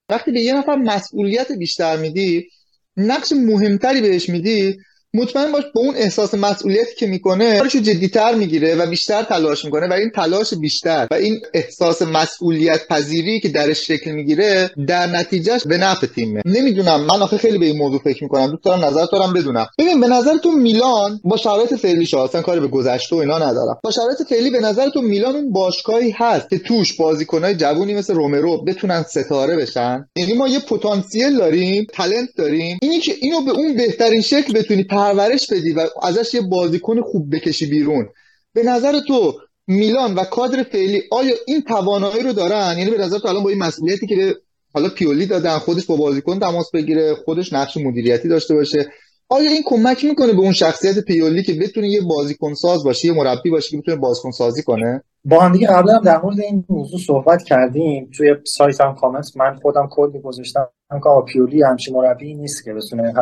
وقتی 0.09 0.32
به 0.32 0.40
یه 0.40 0.59
نفر 0.59 0.76
مسئولیت 0.76 1.52
بیشتر 1.59 1.96
میدی 1.96 2.48
نقش 2.96 3.32
مهمتری 3.32 4.00
بهش 4.00 4.28
میدی 4.28 4.76
مطمئن 5.17 5.53
باش 5.53 5.64
با 5.75 5.81
اون 5.81 5.95
احساس 5.97 6.35
مسئولیتی 6.35 6.95
که 6.99 7.07
می‌کنه 7.07 7.59
کارشو 7.59 7.79
جدیتر 7.79 8.35
می‌گیره 8.35 8.75
و 8.75 8.87
بیشتر 8.87 9.23
تلاش 9.23 9.64
می‌کنه 9.64 9.89
و 9.89 9.93
این 9.93 10.11
تلاش 10.11 10.55
بیشتر 10.55 11.07
و 11.11 11.14
این 11.14 11.41
احساس 11.55 12.03
مسئولیت 12.03 12.89
پذیری 12.89 13.41
که 13.41 13.49
درش 13.49 13.87
شکل 13.87 14.11
می‌گیره 14.11 14.71
در 14.87 15.07
نتیجهش 15.07 15.62
به 15.67 15.79
نفع 15.79 16.07
تیمه. 16.07 16.43
نمی‌دونم. 16.45 17.01
من 17.01 17.23
آخه 17.23 17.39
خیلی 17.39 17.59
به 17.59 17.67
این 17.67 17.79
موضوع 17.79 18.01
فکر 18.01 18.23
می‌کنم. 18.25 18.47
دوست 18.47 18.64
دارم 18.64 18.85
نظر 18.85 19.07
تو 19.07 19.33
بدونم. 19.37 19.67
ببین 19.79 20.01
به 20.01 20.09
نظر 20.09 20.37
تو 20.37 20.51
میلان 20.51 21.21
با 21.25 21.37
شرایط 21.37 21.75
فعلی 21.75 22.07
اصلا 22.17 22.43
کاری 22.43 22.61
به 22.61 22.67
گذشته 22.67 23.17
و 23.17 23.19
اینا 23.19 23.39
ندارم. 23.39 23.79
با 23.85 23.91
شرایط 23.91 24.23
فعلی 24.29 24.51
به 24.51 24.61
نظر 24.61 24.89
تو 24.89 25.01
میلان 25.01 25.37
اون 25.37 25.53
باشگاهی 25.53 26.14
هست 26.17 26.51
که 26.51 26.59
توش 26.59 26.97
بازیکنای 26.97 27.55
جوونی 27.55 27.95
مثل 27.95 28.14
رومرو 28.14 28.64
بتونن 28.64 29.05
ستاره 29.09 29.57
بشن. 29.57 30.09
یعنی 30.17 30.35
ما 30.35 30.49
یه 30.49 30.59
پتانسیل 30.59 31.37
داریم 31.37 31.87
تلنت 31.93 32.29
داریم. 32.37 32.79
اینی 32.83 33.01
که 33.01 33.12
اینو 33.21 33.41
به 33.41 33.51
اون 33.51 33.77
بهترین 33.77 34.21
شکل 34.21 34.53
بتونی 34.53 34.85
پرورش 35.07 35.52
بدی 35.52 35.72
و 35.72 35.86
ازش 36.02 36.34
یه 36.34 36.40
بازیکن 36.40 37.00
خوب 37.00 37.36
بکشی 37.36 37.66
بیرون. 37.66 38.09
به 38.52 38.62
نظر 38.62 39.00
تو 39.09 39.34
میلان 39.66 40.14
و 40.14 40.24
کادر 40.24 40.62
فعلی 40.62 41.02
آیا 41.11 41.34
این 41.46 41.62
توانایی 41.62 42.22
رو 42.22 42.32
دارن؟ 42.32 42.78
یعنی 42.78 42.90
به 42.90 42.98
نظر 42.98 43.18
تو 43.18 43.28
الان 43.28 43.42
با 43.42 43.50
این 43.50 43.59
مسئولیتی 43.59 44.07
که 44.07 44.34
حالا 44.74 44.88
پیولی 44.88 45.26
دادن 45.26 45.59
خودش 45.59 45.86
با 45.86 45.96
بازیکن 45.96 46.38
تماس 46.38 46.70
بگیره 46.70 47.14
خودش 47.14 47.52
نقش 47.52 47.76
مدیریتی 47.76 48.28
داشته 48.28 48.54
باشه. 48.54 48.86
آیا 49.28 49.50
این 49.50 49.62
کمک 49.66 50.04
می‌کنه 50.04 50.32
به 50.32 50.38
اون 50.38 50.52
شخصیت 50.52 50.98
پیولی 50.98 51.42
که 51.42 51.52
بتونه 51.52 51.88
یه 51.88 52.00
بازیکن 52.00 52.54
ساز 52.54 52.84
باشه 52.84 53.09
یه 53.09 53.14
مربی 53.14 53.50
باشه 53.50 53.70
که 53.70 53.76
بتونه 53.76 53.96
بازیکن 53.96 54.30
سازی 54.30 54.62
کنه؟ 54.62 55.02
با 55.29 55.41
هم 55.41 55.53
دیگه 55.53 55.66
قبلا 55.66 55.99
در 55.99 56.22
مورد 56.22 56.41
این 56.41 56.64
موضوع 56.68 57.01
صحبت 57.01 57.43
کردیم. 57.43 58.11
توی 58.16 58.37
سایت 58.45 58.81
هم 58.81 58.95
کامنت 58.95 59.37
من 59.37 59.55
خودم 59.55 59.89
کلی 59.91 60.20
گذاشتم 60.20 60.68
که 60.91 61.33
پیولی 61.33 61.62
همچین 61.62 61.97
مربی 61.97 62.35
نیست 62.35 62.64
که 62.64 62.74
بتونه 62.74 63.14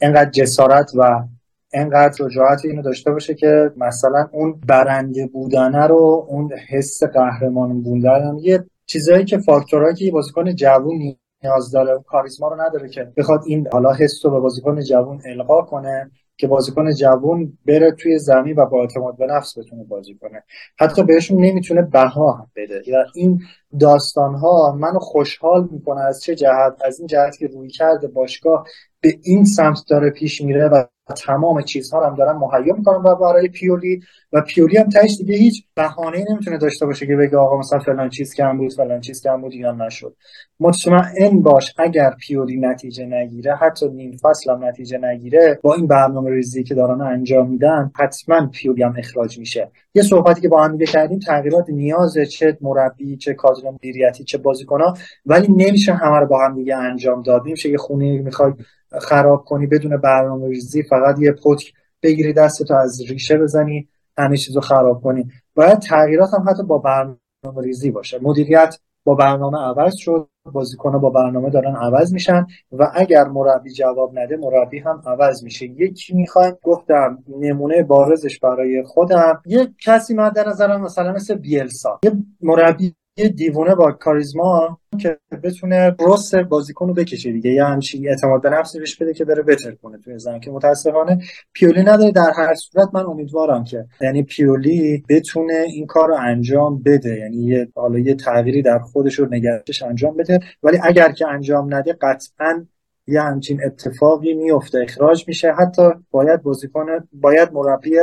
اینقدر 0.00 0.30
جسارت 0.30 0.90
و 0.94 1.24
اینقدر 1.72 2.14
شجاعت 2.18 2.64
اینو 2.64 2.82
داشته 2.82 3.10
باشه 3.10 3.34
که 3.34 3.72
مثلا 3.76 4.28
اون 4.32 4.60
برنده 4.66 5.26
بودنه 5.26 5.86
رو 5.86 6.26
اون 6.28 6.52
حس 6.68 7.02
قهرمان 7.02 7.82
بودن 7.82 8.36
یه 8.40 8.64
چیزایی 8.86 9.24
که 9.24 9.38
فاکتورهایی 9.38 9.94
که 9.94 10.10
بازیکن 10.10 10.54
جوون 10.54 11.16
نیاز 11.44 11.70
داره 11.70 11.98
کاریزما 12.06 12.48
رو 12.48 12.60
نداره 12.60 12.88
که 12.88 13.12
بخواد 13.16 13.40
این 13.46 13.68
حالا 13.72 13.92
حس 13.92 14.24
رو 14.24 14.30
به 14.30 14.40
بازیکن 14.40 14.80
جوون 14.80 15.20
القا 15.26 15.62
کنه. 15.62 16.10
که 16.36 16.46
بازیکن 16.46 16.94
جوون 16.94 17.58
بره 17.66 17.92
توی 17.92 18.18
زمین 18.18 18.56
و 18.56 18.66
با 18.66 18.80
اعتماد 18.80 19.16
به 19.16 19.26
نفس 19.26 19.58
بتونه 19.58 19.84
بازی 19.84 20.14
کنه. 20.14 20.42
حتی 20.78 21.02
بهشون 21.02 21.44
نمی‌تونه 21.44 21.82
بها 21.82 22.32
هم 22.32 22.50
بده. 22.56 22.82
یا 22.86 23.04
این 23.14 23.40
داستان 23.80 24.34
ها 24.34 24.76
منو 24.78 24.98
خوشحال 24.98 25.68
می‌کنه 25.70 26.00
از 26.00 26.22
چه 26.22 26.34
جهت؟ 26.34 26.76
از 26.84 26.98
این 26.98 27.06
جهت 27.06 27.36
که 27.38 27.46
روی 27.46 27.68
کرده 27.68 28.08
باشگاه 28.08 28.66
به 29.00 29.18
این 29.22 29.44
سمت 29.44 29.78
داره 29.88 30.10
پیش 30.10 30.40
میره 30.40 30.68
و 30.68 30.84
تمام 31.12 31.62
چیزها 31.62 32.06
هم 32.06 32.14
دارن 32.14 32.36
مهیا 32.36 32.74
می‌کنن 32.74 32.96
و 32.96 33.14
برای 33.14 33.48
پیولی. 33.48 34.00
و 34.32 34.40
پیولی 34.40 34.76
هم 34.76 34.88
تهش 34.88 35.16
دیگه 35.18 35.34
هیچ 35.34 35.64
بهانه 35.74 36.24
نمی‌تونه 36.30 36.58
داشته 36.58 36.86
باشه 36.86 37.06
که 37.06 37.16
بگه 37.16 37.36
آقا 37.36 37.58
مثلا 37.58 37.78
فلان 37.78 38.08
چیز 38.08 38.34
کم 38.34 38.58
بود 38.58 38.72
فلان 38.72 39.00
چیز 39.00 39.22
کم 39.22 39.40
بود 39.40 39.54
یا 39.54 39.72
نشد. 39.72 40.16
مطمئن 40.60 41.42
باش 41.42 41.74
اگر 41.78 42.10
پیولی 42.20 42.60
نتیجه 42.60 43.06
نگیره 43.06 43.56
حتی 43.56 43.88
نیم 43.88 44.16
فصل 44.22 44.50
هم 44.50 44.64
نتیجه 44.64 44.98
نگیره 44.98 45.58
با 45.62 45.74
این 45.74 45.86
برنامه 45.86 46.30
ریزی 46.30 46.64
که 46.64 46.74
دارن 46.74 47.00
انجام 47.00 47.50
میدن 47.50 47.90
حتما 47.96 48.46
پیولی 48.46 48.82
هم 48.82 48.94
اخراج 48.98 49.38
میشه. 49.38 49.70
یه 49.94 50.02
صحبتی 50.02 50.40
که 50.40 50.48
با 50.48 50.62
هم 50.62 50.72
دیگه 50.72 50.86
کردیم 50.86 51.18
تغییرات 51.18 51.70
نیاز 51.70 52.18
چه 52.30 52.58
مربی 52.60 53.16
چه 53.16 53.34
کادر 53.34 53.70
مدیریتی 53.70 54.24
چه 54.24 54.38
بازیکن‌ها 54.38 54.94
ولی 55.26 55.48
نمیشه 55.48 55.92
همه 55.92 56.18
رو 56.18 56.26
با 56.26 56.44
هم 56.44 56.54
دیگه 56.54 56.76
انجام 56.76 57.22
داد. 57.22 57.42
نمیشه 57.46 57.70
یه 57.70 57.78
خونه 57.78 58.18
می‌خوای 58.18 58.52
خراب 59.00 59.44
کنی 59.44 59.66
بدون 59.66 59.96
برنامه 59.96 60.48
ریزی 60.48 60.82
فقط 60.82 61.01
یه 61.18 61.32
پتک 61.32 61.72
بگیری 62.02 62.32
دستتو 62.32 62.74
از 62.74 63.02
ریشه 63.08 63.38
بزنی 63.38 63.88
همه 64.18 64.36
چیزو 64.36 64.60
خراب 64.60 65.02
کنی. 65.02 65.28
باید 65.54 65.78
تغییرات 65.78 66.34
هم 66.34 66.48
حتی 66.48 66.62
با 66.62 66.78
برنامه 66.78 67.62
ریزی 67.62 67.90
باشه. 67.90 68.18
مدیریت 68.22 68.78
با 69.04 69.14
برنامه 69.14 69.58
عوض 69.58 69.96
شد 69.96 70.28
بازیکنها 70.52 70.98
با 70.98 71.10
برنامه 71.10 71.50
دارن 71.50 71.76
عوض 71.76 72.12
میشن 72.12 72.46
و 72.72 72.90
اگر 72.94 73.24
مربی 73.24 73.72
جواب 73.72 74.18
نده 74.18 74.36
مربی 74.36 74.78
هم 74.78 75.02
عوض 75.06 75.44
میشه. 75.44 75.66
یکی 75.66 76.14
می‌خوایم 76.14 76.54
گفتم 76.62 77.18
نمونه 77.40 77.82
بارزش 77.82 78.38
برای 78.38 78.82
خودم. 78.82 79.42
یه 79.46 79.74
کسی 79.84 80.14
من 80.14 80.28
در 80.28 80.48
نظرم 80.48 80.80
مثلا 80.80 81.12
مثل 81.12 81.34
بیلسا. 81.34 82.00
یه 82.04 82.12
مربی 82.40 82.94
یه 83.16 83.28
دیوونه 83.28 83.74
با 83.74 83.92
کاریزما 83.92 84.78
که 84.98 85.18
بتونه 85.42 85.96
رست 86.00 86.34
بازیکن 86.34 86.88
رو 86.88 86.94
بکشه 86.94 87.32
دیگه. 87.32 87.50
یه 87.50 87.64
همچین 87.64 88.08
اعتماد 88.08 88.42
به 88.42 88.50
نفسی 88.50 88.78
بهش 88.78 88.96
بده 88.96 89.14
که 89.14 89.24
بره 89.24 89.42
بتر 89.42 89.70
کنه 89.70 89.98
توی 89.98 90.18
زمین. 90.18 90.40
که 90.40 90.50
متاسفانه 90.50 91.18
پیولی 91.52 91.82
نداره 91.82 92.10
در 92.10 92.32
هر 92.36 92.54
صورت. 92.54 92.88
من 92.92 93.06
امیدوارم 93.06 93.64
که 93.64 93.86
یعنی 94.00 94.22
پیولی 94.22 95.04
بتونه 95.08 95.54
این 95.54 95.86
کار 95.86 96.08
رو 96.08 96.16
انجام 96.20 96.82
بده. 96.82 97.18
یعنی 97.18 97.36
یه 97.36 97.68
حالا 97.74 97.98
یه 97.98 98.14
تغییری 98.14 98.62
در 98.62 98.78
خودش 98.78 99.14
رو 99.14 99.28
نگرشش 99.30 99.82
انجام 99.82 100.16
بده. 100.16 100.40
ولی 100.62 100.78
اگر 100.82 101.12
که 101.12 101.28
انجام 101.28 101.74
نده 101.74 101.92
قطعا 101.92 102.66
یه 103.06 103.22
همچین 103.22 103.60
اتفاقی 103.64 104.34
میفته 104.34 104.78
اخراج 104.82 105.24
میشه. 105.28 105.52
حتی 105.52 105.82
باید 106.10 106.42
بازیکن 106.42 106.86
باید 107.12 107.52
مربی 107.52 107.96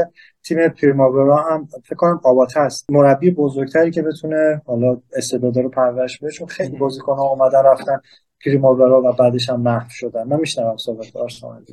تیم 0.43 0.67
پریماورا 0.69 1.37
هم 1.37 1.67
فکر 1.85 1.95
کنم 1.95 2.19
آباته 2.23 2.59
است. 2.59 2.89
مربی 2.89 3.31
بزرگتری 3.31 3.91
که 3.91 4.01
بتونه 4.01 4.61
حالا 4.65 5.01
استعدادا 5.15 5.61
رو 5.61 5.69
پرورش 5.69 6.19
بده 6.19 6.31
چون 6.31 6.47
خیلی 6.47 6.77
بازیکن 6.77 7.15
ها 7.15 7.29
اومدن 7.29 7.63
رفتن 7.63 8.01
پریماورا 8.45 9.01
و 9.01 9.11
بعدش 9.11 9.49
هم 9.49 9.61
محو 9.61 9.89
شدن. 9.89 10.23
من 10.27 10.39
میشنوم 10.39 10.77
صحبت 10.77 11.15
آرسنال. 11.15 11.65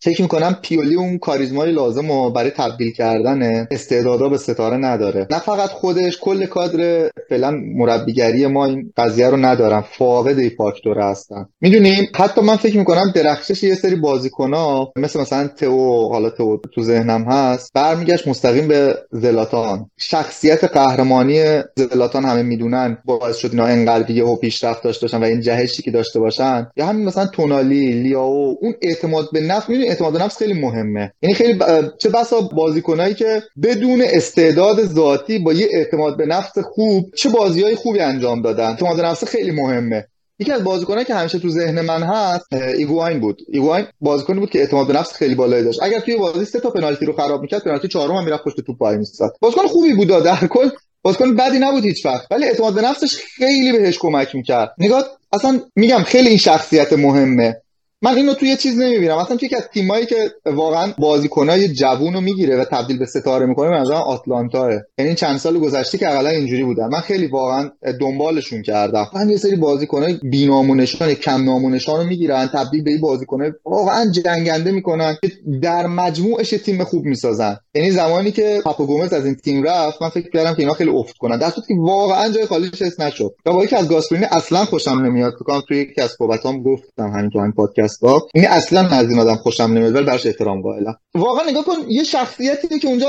فکر 0.00 0.22
می‌کنم 0.22 0.56
پیولی 0.62 0.94
اون 0.94 1.18
کاریزمای 1.18 1.72
لازم 1.72 2.10
و 2.10 2.30
برای 2.30 2.50
تبدیل 2.50 2.92
کردن 2.92 3.66
استعدادا 3.70 4.28
به 4.28 4.38
ستاره 4.38 4.76
نداره. 4.76 5.26
نه 5.30 5.38
فقط 5.38 5.70
خودش 5.70 6.18
کل 6.20 6.46
کادر 6.46 7.10
فعلا 7.28 7.50
مربیگری 7.50 8.46
ما 8.46 8.66
این 8.66 8.92
قضیه 8.96 9.30
رو 9.30 9.36
ندارن 9.36 9.84
فاقد 9.98 10.38
این 10.38 10.50
فاکتور 10.58 10.98
هستن. 10.98 11.46
می‌دونیم 11.60 12.06
حتی 12.16 12.40
من 12.40 12.56
فکر 12.56 12.78
می‌کنم 12.78 13.12
درخشش 13.14 13.62
یه 13.62 13.74
سری 13.74 13.96
بازیکن 13.96 14.50
مثل 14.96 15.20
مثلا 15.20 15.48
تو 15.48 16.08
حالا 16.08 16.30
تو 16.30 16.60
تو 16.74 16.82
ذهنم 16.82 17.24
هست 17.24 17.70
برمیگشت 17.74 18.28
مستقیم 18.28 18.68
به 18.68 18.94
زلاتان. 19.12 19.90
شخصیت 19.98 20.64
قهرمانی 20.64 21.42
زلاتان 21.76 22.24
همه 22.24 22.42
می‌دونن 22.42 22.98
باعث 23.04 23.36
شد 23.36 23.50
اینا 23.50 23.66
انقدر 23.66 24.10
یهو 24.10 24.36
پیشرفت 24.36 24.82
داشته 24.82 25.06
باشن 25.06 25.20
و 25.20 25.24
این 25.24 25.40
جهشی 25.40 25.82
که 25.82 25.90
داشته 25.90 26.20
باشن. 26.20 26.66
یا 26.76 26.86
همین 26.86 27.06
مثلا 27.06 27.26
تونالی 27.26 27.92
لیاو 27.92 28.58
اون 28.60 28.74
اعتماد 28.82 29.28
به 29.32 29.40
نفس 29.40 29.66
اعتماد 29.88 30.22
نفس 30.22 30.36
خیلی 30.38 30.60
مهمه. 30.60 31.12
یعنی 31.22 31.34
خیلی 31.34 31.58
چه 31.98 32.08
بسا 32.08 32.40
بازیکنایی 32.40 33.14
که 33.14 33.42
بدون 33.62 34.02
استعداد 34.04 34.84
ذاتی 34.84 35.38
با 35.38 35.52
یه 35.52 35.68
اعتماد 35.72 36.16
به 36.16 36.26
نفس 36.26 36.58
خوب 36.58 37.14
چه 37.16 37.28
بازیهای 37.28 37.74
خوبی 37.74 38.00
انجام 38.00 38.42
دادن. 38.42 38.68
اعتماد 38.70 39.00
نفس 39.00 39.24
خیلی 39.24 39.50
مهمه. 39.50 40.06
یکی 40.38 40.52
از 40.52 40.64
بازیکنایی 40.64 41.04
که 41.04 41.14
همیشه 41.14 41.38
تو 41.38 41.48
ذهن 41.48 41.80
من 41.80 42.02
هست 42.02 42.52
ایگواین 42.52 43.20
بود. 43.20 43.42
ایگواین 43.52 43.86
بازیکنی 44.00 44.40
بود 44.40 44.50
که 44.50 44.58
اعتماد 44.58 44.86
به 44.86 44.92
نفس 44.92 45.12
خیلی 45.12 45.34
بالایی 45.34 45.64
داشت. 45.64 45.82
اگر 45.82 46.00
توی 46.00 46.16
بازی 46.16 46.44
سه 46.44 46.60
تا 46.60 46.70
پنالتی 46.70 47.06
رو 47.06 47.12
خراب 47.12 47.40
می‌کرد 47.40 47.64
پنالتی 47.64 47.88
چهارم 47.88 48.14
هم 48.16 48.24
می‌رفت 48.24 48.44
پشت 48.44 48.60
توپ 48.60 48.82
وای 48.82 48.96
میستاد 48.96 49.36
بازیکن 49.40 49.66
خوبی 49.66 49.94
بود 49.94 50.08
در 50.08 50.36
کل 50.36 50.68
بازیکن 51.02 51.36
بدی 51.36 51.58
نبود 51.58 51.84
هیچ 51.84 52.06
وقت. 52.06 52.26
ولی 52.30 52.44
اعتماد 52.44 52.74
به 52.74 52.82
نفسش 52.82 53.16
خیلی 53.36 53.72
بهش 53.72 53.98
کمک 53.98 54.34
می‌کرد. 54.34 54.74
نگاه 54.78 55.04
اصلا 55.32 55.60
میگم 55.76 56.02
خیلی 56.06 56.28
این 56.28 56.38
شخصیت 56.38 56.92
مهمه. 56.92 57.56
من 58.02 58.16
اینو 58.16 58.34
توی 58.34 58.56
چیز 58.56 58.78
نمی‌بینم. 58.78 59.18
مثلا 59.18 59.36
یکی 59.42 59.56
از 59.56 59.68
تیمایی 59.72 60.06
که 60.06 60.30
واقعا 60.46 60.92
بازیکنای 60.98 61.68
جوون 61.68 62.14
رو 62.14 62.20
می‌گیره 62.20 62.56
و 62.56 62.64
تبدیل 62.64 62.98
به 62.98 63.06
ستاره 63.06 63.46
می‌کنه 63.46 63.70
به 63.70 63.76
نظرم 63.76 63.96
آتالانتاه. 63.96 64.70
یعنی 64.98 65.14
چند 65.14 65.38
سال 65.38 65.58
گذشته 65.58 65.98
که 65.98 66.08
اقلا 66.08 66.28
اینجوری 66.28 66.64
بودن. 66.64 66.88
من 66.88 67.00
خیلی 67.00 67.26
واقعا 67.26 67.70
دنبالشون 68.00 68.62
کردم. 68.62 69.06
من 69.14 69.30
یه 69.30 69.36
سری 69.36 69.56
بازیکنای 69.56 70.20
بینامونشان 70.22 71.14
کم 71.14 71.44
نامونشان 71.44 72.00
رو 72.00 72.06
می‌گیرن 72.06 72.46
تبدیل 72.46 72.84
به 72.84 72.98
بازیکنای 72.98 73.52
واقعا 73.64 74.10
جنگنده 74.10 74.70
می‌کنن 74.72 75.16
که 75.22 75.32
در 75.62 75.86
مجموعش 75.86 76.50
تیم 76.50 76.84
خوب 76.84 77.04
می‌سازن. 77.04 77.56
یعنی 77.74 77.90
زمانی 77.90 78.30
که 78.30 78.60
پاپو 78.64 78.86
گومز 78.86 79.12
از 79.12 79.24
این 79.26 79.34
تیم 79.34 79.62
رفت 79.62 80.02
من 80.02 80.08
فکر 80.08 80.30
کردم 80.30 80.54
که 80.54 80.60
اینا 80.60 80.74
خیلی 80.74 80.90
افت 80.90 81.16
کنن. 81.16 81.38
در 81.38 81.50
که 81.50 81.74
واقعا 81.78 82.28
جای 82.28 82.46
خالیش 82.46 82.82
نشد. 82.98 83.34
با 83.44 83.66
که 83.66 83.76
از 83.76 83.88
گاسپرینی 83.88 84.24
اصلا 84.30 84.64
خوشم 84.64 84.90
نمیاد. 84.90 85.32
فکر 85.32 85.60
توی 85.68 85.78
یکی 85.78 86.00
از 86.00 86.10
صحبتام 86.18 86.62
گفتم 86.62 87.08
همین 87.08 87.30
تو 87.30 87.38
این 87.38 87.52
پادکست. 87.52 87.85
ها 88.02 88.28
این 88.34 88.46
اصلا 88.46 88.88
از 88.88 89.10
این 89.10 89.18
آدم 89.18 89.36
خوشم 89.36 89.62
نمیاد 89.62 89.94
ولی 89.94 90.04
براش 90.04 90.26
احترام 90.26 90.62
قائلم. 90.62 90.96
واقعا 91.14 91.50
نگاه 91.50 91.64
کن 91.64 91.76
یه 91.88 92.04
شخصیتی 92.04 92.78
که 92.78 92.88
اونجا 92.88 93.06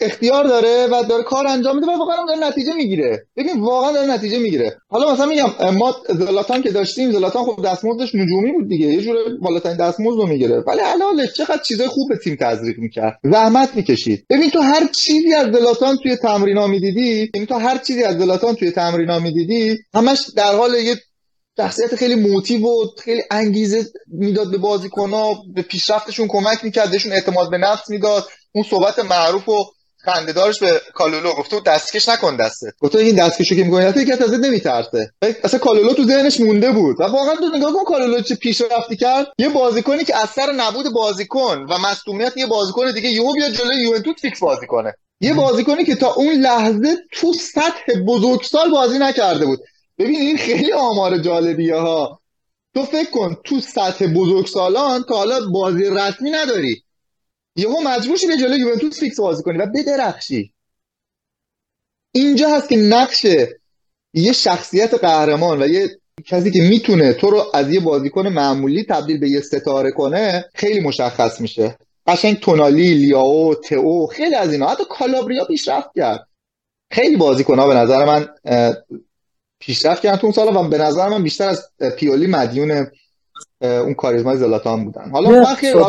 اختیار 0.00 0.44
داره 0.44 0.86
و 0.86 1.02
داره 1.08 1.22
کار 1.22 1.46
انجام 1.46 1.74
میده 1.74 1.86
و 1.86 1.98
واقعا 1.98 2.16
داره 2.26 2.48
نتیجه 2.48 2.72
می‌گیره. 2.72 3.26
ببین 3.36 3.60
واقعا 3.60 3.92
داره 3.92 4.06
نتیجه 4.06 4.38
می‌گیره. 4.38 4.76
حالا 4.88 5.12
مثلا 5.12 5.26
میگم 5.26 5.50
ما 5.78 5.96
زلاتان 6.08 6.62
که 6.62 6.70
داشتیم 6.70 7.12
زلاتان 7.12 7.44
خب 7.44 7.62
دستمزدش 7.64 8.14
نجومی 8.14 8.52
بود 8.52 8.68
دیگه 8.68 8.86
یه 8.86 9.00
جوره 9.00 9.20
بالاترین 9.42 9.76
دستمزد 9.76 10.18
رو 10.18 10.26
می‌گیره 10.26 10.56
ولی 10.66 10.80
حلالش 10.80 11.32
چقدر 11.32 11.62
چیزای 11.62 11.88
خوب 11.88 12.08
به 12.08 12.16
تیم 12.16 12.36
تزریق 12.40 12.78
می‌کرد. 12.78 13.18
زحمت 13.24 13.74
می‌کشید. 13.74 14.26
ببین 14.30 14.50
تو 14.50 14.60
هر 14.60 14.86
چیزی 14.86 15.34
از 15.34 15.46
زلاتان 15.46 15.96
توی 15.96 16.16
تمرینا 16.16 16.66
می‌دیدی 16.66 17.30
یعنی 17.34 17.46
تو 17.46 17.54
هر 17.54 17.78
چیزی 17.78 18.02
از 18.02 18.18
زلاتان 18.18 18.54
توی 18.54 18.70
تمرینا 18.70 19.18
می‌دیدی 19.18 19.78
همش 19.94 20.30
در 20.36 20.56
حال 20.56 20.74
یه 20.74 20.96
شخصیت 21.56 21.94
خیلی 21.96 22.14
موتیو 22.14 22.66
و 22.66 22.86
خیلی 23.04 23.22
انگیزه 23.30 23.84
می‌داد 24.06 24.50
به 24.50 24.58
بازیکن‌ها 24.58 25.42
به 25.54 25.62
پیشرفتشون 25.62 26.28
کمک 26.28 26.64
می‌کرد 26.64 26.90
بهشون 26.90 27.12
اعتماد 27.12 27.50
به 27.50 27.58
نفس 27.58 27.90
می‌داد. 27.90 28.28
اون 28.52 28.64
صحبت 28.70 28.98
معروف 28.98 29.48
و 29.48 29.64
خندهدارش 30.04 30.60
به 30.60 30.80
کالولو 30.94 31.32
گفته 31.32 31.60
دستکش 31.60 32.08
نکن 32.08 32.36
دسته 32.36 32.72
گفته 32.80 32.98
این 32.98 33.16
دستکشو 33.16 33.54
که 33.54 33.64
می‌کنی 33.64 34.02
یکی 34.02 34.12
ازت 34.12 34.44
نمیترسه. 34.44 35.10
اصلا 35.44 35.60
کالولو 35.60 35.92
تو 35.92 36.04
ذهنش 36.04 36.40
مونده 36.40 36.72
بود. 36.72 37.00
و 37.00 37.04
واقعا 37.04 37.34
تو 37.36 37.56
نگاه 37.56 37.72
کن 37.72 37.84
کالولو 37.84 38.20
چه 38.20 38.34
پیشرفتی 38.34 38.96
کرد. 38.96 39.26
یه 39.38 39.48
بازیکنی 39.48 40.04
که 40.04 40.16
از 40.16 40.30
سر 40.30 40.52
نبود 40.56 40.92
بازیکن 40.92 41.66
و 41.70 41.78
مصونیت 41.78 42.36
یه 42.36 42.46
بازیکن 42.46 42.92
دیگه 42.92 43.08
یهو 43.08 43.32
بیاد 43.32 43.50
جلوی 43.50 43.82
یوونتوس 43.82 44.14
fix 44.20 44.40
بازی 44.40 44.66
کنه. 44.66 44.94
یه 45.20 45.34
بازیکنی 45.34 45.84
که 45.84 45.94
تا 45.94 46.12
اون 46.12 46.34
لحظه 46.34 46.96
تو 47.12 47.32
سطح 47.32 48.00
بزرگسال 48.06 48.70
بازی 48.70 48.98
نکرده 48.98 49.46
بود. 49.46 49.60
ببین 49.98 50.20
این 50.20 50.36
خیلی 50.36 50.72
آمار 50.72 51.18
جالبیه 51.18 51.76
ها. 51.76 52.20
تو 52.74 52.82
فکر 52.82 53.10
کن 53.10 53.36
تو 53.44 53.60
سطح 53.60 54.06
بزرگسالان 54.06 55.02
تا 55.08 55.14
حالا 55.14 55.40
بازی 55.52 55.84
رسمی 55.84 56.30
نداری. 56.30 56.82
یهو 57.56 57.80
مجبور 57.84 58.16
شی 58.16 58.26
به 58.26 58.36
جلوی 58.36 58.60
یوونتوس 58.60 59.00
فیکس 59.00 59.20
بازی 59.20 59.42
کنی 59.42 59.58
و 59.58 59.66
بدرخشی. 59.66 60.52
اینجا 62.12 62.48
هست 62.48 62.68
که 62.68 62.76
نقش 62.76 63.26
یه 64.14 64.32
شخصیت 64.32 64.94
قهرمان 64.94 65.62
و 65.62 65.68
یه 65.68 65.88
کسی 66.26 66.50
که 66.50 66.60
می‌تونه 66.60 67.12
تو 67.12 67.30
رو 67.30 67.44
از 67.54 67.70
یه 67.70 67.80
بازیکن 67.80 68.28
معمولی 68.28 68.84
تبدیل 68.84 69.18
به 69.18 69.28
یه 69.28 69.40
ستاره 69.40 69.90
کنه 69.90 70.44
خیلی 70.54 70.80
مشخص 70.80 71.40
میشه. 71.40 71.78
قشنگ 72.06 72.40
تونالی 72.40 72.94
لیاو 72.94 73.54
تئو 73.54 74.06
خیلی 74.06 74.34
از 74.34 74.52
اینا. 74.52 74.66
حتی 74.66 74.84
کالابریا 74.90 75.44
پیشرفت 75.44 75.88
کرد. 75.96 76.28
خیلی 76.90 77.16
بازیکن 77.16 77.58
ها 77.58 77.66
به 77.66 77.74
نظر 77.74 78.04
من 78.04 78.28
پیشرفت 79.66 80.02
کردن. 80.02 80.16
تو 80.16 80.26
اون 80.26 80.32
سال 80.32 80.56
و 80.56 80.68
به 80.68 80.78
نظر 80.78 81.08
من 81.08 81.22
بیشتر 81.22 81.48
از 81.48 81.70
پیولی 81.98 82.26
مدیون 82.26 82.86
اون 83.60 83.94
کاریزمای 83.94 84.36
زلاتان 84.36 84.84
بودن. 84.84 85.10
حالا 85.10 85.30
من 85.30 85.44
خیلی 85.44 85.80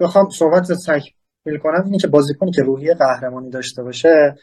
بخوام 0.00 0.28
صحبت 0.30 0.72
تکمیل 0.72 1.58
کنم. 1.62 1.82
اینه 1.84 1.98
که 1.98 2.08
بازیکنی 2.08 2.50
که 2.50 2.62
روحی 2.62 2.94
قهرمانی 2.94 3.50
داشته 3.50 3.82
باشه 3.82 4.34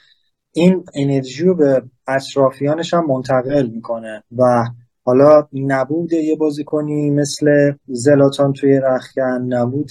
این 0.54 0.84
انرژی 0.96 1.44
رو 1.44 1.56
به 1.56 1.84
اطرافیانش 2.08 2.94
هم 2.94 3.06
منتقل 3.06 3.68
می‌کنه. 3.68 4.24
و 4.38 4.66
حالا 5.06 5.48
نبود 5.54 6.14
یه 6.14 6.36
بازیکنی 6.36 7.10
مثل 7.10 7.74
زلاتان 7.88 8.54
توی 8.54 8.80
رخکن 8.80 9.42
نبود 9.50 9.90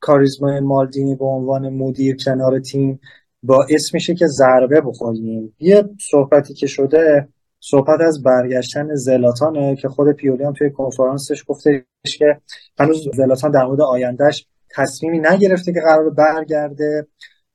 کاریزمای 0.00 0.60
مالدینی 0.60 1.14
به 1.14 1.24
عنوان 1.24 1.68
مدیر 1.68 2.16
کنار 2.24 2.60
تیم 2.60 3.00
باعث 3.46 3.94
میشه 3.94 4.14
که 4.14 4.26
ضربه 4.26 4.80
بخوریم. 4.80 5.54
یه 5.58 5.84
صحبتی 6.10 6.54
که 6.54 6.66
شده 6.66 7.28
صحبت 7.60 8.00
از 8.00 8.22
برگشتن 8.22 8.94
زلاتانه 8.94 9.76
که 9.76 9.88
خود 9.88 10.12
پیولی 10.12 10.44
هم 10.44 10.52
توی 10.52 10.70
کنفرانسش 10.70 11.44
گفتش 11.48 11.82
که 12.18 12.40
هنوز 12.78 13.08
زلاتان 13.14 13.50
در 13.50 13.64
مورد 13.64 13.80
آیندهش 13.80 14.46
تصمیمی 14.70 15.18
نگرفته 15.18 15.72
که 15.72 15.80
قرار 15.80 16.10
برگرده 16.10 17.06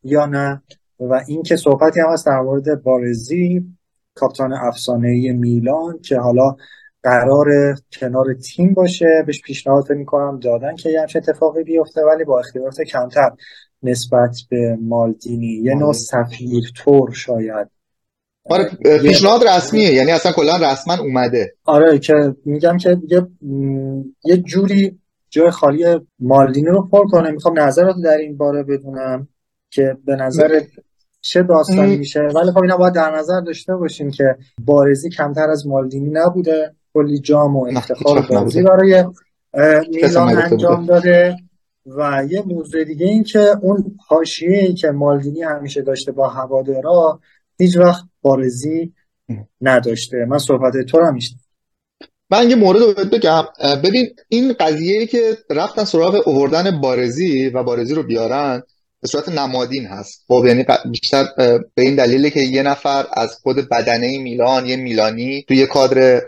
یا 0.04 0.26
نه 0.26 0.62
و 1.00 1.22
اینکه 1.28 1.56
صحبتی 1.56 2.00
هم 2.00 2.10
هست 2.10 2.26
در 2.26 2.40
مورد 2.40 2.84
بارزی 2.84 3.66
کاپتان 4.16 4.54
افسانه 4.54 5.34
میلان 5.34 6.00
که 6.00 6.18
حالا 6.18 6.56
قرار 7.04 7.48
کنار 8.00 8.34
تیم 8.34 8.74
باشه. 8.74 9.24
بهش 9.28 9.42
پیشنهاد 9.42 9.92
می‌کنم 9.92 10.40
دادن 10.40 10.76
که 10.76 10.90
یه 10.90 11.02
اتفاقی 11.02 11.64
بیفته 11.64 12.02
ولی 12.02 12.24
با 12.24 12.40
اختیارات 12.40 12.82
کمتر. 12.82 13.32
نسبت 13.84 14.38
به 14.50 14.78
مالدینی. 14.82 15.62
یه 15.64 15.76
نوع. 15.76 15.94
سفیر 15.94 16.72
تور 16.76 17.12
شاید. 17.12 17.68
آره 18.46 18.70
پیشنهاد 19.02 19.48
رسمیه 19.48 19.94
یعنی 19.94 20.12
اصلا 20.12 20.32
کلا 20.32 20.58
رسما 20.72 20.98
اومده. 20.98 21.54
آره 21.66 22.00
که 22.00 22.36
میگم 22.46 22.78
که 22.78 22.98
یه, 23.10 23.28
یه 24.26 24.38
جوری 24.38 25.00
جای 25.30 25.50
خالی 25.50 25.86
مالدینی 26.20 26.68
رو 26.68 26.88
پر 26.88 27.08
کنه. 27.08 27.32
می‌خوام 27.32 27.60
نظرات 27.60 27.96
در 28.04 28.18
این 28.18 28.38
باره 28.38 28.64
بدونم 28.64 29.28
که 29.70 29.98
به 30.06 30.16
نظر 30.16 30.62
چه 31.22 31.44
داستانی 31.44 31.98
میشه. 31.98 32.20
ولی 32.20 32.52
خب 32.52 32.62
اینا 32.62 32.78
باید 32.78 32.94
در 32.94 33.16
نظر 33.16 33.42
داشته 33.42 33.76
باشیم 33.76 34.12
که 34.12 34.36
بارزی 34.66 35.10
کمتر 35.10 35.50
از 35.50 35.68
مالدینی 35.68 36.10
نبوده. 36.10 36.76
کلی 36.94 37.20
جام 37.20 37.56
و 37.56 37.68
افتخار 37.78 38.28
بازی 38.30 38.64
برای 38.64 39.06
میلان 39.90 40.38
انجام 40.38 40.86
داده. 40.86 41.36
و 41.86 42.24
یه 42.30 42.42
موضوع 42.42 42.84
دیگه 42.84 43.06
این 43.06 43.24
که 43.24 43.58
اون 43.62 43.98
حاشیه 44.08 44.74
که 44.74 44.88
مالدینی 44.88 45.42
همیشه 45.42 45.82
داشته 45.82 46.12
با 46.12 46.28
هوادارا 46.28 47.20
هیچ 47.60 47.78
وقت 47.78 48.04
بارزی 48.22 48.94
نداشته. 49.62 50.26
من 50.30 50.38
صحبت 50.38 50.74
تو 50.90 50.98
رو 50.98 51.20
من 52.30 52.50
یه 52.50 52.56
مورد 52.56 52.80
رو 52.82 52.94
بگم. 52.94 53.44
ببین 53.84 54.08
این 54.28 54.54
قضیه 54.54 55.06
که 55.06 55.38
رفتن 55.50 55.84
سراغ 55.84 56.28
اووردن 56.28 56.82
بارزی 56.82 57.50
و 57.50 57.64
بارزی 57.64 57.96
رو 57.96 58.04
بیارن 58.04 58.64
به 59.02 59.08
صورت 59.08 59.30
نمادین 59.30 59.86
هست. 59.86 60.26
خب 60.28 60.44
یعنی 60.48 60.66
بیشتر 60.92 61.26
به 61.76 61.82
این 61.82 61.96
دلیله 61.96 62.30
که 62.30 62.40
یه 62.40 62.64
نفر 62.64 63.06
از 63.14 63.34
خود 63.44 63.70
بدنه 63.70 64.18
میلان 64.20 64.66
یه 64.66 64.76
میلانی 64.76 65.46
توی 65.48 65.58
یه 65.58 65.66
کادر 65.66 66.22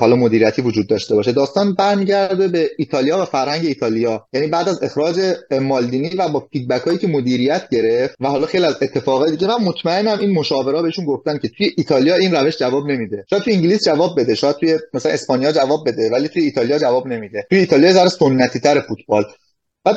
حالا 0.00 0.16
مدیریتی 0.16 0.62
وجود 0.62 0.86
داشته 0.86 1.14
باشه. 1.14 1.32
داستان 1.32 1.74
برمیگرده 1.74 2.48
به 2.48 2.70
ایتالیا 2.78 3.22
و 3.22 3.24
فرهنگ 3.24 3.66
ایتالیا. 3.66 4.26
یعنی 4.32 4.46
بعد 4.46 4.68
از 4.68 4.82
اخراج 4.82 5.34
مالدینی 5.60 6.08
و 6.08 6.28
با 6.28 6.48
فیدبک 6.52 6.82
هایی 6.82 6.98
که 6.98 7.06
مدیریت 7.06 7.68
گرفت 7.70 8.16
و 8.20 8.28
حالا 8.28 8.46
خیلی 8.46 8.64
از 8.64 8.76
اتفاقات 8.82 9.30
دیگه 9.30 9.46
من 9.46 9.64
مطمئنم 9.64 10.18
این 10.18 10.30
مشاورا 10.30 10.82
بهشون 10.82 11.04
گفتن 11.04 11.38
که 11.38 11.48
توی 11.48 11.70
ایتالیا 11.76 12.14
این 12.14 12.34
روش 12.34 12.58
جواب 12.58 12.86
نمیده. 12.86 13.24
شاید 13.30 13.42
توی 13.42 13.54
انگلیس 13.54 13.84
جواب 13.84 14.20
بده 14.20 14.34
شاید 14.34 14.56
توی 14.56 14.78
مثلا 14.94 15.12
اسپانیا 15.12 15.52
جواب 15.52 15.88
بده 15.88 16.10
ولی 16.10 16.28
توی 16.28 16.42
ایتالیا 16.42 16.78
جواب 16.78 17.06
نمیده. 17.06 17.46
توی 17.50 17.58
ایتالیا 17.58 17.92
ذره 17.92 18.08
سنتی 18.08 18.60
تر 18.60 18.80
فوتبال. 18.80 19.24
بعد 19.86 19.96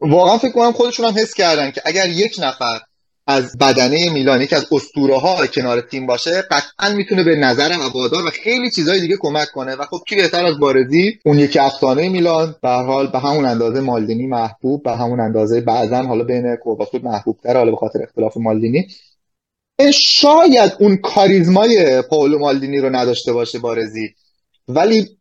واقعا 0.00 0.38
فکر 0.38 0.52
کنم 0.52 0.72
خودشون 0.72 1.06
هم 1.06 1.18
حس 1.18 1.34
کردن 1.34 1.70
که 1.70 1.82
اگر 1.84 2.08
یک 2.08 2.36
نفر 2.38 2.80
از 3.26 3.58
بدنه 3.58 4.10
میلان 4.10 4.42
یکی 4.42 4.54
از 4.54 4.66
اسطوره 4.72 5.18
ها 5.18 5.46
کنار 5.46 5.80
تیم 5.80 6.06
باشه 6.06 6.42
قطعا 6.50 6.94
می‌تونه 6.96 7.24
به 7.24 7.36
نظر 7.36 7.72
هوادار 7.72 8.26
و 8.26 8.30
خیلی 8.30 8.70
چیزهای 8.70 9.00
دیگه 9.00 9.16
کمک 9.20 9.48
کنه. 9.54 9.74
و 9.74 9.84
خب 9.84 9.98
کی 10.08 10.16
بهتر 10.16 10.46
از 10.46 10.58
بارزی؟ 10.58 11.18
اون 11.24 11.38
یکی 11.38 11.58
افسانه 11.58 12.08
میلان. 12.08 12.54
به 12.62 12.68
حال 12.68 13.06
به 13.06 13.18
همون 13.18 13.44
اندازه 13.46 13.80
مالدینی 13.80 14.26
محبوب 14.26 14.82
به 14.82 14.96
همون 14.96 15.20
اندازه 15.20 15.60
بعضا 15.60 16.02
حالا 16.02 16.24
بین 16.24 16.56
کوباسود 16.56 17.04
محبوب 17.04 17.38
تر 17.42 17.56
حالا 17.56 17.70
به 17.70 17.76
خاطر 17.76 18.02
اختلاف 18.02 18.36
مالدینی. 18.36 18.86
شاید 19.92 20.72
اون 20.80 20.96
کاریزمای 20.96 22.02
پاولو 22.02 22.38
مالدینی 22.38 22.78
رو 22.78 22.96
نداشته 22.96 23.32
باشه 23.32 23.58
بارزی. 23.58 24.14
ولی 24.68 25.18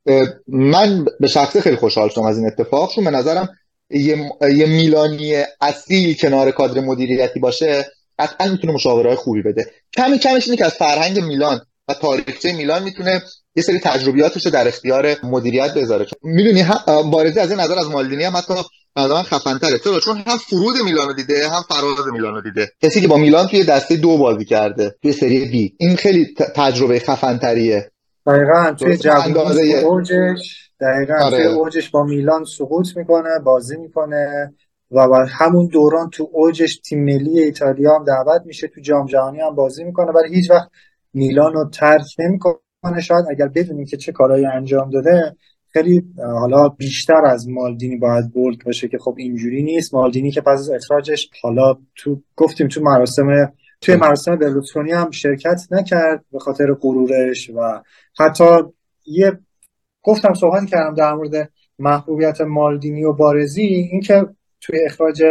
من 0.47 1.05
به 1.19 1.27
شخصه 1.27 1.61
خیلی 1.61 1.75
خوشحال 1.75 2.09
شدم 2.09 2.23
از 2.23 2.37
این 2.37 2.47
اتفاق 2.47 2.95
چون 2.95 3.03
به 3.03 3.11
نظرم 3.11 3.49
یه, 3.93 4.31
یه 4.41 4.65
میلانی 4.65 5.43
اصیل 5.61 6.17
کنار 6.17 6.51
کادر 6.51 6.81
مدیریتی 6.81 7.39
باشه 7.39 7.85
قطعا 8.19 8.51
می‌تونه 8.51 8.73
مشاورهای 8.73 9.15
خوبی 9.15 9.41
بده. 9.41 9.65
کمی 9.97 10.19
کمش 10.19 10.45
اینه 10.45 10.57
که 10.57 10.65
از 10.65 10.73
فرهنگ 10.73 11.19
میلان 11.19 11.61
و 11.87 11.93
تاریخچه 11.93 12.53
میلان 12.53 12.83
می‌تونه 12.83 13.21
یه 13.55 13.63
سری 13.63 13.79
تجربیاتش 13.79 14.45
رو 14.45 14.51
در 14.51 14.67
اختیار 14.67 15.15
مدیریت 15.23 15.73
بذاره. 15.73 16.05
می‌دونی 16.23 16.65
بارزی 17.11 17.39
از 17.39 17.51
این 17.51 17.59
نظر 17.59 17.79
از 17.79 17.89
مالدینی 17.89 18.23
هم 18.23 18.37
حتی 18.37 18.53
مثلا 18.95 19.23
خفن 19.23 19.57
تره 19.57 19.79
چرا؟ 19.79 19.99
چون 19.99 20.17
هم 20.27 20.37
فرود 20.37 20.75
میلان 20.85 21.07
رو 21.07 21.13
دیده 21.13 21.49
هم 21.49 21.61
فراز 21.69 22.07
میلان 22.13 22.35
رو 22.35 22.41
دیده. 22.41 22.71
کسی 22.81 23.01
که 23.01 23.07
با 23.07 23.17
میلان 23.17 23.47
توی 23.47 23.63
دسته 23.63 23.95
دو 23.95 24.17
بازی 24.17 24.45
کرده 24.45 24.95
توی 25.01 25.11
سری 25.11 25.45
بی. 25.45 25.75
این 25.79 25.95
خیلی 25.95 26.35
تجربه 26.55 26.99
خفن 26.99 27.37
تریه 27.37 27.91
دقیقا 28.27 28.75
توی 28.79 29.73
اوجش 29.73 30.70
دقیقا 30.81 31.13
آره. 31.23 31.45
اوجش 31.45 31.89
با 31.89 32.03
میلان 32.03 32.43
سقوط 32.43 32.97
می‌کنه 32.97 33.39
بازی 33.43 33.77
می‌کنه 33.77 34.53
و 34.91 35.09
بعد 35.09 35.27
همون 35.31 35.67
دوران 35.67 36.09
تو 36.09 36.29
اوجش 36.33 36.79
تیم 36.79 37.03
ملی 37.03 37.39
ایتالیا 37.39 37.95
هم 37.95 38.03
دعوت 38.03 38.41
میشه 38.45 38.67
تو 38.67 38.81
جام 38.81 39.05
جهانی 39.05 39.39
هم 39.39 39.55
بازی 39.55 39.83
می‌کنه 39.83 40.11
ولی 40.11 40.35
هیچ 40.35 40.51
وقت 40.51 40.69
میلان 41.13 41.53
رو 41.53 41.69
ترک 41.69 42.05
نمی‌کنه 42.19 43.01
شاید 43.01 43.25
اگر 43.29 43.47
بدونیم 43.47 43.85
که 43.85 43.97
چه 43.97 44.11
کارهایی 44.11 44.45
انجام 44.45 44.89
داده 44.89 45.35
خیلی 45.73 46.03
حالا 46.17 46.69
بیشتر 46.69 47.25
از 47.25 47.49
مالدینی 47.49 47.97
باید 47.97 48.31
بولد 48.31 48.57
باشه 48.65 48.87
که 48.87 48.97
خب 48.97 49.15
اینجوری 49.17 49.63
نیست 49.63 49.93
مالدینی 49.93 50.31
که 50.31 50.41
پس 50.41 50.59
از 50.59 50.69
اخراجش 50.69 51.29
حالا 51.41 51.73
تو 51.95 52.21
گفتیم 52.35 52.67
تو 52.67 52.81
مراسم 52.81 53.53
توی 53.81 53.95
مراسم 53.95 54.35
برلوسکونی 54.35 54.91
هم 54.91 55.11
شرکت 55.11 55.61
نکرد 55.71 56.25
به 56.31 56.39
خاطر 56.39 56.73
غرورش 56.73 57.49
و 57.49 57.81
حتی 58.19 58.45
یه 59.05 59.39
گفتم 60.03 60.33
صحبت 60.33 60.65
کردم 60.65 60.93
در 60.93 61.13
مورد 61.13 61.51
محبوبیت 61.79 62.41
مالدینی 62.41 63.03
و 63.03 63.13
بارزی. 63.13 63.61
اینکه 63.61 64.25
توی 64.61 64.79
اخراج 64.85 65.23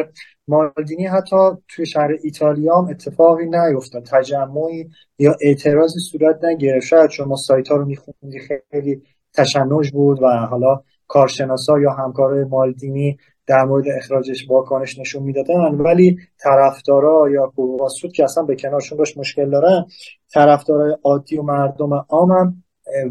مالدینی 0.49 1.07
حتی 1.07 1.37
توی 1.69 1.87
شهر 1.87 2.11
ایتالیا 2.23 2.77
هم 2.77 2.89
اتفاقی 2.89 3.47
نیفتاد. 3.47 4.03
تجمعی 4.03 4.91
یا 5.19 5.37
اعتراضی 5.41 6.01
صورت 6.11 6.45
نگرفت. 6.45 6.87
شاید 6.87 7.11
شما 7.11 7.37
سایت 7.37 7.69
ها 7.69 7.77
رو 7.77 7.85
میخوندی 7.85 8.39
خیلی 8.71 9.03
تشنج 9.35 9.91
بود 9.91 10.23
و 10.23 10.27
حالا 10.27 10.81
کارشناسا 11.09 11.81
یا 11.81 11.91
همکارای 11.93 12.45
مالدینی 12.45 13.19
در 13.47 13.65
مورد 13.65 13.85
اخراجش 13.97 14.47
واکنش 14.49 14.99
نشون 14.99 15.23
می‌دادن. 15.23 15.75
ولی 15.75 16.19
طرفدارا 16.39 17.31
یا 17.31 17.53
سود 17.89 18.13
که 18.13 18.25
اصلا 18.25 18.45
به 18.45 18.57
کنارشون 18.57 18.99
باش 18.99 19.17
مشکل 19.17 19.51
دارن 19.51 19.87
طرفدارای 20.33 20.97
عادی 21.05 21.37
و 21.37 21.43
مردم 21.43 21.93
عامم 21.93 22.63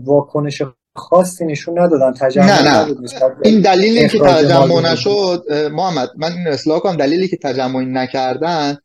واکنش 0.03 0.61
خاصی 0.99 1.45
نشون 1.45 1.79
ندادن 1.79 2.13
تجمع 2.13 2.45
نه 2.45 2.87
نه. 2.87 2.95
این 3.43 3.61
دلیلی 3.61 4.09
که 4.09 4.19
تجمع 4.19 4.91
نشد 4.91 5.43
محمد 5.71 6.09
من 6.17 6.31
این 6.31 6.47
اصلاح 6.47 6.79
کنم. 6.79 6.95
دلیلی 6.95 7.27
که 7.27 7.37
تجمعی 7.37 7.85
نکردن 7.85 8.77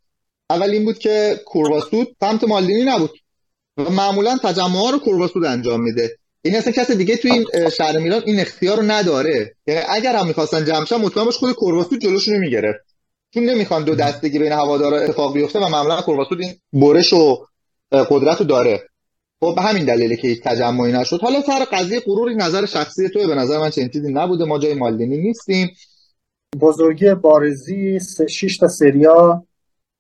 اول 0.50 0.70
این 0.70 0.84
بود 0.84 0.98
که 0.98 1.40
کورواسود 1.46 2.16
سمت 2.20 2.44
مالدینی 2.44 2.84
نبود 2.84 3.10
و 3.76 3.90
معمولا 3.90 4.38
تجمع 4.42 4.76
ها 4.76 4.90
رو 4.90 4.98
کورواسود 4.98 5.44
انجام 5.44 5.80
میده. 5.82 6.18
این 6.42 6.56
اصلا 6.56 6.72
کس 6.72 6.90
دیگه 6.90 7.16
تو 7.16 7.28
این 7.28 7.44
شهر 7.70 7.98
میلان 7.98 8.22
این 8.26 8.40
اختیار 8.40 8.76
رو 8.76 8.82
نداره. 8.82 9.54
یعنی 9.66 9.80
اگر 9.88 10.16
هم 10.16 10.26
می‌خواستن 10.26 10.64
جمع 10.64 10.80
مطمئن 10.80 11.24
باش 11.24 11.36
خود 11.36 11.52
کورواسود 11.52 12.00
جلوشون 12.00 12.38
می‌گرفت. 12.38 12.80
چون 13.34 13.44
نمی‌خوان 13.44 13.84
دو 13.84 13.94
دستگی 13.94 14.38
بین 14.38 14.52
هوادارا 14.52 14.98
اتفاق 14.98 15.34
بیفته 15.34 15.58
و 15.58 15.68
معمولا 15.68 16.00
کورواسود 16.00 16.40
این 16.40 16.54
برش 16.72 17.12
و 17.12 17.46
قدرت 18.10 18.40
رو 18.40 18.46
داره. 18.46 18.82
خب 19.40 19.54
به 19.56 19.62
همین 19.62 19.84
دلیلی 19.84 20.16
که 20.16 20.36
تجمعی 20.44 20.92
نشد. 20.92 21.20
حالا 21.20 21.40
سر 21.40 21.64
قضیه 21.72 22.00
غروری 22.00 22.34
نظر 22.34 22.66
شخصی 22.66 23.08
توی 23.08 23.26
به 23.26 23.34
نظر 23.34 23.58
من 23.58 23.70
چنین 23.70 23.88
چیزی 23.88 24.12
نبوده. 24.12 24.44
ما 24.44 24.58
جای 24.58 24.74
مالدینی 24.74 25.18
نیستیم. 25.18 25.70
بزرگی 26.60 27.14
بارزی 27.14 28.00
6 28.30 28.58
تا 28.58 28.68
سریا 28.68 29.46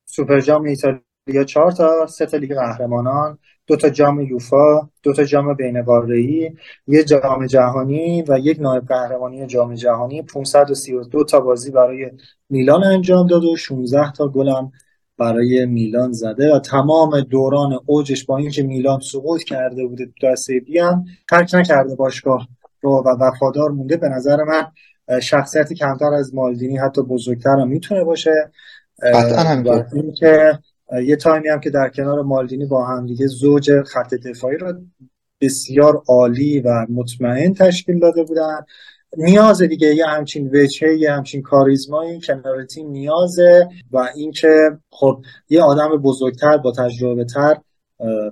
سوپر 0.06 0.40
جام 0.40 0.64
ایتالیا 0.64 1.00
یا 1.26 1.44
چهار 1.44 1.72
تا 1.72 2.06
سه 2.06 2.26
تا 2.26 2.36
لیگ 2.36 2.54
قهرمانان 2.54 3.38
دو 3.66 3.76
تا 3.76 3.88
جام 3.88 4.20
یوفا 4.20 4.88
دو 5.02 5.12
تا 5.12 5.24
جام 5.24 5.54
بین 5.54 5.82
قاره‌ای 5.82 6.50
یه 6.86 7.04
جام 7.04 7.46
جهانی 7.46 8.22
و 8.28 8.38
یک 8.38 8.60
نایب 8.60 8.86
قهرمانی 8.86 9.46
جام 9.46 9.74
جهانی. 9.74 10.22
532 10.22 11.24
تا 11.24 11.40
بازی 11.40 11.70
برای 11.70 12.10
میلان 12.50 12.84
انجام 12.84 13.26
داد 13.26 13.44
و 13.44 13.56
16 13.56 14.12
تا 14.12 14.28
گلم 14.28 14.72
برای 15.18 15.66
میلان 15.66 16.12
زده 16.12 16.54
و 16.54 16.58
تمام 16.58 17.20
دوران 17.20 17.78
اوجش 17.86 18.24
با 18.24 18.36
اینکه 18.36 18.62
میلان 18.62 19.00
سقوط 19.00 19.42
کرده 19.42 19.86
بوده 19.86 20.06
تو 20.06 20.26
دسته 20.26 20.60
بی 20.60 20.78
هم 20.78 21.04
ترک 21.30 21.54
نکرده 21.54 21.94
باشگاه 21.94 22.48
رو 22.80 23.02
و 23.06 23.08
وفادار 23.20 23.70
مونده. 23.70 23.96
به 23.96 24.08
نظر 24.08 24.44
من 24.44 24.66
شخصیتی 25.20 25.74
کمتر 25.74 26.14
از 26.14 26.34
مالدینی 26.34 26.76
حتی 26.76 27.02
بزرگتر 27.02 27.58
هم 27.58 27.68
می‌تونه 27.68 28.04
باشه. 28.04 28.50
قطعا 29.02 29.84
اینکه 29.92 30.58
یه 31.04 31.16
تایمی 31.16 31.48
هم 31.48 31.60
که 31.60 31.70
در 31.70 31.88
کنار 31.88 32.22
مالدینی 32.22 32.66
با 32.66 32.84
هم 32.86 33.06
دیگه 33.06 33.26
زوج 33.26 33.82
خط 33.82 34.14
دفاعی 34.14 34.56
رو 34.56 34.72
بسیار 35.40 36.02
عالی 36.08 36.60
و 36.60 36.86
مطمئن 36.88 37.54
تشکیل 37.54 37.98
داده 37.98 38.24
بودن. 38.24 38.60
نیاز 39.18 39.62
دیگه 39.62 39.94
یه 39.94 40.06
همچین 40.06 40.50
وجهه 40.54 40.98
یه 40.98 41.12
همچین 41.12 41.42
کاریزمایی 41.42 42.20
کنار 42.20 42.64
تیم 42.64 42.90
نیازه 42.90 43.68
و 43.92 44.08
اینکه 44.14 44.78
خب 44.90 45.22
یه 45.48 45.62
آدم 45.62 45.96
بزرگتر 45.96 46.56
با 46.56 46.72
تجربه 46.72 47.24
تر 47.24 47.56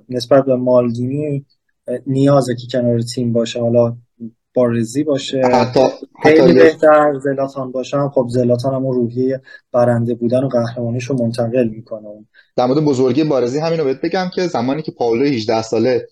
نسبت 0.09 0.45
به 0.45 0.55
مالدینی 0.55 1.45
نیازه 2.07 2.55
که 2.55 2.67
کنار 2.71 3.01
تیم 3.01 3.33
باشه. 3.33 3.61
حالا 3.61 3.95
بارزی 4.53 5.03
باشه 5.03 5.41
حتی 5.53 5.79
خیلی 6.23 6.53
بهتر 6.53 7.19
زلاتان 7.23 7.71
باشم 7.71 8.11
خب 8.15 8.27
زلاتان 8.29 8.73
هم 8.73 8.87
روحیه 8.87 9.41
برنده 9.71 10.15
بودن 10.15 10.43
و 10.43 10.47
قهرمانیش 10.47 11.03
رو 11.03 11.15
منتقل 11.15 11.67
می‌کنه. 11.67 12.07
در 12.55 12.65
مورد 12.65 12.85
بزرگی 12.85 13.23
بارزی 13.23 13.59
همین 13.59 13.79
رو 13.79 13.85
بهت 13.85 14.01
بگم 14.01 14.29
که 14.35 14.47
زمانی 14.47 14.81
که 14.81 14.91
پاولو 14.91 15.25
18 15.25 15.61
ساله 15.61 16.07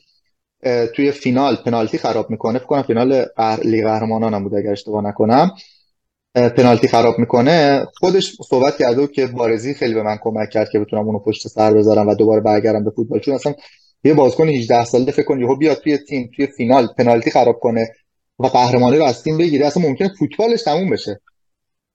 توی 0.95 1.12
فینال 1.12 1.55
پنالتی 1.55 1.97
خراب 1.97 2.30
می‌کنه. 2.30 2.59
فکر 2.59 2.68
کنم 2.68 2.82
فینال 2.82 3.26
لیگ 3.64 3.84
قهرمانان 3.84 4.34
هم 4.34 4.43
بود 4.43 4.55
اگر 4.55 4.72
اشتباه 4.72 5.03
نکنم. 5.03 5.51
پنالتی 6.36 6.88
خراب 6.88 7.20
می‌کنه. 7.20 7.86
خودش 7.99 8.38
صحبت 8.49 8.78
کرده 8.78 9.07
که 9.07 9.28
بارزی 9.28 9.74
خیلی 9.74 9.93
به 9.93 10.03
من 10.03 10.18
کمک 10.22 10.49
کرد 10.49 10.70
که 10.70 10.80
بتونم 10.80 11.05
اونو 11.05 11.20
پشت 11.20 11.47
سر 11.47 11.74
بذارم 11.74 12.07
و 12.07 12.16
دوباره 12.16 12.41
برگردم 12.41 12.84
به 12.84 12.91
فوتبال. 12.91 13.20
چون 13.20 13.34
اصلا 13.34 13.53
یه 14.03 14.14
بازیکن 14.14 14.49
18 14.49 14.86
ساله 14.86 15.12
فکر 15.12 15.26
کن 15.26 15.39
یهو 15.39 15.55
بیاد 15.55 15.78
توی 15.78 15.97
تیم 15.97 16.32
توی 16.36 16.47
فینال 16.47 16.88
پنالتی 16.97 17.32
خراب 17.32 17.59
کنه 17.59 17.89
و 18.39 18.47
قهرمانی 18.47 18.97
رو 18.97 19.03
از 19.03 19.24
تیم 19.24 19.38
بگیره. 19.38 19.68
اصلا 19.68 19.84
ممکنه 19.84 20.09
فوتبالش 20.20 20.64
تموم 20.64 20.89
بشه. 20.89 21.22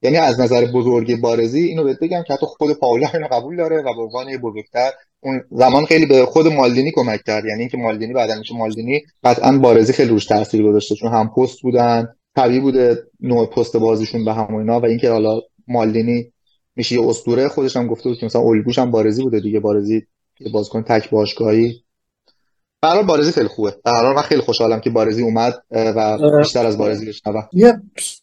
یعنی 0.03 0.17
از 0.17 0.41
نظر 0.41 0.64
بزرگی 0.64 1.17
بارزی 1.17 1.62
اینو 1.62 1.85
بهت 1.85 1.99
بگم 1.99 2.23
که 2.27 2.33
حتی 2.33 2.47
خود 2.47 2.79
پاولا 2.79 3.09
اینو 3.14 3.27
قبول 3.27 3.57
داره 3.57 3.77
و 3.77 3.95
به 3.95 4.03
عنوان 4.03 4.37
بزرگتر 4.37 4.91
اون 5.27 5.43
زمان 5.51 5.85
خیلی 5.85 6.07
به 6.07 6.27
خود 6.27 6.47
مالدینی 6.47 6.91
کمک 6.91 7.20
کرد. 7.27 7.45
یعنی 7.45 7.61
اینکه 7.61 7.77
مالدینی 7.77 8.12
بعدا 8.12 8.35
میشه 8.39 8.55
مالدینی 8.57 9.03
قطعا 9.24 9.59
بارزی 9.59 9.93
خیلی 9.93 10.11
روش 10.11 10.27
تاثیر 10.27 10.62
گذاشته. 10.62 10.95
چون 10.95 11.12
هم 11.12 11.31
پست 11.37 11.62
بودن 11.62 12.09
طبیعی 12.37 12.61
بوده 12.61 13.03
نوع 13.20 13.47
پست 13.47 13.77
بازیشون 13.77 14.24
به 14.24 14.33
هم 14.33 14.55
اینا. 14.55 14.81
و 14.81 14.85
اینکه 14.85 15.11
حالا 15.11 15.41
مالدینی 15.68 16.33
میشه 16.77 16.95
یه 16.95 17.09
اسطوره 17.09 17.49
خودش 17.49 17.77
هم 17.77 17.87
گفته 17.87 18.09
بود 18.09 18.18
که 18.18 18.27
مثلا 18.27 18.43
الگوش 18.43 18.79
هم 18.79 18.91
بارزی 18.91 19.22
بوده 19.22 19.41
دیگه. 19.41 19.61
بارزی 19.61 20.07
یه 20.41 20.53
بازیکن 20.53 20.83
تک 20.83 21.11
باشگاهی. 21.11 21.83
برای 22.81 23.05
بارزی 23.05 23.33
خیلی 23.33 23.49
خوبه. 23.49 23.74
در 23.85 24.12
من 24.12 24.22
خیلی 24.22 24.41
خوشحالم 24.41 24.81
که 24.81 24.91
بارزی 24.91 25.22
اومد 25.22 25.55
و 25.70 26.18
بیشتر 26.39 26.66
از 26.66 26.79
بارزی 26.79 27.07
بشنوم. 27.07 27.49
یه 27.53 27.74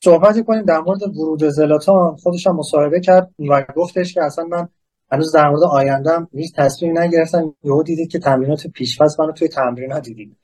صحبتی 0.03 0.43
کنیم 0.43 0.63
در 0.63 0.79
مورد 0.79 1.03
ورود 1.17 1.43
زلاتان. 1.43 2.15
خودش 2.15 2.47
هم 2.47 2.55
مصاحبه 2.55 2.99
کرد 2.99 3.29
و 3.49 3.65
گفتش 3.75 4.13
که 4.13 4.23
اصلا 4.23 4.45
من 4.45 4.67
هنوز 5.13 5.31
در 5.31 5.49
مورد 5.49 5.63
آیندهم 5.63 6.27
هیچ 6.33 6.53
تصمیمی 6.55 6.99
نگرفتم. 6.99 7.55
یهو 7.63 7.83
دیدید 7.83 8.11
که 8.11 8.19
تمرینات 8.19 8.67
پیشفصل 8.67 9.23
منو 9.23 9.31
توی 9.31 9.47
تمرین 9.47 9.99
دیدید. 9.99 10.37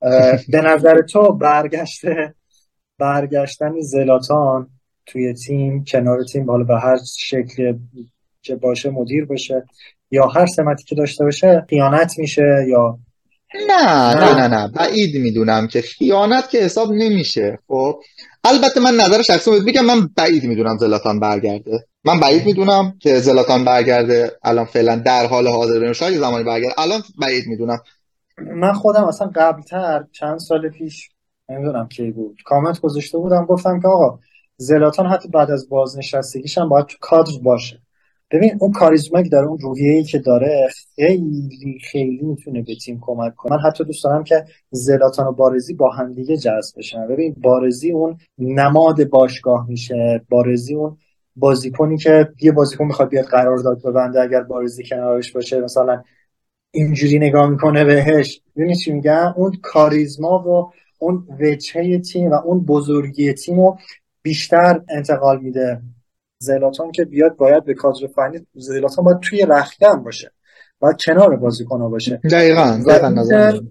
به 0.52 0.60
نظر 0.60 1.02
تو 1.02 1.32
برگشته 1.32 2.34
برگشتن 2.98 3.80
زلاتان 3.80 4.70
توی 5.06 5.34
تیم 5.34 5.84
کنار 5.84 6.24
تیم 6.32 6.50
حالا 6.50 6.64
به 6.64 6.78
هر 6.80 6.98
شکل 7.18 7.74
که 8.42 8.56
باشه 8.56 8.90
مدیر 8.90 9.24
باشه 9.24 9.64
یا 10.10 10.26
هر 10.26 10.46
سمتی 10.46 10.84
که 10.84 10.94
داشته 10.94 11.24
باشه 11.24 11.66
خیانت 11.68 12.18
میشه 12.18 12.66
یا 12.68 12.98
نه 13.68 14.14
نه 14.14 14.34
نه 14.34 14.48
نه. 14.48 14.68
بعید 14.68 15.16
می‌دونم 15.16 15.66
که 15.68 15.80
خیانت 15.80 16.50
که 16.50 16.58
حساب 16.58 16.92
نمیشه. 16.92 17.58
خب 17.68 18.00
البته 18.44 18.80
من 18.80 18.94
نظر 18.94 19.22
شخصی 19.22 19.50
بگم 19.66 19.84
من 19.84 20.08
بعید 20.16 20.44
می‌دونم 20.44 20.76
زلاتان 20.78 21.20
برگرده. 21.20 21.86
من 22.06 22.20
بعید 22.20 22.46
می‌دونم 22.46 22.96
که 22.98 23.14
زلاتان 23.14 23.64
برگرده 23.64 24.32
الان 24.42 24.64
فعلا 24.64 24.96
در 24.96 25.26
حال 25.26 25.48
حاضر 25.48 25.92
شاید 25.92 26.18
زمانی 26.18 26.44
برگرده. 26.44 26.80
الان 26.80 27.00
بعید 27.20 27.46
می‌دونم. 27.46 27.78
من 28.38 28.72
خودم 28.72 29.04
اصلا 29.04 29.30
قبلتر 29.34 30.04
چند 30.12 30.38
سال 30.38 30.68
پیش 30.68 31.08
نمی‌دونم 31.48 31.88
کی 31.88 32.10
بود 32.10 32.38
کامنت 32.44 32.80
گذاشته 32.80 33.18
بودم 33.18 33.44
گفتم 33.44 33.80
که 33.80 33.88
آقا 33.88 34.18
زلاتان 34.56 35.06
حتی 35.06 35.28
بعد 35.28 35.50
از 35.50 35.68
بازنشستگیش 35.68 36.58
هم 36.58 36.68
باید 36.68 36.86
تو 36.86 36.96
کادر 37.00 37.32
باشه. 37.42 37.80
ببین 38.30 38.56
اون 38.60 38.72
کاریزمایی 38.72 39.28
داره 39.28 39.46
اون 39.46 39.58
روحیه‌ای 39.58 40.04
که 40.04 40.18
داره 40.18 40.68
خیلی 40.94 41.78
خیلی 41.90 42.20
می‌تونه 42.22 42.62
به 42.62 42.74
تیم 42.84 42.98
کمک 43.02 43.34
کنه. 43.34 43.52
من 43.52 43.62
حتی 43.62 43.84
دوست 43.84 44.04
دارم 44.04 44.24
که 44.24 44.44
زلاتان 44.70 45.26
و 45.26 45.32
بارزی 45.32 45.74
با 45.74 45.90
همدیگه 45.90 46.36
جذب 46.36 46.78
بشن. 46.78 47.08
ببین 47.08 47.34
بارزی 47.42 47.90
اون 47.90 48.18
نماد 48.38 49.04
باشگاه 49.04 49.66
میشه. 49.68 50.20
بارزی 50.28 50.74
اون 50.74 50.96
بازیکنی 51.36 51.96
که 51.96 52.28
یه 52.40 52.52
بازیکن 52.52 52.84
می‌خواد 52.84 53.08
بیاد 53.08 53.24
قرارداد 53.24 53.82
ببنده 53.82 54.22
اگر 54.22 54.42
بارزی 54.42 54.84
کنارش 54.84 55.32
باشه 55.32 55.60
مثلا 55.60 56.02
اینجوری 56.70 57.18
نگاه 57.18 57.50
می‌کنه 57.50 57.84
بهش. 57.84 58.40
ببینید 58.56 58.76
چی 58.76 58.92
میگم؟ 58.92 59.34
اون 59.36 59.52
کاریزما 59.62 60.38
و 60.38 60.72
اون 60.98 61.26
وجهه 61.40 61.98
تیم 61.98 62.30
و 62.30 62.34
اون 62.34 62.64
بزرگی 62.64 63.32
تیم 63.32 63.60
رو 63.60 63.78
بیشتر 64.22 64.80
انتقال 64.88 65.40
میده. 65.40 65.80
زلاتان 66.38 66.92
که 66.92 67.04
بیاد 67.04 67.36
باید 67.36 67.64
به 67.64 67.74
کادر 67.74 68.06
فنی 68.06 68.46
زلاتان 68.54 69.04
باید 69.04 69.20
توی 69.20 69.46
رختکن 69.48 70.02
باشه. 70.02 70.30
باید 70.78 70.96
کنار 71.06 71.36
بازیکن 71.36 71.90
باشه. 71.90 72.20
دقیقاً 72.30 72.82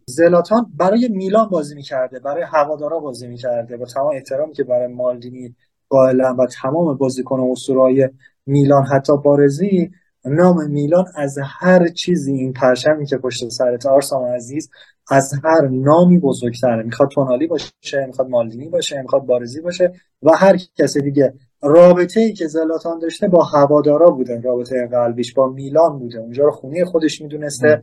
زلاتان 0.06 0.66
برای 0.78 1.08
میلان 1.08 1.50
بازی 1.50 1.76
می‌کرده 1.76 2.20
برای 2.20 2.44
هوادارا 2.44 3.00
بازی 3.00 3.28
می‌کرده. 3.28 3.78
با 3.78 3.86
تمام 3.86 4.16
احترامی 4.16 4.54
که 4.54 4.64
برای 4.64 4.88
مالدینی 4.88 5.56
قائلا 5.94 6.36
و 6.40 6.48
تمام 6.62 6.98
بازیکن 6.98 7.40
اسطورهای 7.40 8.10
میلان 8.46 8.84
حتی 8.84 9.14
بارزی 9.18 9.92
نام 10.26 10.70
میلان 10.70 11.06
از 11.16 11.38
هر 11.44 11.88
چیزی 11.88 12.34
این 12.34 12.54
پرچمی 12.54 13.06
که 13.06 13.18
پشت 13.18 13.50
سرت 13.50 13.86
آرسام 13.86 14.26
عزیز 14.26 14.70
از 15.12 15.34
هر 15.44 15.68
نامی 15.68 16.20
بزرگتره. 16.20 16.84
می‌خواد 16.84 17.10
تونالی 17.10 17.48
باشه 17.48 18.06
می‌خواد 18.08 18.30
مالدینی 18.30 18.70
باشه 18.70 19.02
می‌خواد 19.02 19.26
بارزی 19.26 19.62
باشه 19.62 19.94
و 20.24 20.32
هر 20.38 20.58
کسی 20.76 21.02
دیگه. 21.02 21.34
رابطه 21.62 22.20
ای 22.20 22.34
که 22.34 22.48
زلاتان 22.48 23.00
داشته 23.00 23.28
با 23.28 23.44
هوادارا 23.44 24.10
بوده 24.10 24.42
رابطه 24.42 24.88
قلبیش 24.88 25.34
با 25.34 25.48
میلان 25.48 26.00
بوده. 26.00 26.20
اونجا 26.20 26.44
رو 26.44 26.52
خونه 26.52 26.86
خودش 26.86 27.22
می‌دونسته. 27.22 27.82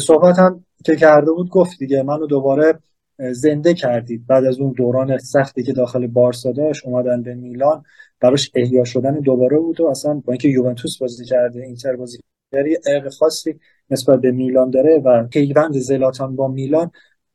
صحبت 0.00 0.38
هم 0.38 0.64
که 0.84 0.96
کرده 0.96 1.32
بود 1.32 1.50
گفت 1.50 1.78
دیگه 1.78 2.02
منو 2.02 2.26
دوباره 2.26 2.78
زنده 3.18 3.74
کردید. 3.74 4.26
بعد 4.26 4.44
از 4.44 4.58
اون 4.58 4.72
دوران 4.72 5.18
سختی 5.18 5.62
که 5.62 5.72
داخل 5.72 6.06
بارسا 6.06 6.52
داشت 6.52 6.86
اومدن 6.86 7.22
به 7.22 7.34
میلان 7.34 7.82
براش 8.20 8.50
احیا 8.54 8.84
شدن 8.84 9.20
دوباره 9.20 9.58
بود 9.58 9.80
و 9.80 9.86
اصلا 9.86 10.14
با 10.14 10.32
اینکه 10.32 10.48
یوونتوس 10.48 10.98
بازی 10.98 11.24
کرده 11.24 11.62
اینتر 11.62 11.96
بازی 11.96 12.18
کرده 12.52 12.80
ارق 12.86 13.12
خاصی 13.12 13.60
نسبت 13.90 14.20
به 14.20 14.32
میلان 14.32 14.70
داره 14.70 15.02
و 15.04 15.26
پیوند 15.26 15.76
زلاتان 15.76 16.36
با 16.36 16.48
میلان 16.48 16.90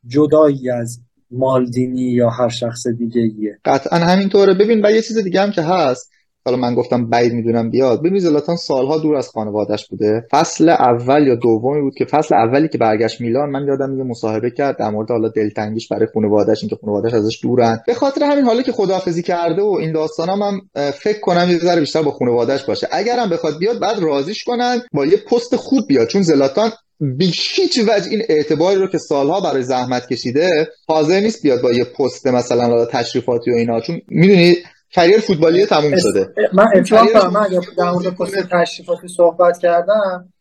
جدایی 0.08 0.70
از 0.70 1.02
مالدینی 1.32 2.02
یا 2.02 2.30
هر 2.30 2.50
شخص 2.50 2.88
دیگه 2.88 3.22
ایه 3.22 3.60
قطعا 3.66 4.00
همینطوره. 4.00 4.54
ببین 4.54 4.86
و 4.86 4.92
یه 4.92 5.02
چیز 5.02 5.18
دیگه 5.18 5.42
هم 5.42 5.52
که 5.52 5.62
هست. 5.62 6.12
حالا 6.48 6.58
من 6.58 6.76
گفتم 6.76 7.10
بعید 7.10 7.34
می‌دونم 7.34 7.70
بیاد. 7.70 8.00
ببین 8.04 8.20
زلاتان 8.20 8.56
سالها 8.56 8.98
دور 8.98 9.16
از 9.16 9.30
خانوادهش 9.30 9.88
بوده. 9.88 10.26
فصل 10.32 10.70
اول 10.70 11.28
یا 11.28 11.36
دومی 11.36 11.82
بود 11.82 11.96
که 11.96 12.06
فصل 12.06 12.36
اولی 12.36 12.68
که 12.68 12.78
برگشت 12.78 13.22
میلان 13.22 13.50
من 13.50 13.68
یادم 13.68 13.98
یه 13.98 14.04
مصاحبه 14.04 14.52
کرد 14.52 14.78
در 14.78 14.90
مورد 14.90 15.12
حالا 15.12 15.30
دلتنگیش 15.30 15.88
برای 15.88 16.08
خانوادهش 16.14 16.64
اینکه 16.64 16.76
خانوادهش 16.82 17.14
ازش 17.14 17.40
دورن. 17.44 17.80
به 17.88 17.94
خاطر 17.94 18.24
همین 18.24 18.46
حالا 18.46 18.62
که 18.62 18.72
خداحافظی 18.72 19.22
کرده 19.22 19.62
و 19.62 19.78
این 19.82 19.92
داستانام 19.92 20.42
هم 20.42 20.62
فکر 20.92 21.20
کنم 21.20 21.48
یه 21.50 21.58
ذره 21.58 21.80
بیشتر 21.80 22.02
با 22.02 22.12
خانوادهش 22.12 22.64
باشه. 22.64 22.88
اگرم 22.92 23.30
بخواد 23.30 23.58
بیاد 23.60 23.80
بعد 23.80 24.00
رازیش 24.00 24.44
کنن 24.44 24.82
با 24.94 25.06
یه 25.06 25.18
پست 25.18 25.56
خوب 25.56 25.80
بیاد. 25.88 26.08
چون 26.08 26.22
زلاتان 26.22 26.72
بی 27.00 27.26
هیچ 27.26 27.80
وجه 27.80 28.12
این 28.12 28.22
اعتباری 28.30 28.80
رو 28.80 28.88
که 28.88 28.98
سالها 28.98 29.42
برای 29.42 29.64
زحمت 29.64 30.08
کشیده 30.08 30.50
حاضر 30.88 31.20
نیست 31.20 31.42
بیاد 31.44 31.62
با 31.62 31.72
یه 31.72 31.84
پست 31.84 32.28
مثلا 32.28 32.86
تشریفاتی 32.86 33.52
و 33.52 33.54
اینا. 33.54 33.82
چون 33.82 34.02
می‌دونی 34.08 34.56
کریر 34.92 35.20
فوتبالی 35.20 35.66
تموم 35.66 35.98
شده. 35.98 36.34
من 36.54 36.68
اتفاق 36.76 37.12
کنم 37.14 37.34
من 37.34 37.48
در 37.78 37.92
مورد 37.92 38.08
پست 38.08 38.36
تشریفاتی 38.52 39.08
صحبت 39.08 39.60
کردم 39.60 40.34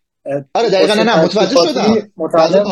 آره 0.55 0.71
دقیقا 0.71 0.95
نه 0.95 1.03
نه 1.03 1.25
متوجه 1.25 1.69
شدم. 1.69 2.09
متوجه 2.17 2.65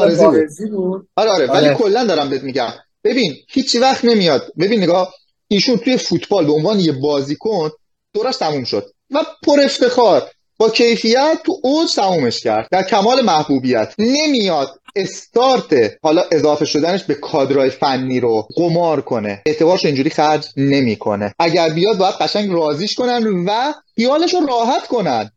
بود. 0.70 1.08
آره 1.16 1.30
آره 1.30 1.46
ولی 1.46 1.66
آره. 1.66 1.74
کلا 1.74 2.04
دارم 2.04 2.30
بهت 2.30 2.42
میگم. 2.42 2.70
ببین 3.04 3.34
هیچ 3.48 3.76
وقت 3.76 4.04
نمیاد. 4.04 4.42
ببین 4.58 4.82
نگاه 4.82 5.14
ایشون 5.48 5.76
توی 5.76 5.96
فوتبال 5.96 6.46
به 6.46 6.52
عنوان 6.52 6.80
یه 6.80 6.92
بازیکن 6.92 7.70
دورش 8.12 8.36
تموم 8.36 8.64
شد. 8.64 8.86
و 9.10 9.24
پر 9.46 9.60
افتخار 9.60 10.22
کیفیت 10.68 11.38
تو 11.44 11.60
اوج 11.62 11.94
تمومش 11.94 12.40
کرد. 12.40 12.68
در 12.70 12.82
کمال 12.82 13.20
محبوبیت 13.24 13.94
نمیاد 13.98 14.68
استارت 14.96 15.96
حالا 16.02 16.22
اضافه 16.32 16.64
شدنش 16.64 17.04
به 17.04 17.14
کادرای 17.14 17.70
فنی 17.70 18.20
رو 18.20 18.48
قمار 18.56 19.00
کنه. 19.00 19.42
اعتبارش 19.46 19.84
اینجوری 19.84 20.10
خرج 20.10 20.48
نمی‌کنه. 20.56 21.34
اگر 21.38 21.70
بیاد 21.70 21.98
باید 21.98 22.14
قشنگ 22.14 22.52
رازیش 22.52 22.94
کنن 22.94 23.44
و 23.46 23.72
خیالش 23.96 24.34
رو 24.34 24.46
راحت 24.46 24.86
کنن. 24.86 25.30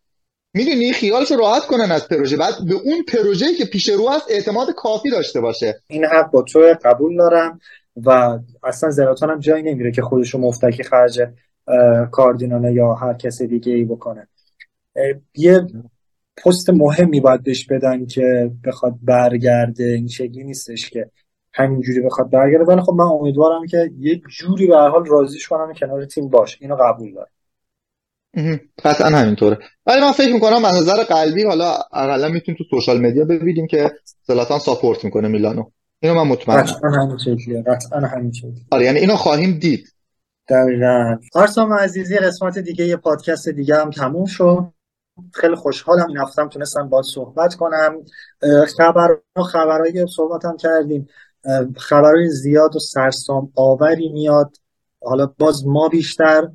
می‌دونی؟ 0.53 0.93
خیالش 0.93 1.31
رو 1.31 1.37
راحت 1.37 1.65
کنن 1.65 1.91
از 1.91 2.07
پروژه. 2.07 2.37
بعد 2.37 2.53
به 2.67 2.73
اون 2.73 3.03
پروژه‌ای 3.07 3.55
که 3.55 3.65
پیش 3.65 3.89
رو 3.89 4.09
هست 4.09 4.25
اعتماد 4.29 4.67
کافی 4.71 5.09
داشته 5.09 5.41
باشه. 5.41 5.81
این 5.87 6.05
حق 6.05 6.31
با 6.31 6.41
تو 6.41 6.75
قبول 6.85 7.17
دارم 7.17 7.59
و 8.05 8.39
اصلا 8.63 8.89
زلاتان 8.89 9.29
هم 9.29 9.39
جایی 9.39 9.63
نمیره 9.63 9.91
که 9.91 10.01
خودش 10.01 10.33
رو 10.33 10.39
مفتکی 10.39 10.83
خرج 10.83 11.19
کاردینانه 12.11 12.73
یا 12.73 12.93
هر 12.93 13.13
کس 13.13 13.41
دیگه 13.41 13.73
ای 13.73 13.83
بکنه. 13.83 14.27
یه 15.35 15.67
پست 16.37 16.69
مهمی 16.69 17.19
باید 17.19 17.43
بهش 17.43 17.65
بدن 17.65 18.05
که 18.05 18.51
بخواد 18.65 18.93
برگرده 19.01 19.83
این 19.83 20.07
شکلی 20.07 20.43
نیستش 20.43 20.89
که 20.89 21.11
همینجوری 21.53 22.01
بخواد 22.01 22.29
برگرده. 22.29 22.63
ولی 22.65 22.81
خب 22.81 22.93
من 22.93 23.05
امیدوارم 23.05 23.67
که 23.67 23.91
یه 23.99 24.21
جوری 24.29 24.67
به 24.67 24.75
هر 24.77 24.89
حال 24.89 25.05
راضیش 25.05 25.47
کنم 25.47 25.73
کنار 25.73 26.05
تیم 26.05 26.29
باش. 26.29 26.57
اینو 26.61 26.75
قبول 26.75 27.13
دارم. 27.13 27.29
قطعا 28.83 29.09
همینطوره. 29.09 29.57
ولی 29.85 30.01
من 30.01 30.11
فکر 30.11 30.33
می‌کنم 30.33 30.65
از 30.65 30.77
نظر 30.77 31.03
قلبی 31.03 31.43
حالا 31.43 31.73
اقلا 31.93 32.29
می‌تونیم 32.29 32.57
تو 32.57 32.63
سوشال 32.69 33.01
مدیا 33.01 33.25
ببینیم 33.25 33.67
که 33.67 33.91
زلاتان 34.23 34.59
ساپورت 34.59 35.05
می‌کنه 35.05 35.27
میلانو. 35.27 35.63
اینو 35.99 36.15
من 36.15 36.27
مطمئنم. 36.27 36.61
قطعا 36.61 36.89
همین 36.89 37.17
شکلیه. 37.17 37.61
قطعا 37.61 37.99
همین 37.99 38.31
شکلیه. 38.31 38.65
آره 38.71 38.85
یعنی 38.85 38.99
اینو 38.99 39.15
خواهیم 39.15 39.59
دید. 39.59 39.87
دقیقا. 40.49 41.17
آرسام 41.33 41.73
عزیزی 41.73 42.17
قسمت 42.17 42.57
دیگه 42.57 42.85
یه 42.85 42.95
پادکست 42.95 43.49
دیگه 43.49 43.75
هم 43.75 43.89
تموم 43.89 44.25
شد. 44.25 44.65
خیلی 45.33 45.55
خوشحالم 45.55 46.07
این 46.07 46.17
هفتم 46.17 46.49
تونستم 46.49 46.89
باید 46.89 47.05
صحبت 47.05 47.55
کنم. 47.55 47.95
خبر 48.77 49.17
خبرهای 49.51 50.05
صحبت 50.15 50.45
هم 50.45 50.57
کردیم 50.57 51.07
خبرهای 51.77 52.29
زیاد 52.29 52.75
و 52.75 52.79
سرسام 52.79 53.51
آوری 53.55 54.09
میاد. 54.09 54.57
حالا 55.01 55.25
باز 55.39 55.67
ما 55.67 55.89
بیشتر 55.89 56.49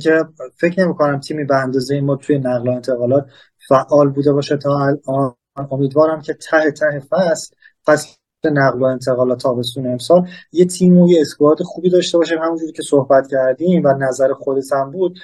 که 0.00 0.24
فکر 0.56 0.84
نمی 0.84 0.94
کنم 0.94 1.20
تیمی 1.20 1.44
به 1.44 1.56
اندازه 1.56 2.00
ما 2.00 2.16
توی 2.16 2.38
نقل 2.38 2.68
و 2.68 2.70
انتقالات 2.70 3.26
فعال 3.68 4.08
بوده 4.08 4.32
باشه 4.32 4.56
تا 4.56 4.78
الان. 4.78 5.34
امیدوارم 5.70 6.20
که 6.20 6.34
ته 6.34 6.70
ته 6.70 7.02
فصل 7.10 7.54
فصل 7.84 8.08
نقل 8.44 8.82
و 8.82 8.84
انتقالات 8.84 9.40
تابستون 9.40 9.86
امسال 9.86 10.28
یه 10.52 10.64
تیم 10.64 10.98
و 10.98 11.08
یه 11.10 11.20
اسکواد 11.20 11.62
خوبی 11.62 11.90
داشته 11.90 12.18
باشیم. 12.18 12.38
همونجوری 12.38 12.72
که 12.72 12.82
صحبت 12.82 13.28
کردیم 13.28 13.84
و 13.84 13.92
نظر 13.98 14.32
خودت 14.32 14.72
هم 14.72 14.90
بود. 14.90 15.18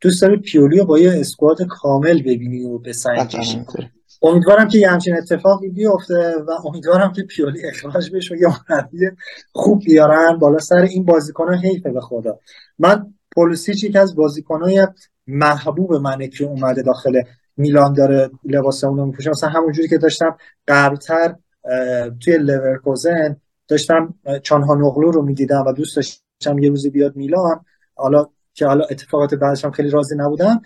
دوست 0.00 0.22
داری 0.22 0.36
پیولی 0.36 0.82
با 0.82 0.98
یه 0.98 1.20
اسکواد 1.20 1.62
کامل 1.68 2.22
ببینی 2.22 2.64
و 2.64 2.78
بسنجیشی 2.78 3.64
امیدوارم 4.22 4.68
که 4.68 4.78
یه 4.78 4.90
همچین 4.90 5.16
اتفاقی 5.16 5.68
بیفته 5.68 6.34
و 6.46 6.50
امیدوارم 6.68 7.12
که 7.12 7.22
پیولی 7.22 7.66
اخراج 7.66 8.10
بشه 8.10 8.34
و 8.34 8.38
یه 8.38 8.46
مربی 8.70 8.98
خوب 9.52 9.82
بیارن 9.84 10.38
بالا 10.38 10.58
سر 10.58 10.76
این 10.76 11.04
بازیکنان 11.04 11.54
حیفه 11.54 11.90
به 11.90 12.00
خدا. 12.00 12.38
من 12.78 13.14
پولیسیچ 13.34 13.84
یکی 13.84 13.98
از 13.98 14.16
بازیکنهای 14.16 14.88
محبوب 15.26 15.94
منه 15.94 16.28
که 16.28 16.44
اومده 16.44 16.82
داخل 16.82 17.22
میلان 17.56 17.92
داره 17.92 18.30
لباس 18.44 18.84
اونو 18.84 19.06
میپوشه. 19.06 19.30
مثلا 19.30 19.50
همونجوری 19.50 19.88
که 19.88 19.98
داشتم 19.98 20.36
قبلتر 20.68 21.34
توی 22.20 22.38
لورکوزن 22.38 23.36
داشتم 23.68 24.14
چانها 24.42 24.74
نقلو 24.74 25.10
رو 25.10 25.22
می‌دیدم 25.22 25.64
و 25.66 25.72
دوست 25.72 25.96
داشتم 25.96 26.58
یه 26.58 26.70
روزی 26.70 26.90
بیاد 26.90 27.16
میلان. 27.16 27.64
حالا 27.94 28.26
که 28.54 28.66
حالا 28.66 28.84
اتفاقات 28.84 29.34
بعدش 29.34 29.64
هم 29.64 29.70
خیلی 29.70 29.90
راضی 29.90 30.16
نبودم. 30.16 30.62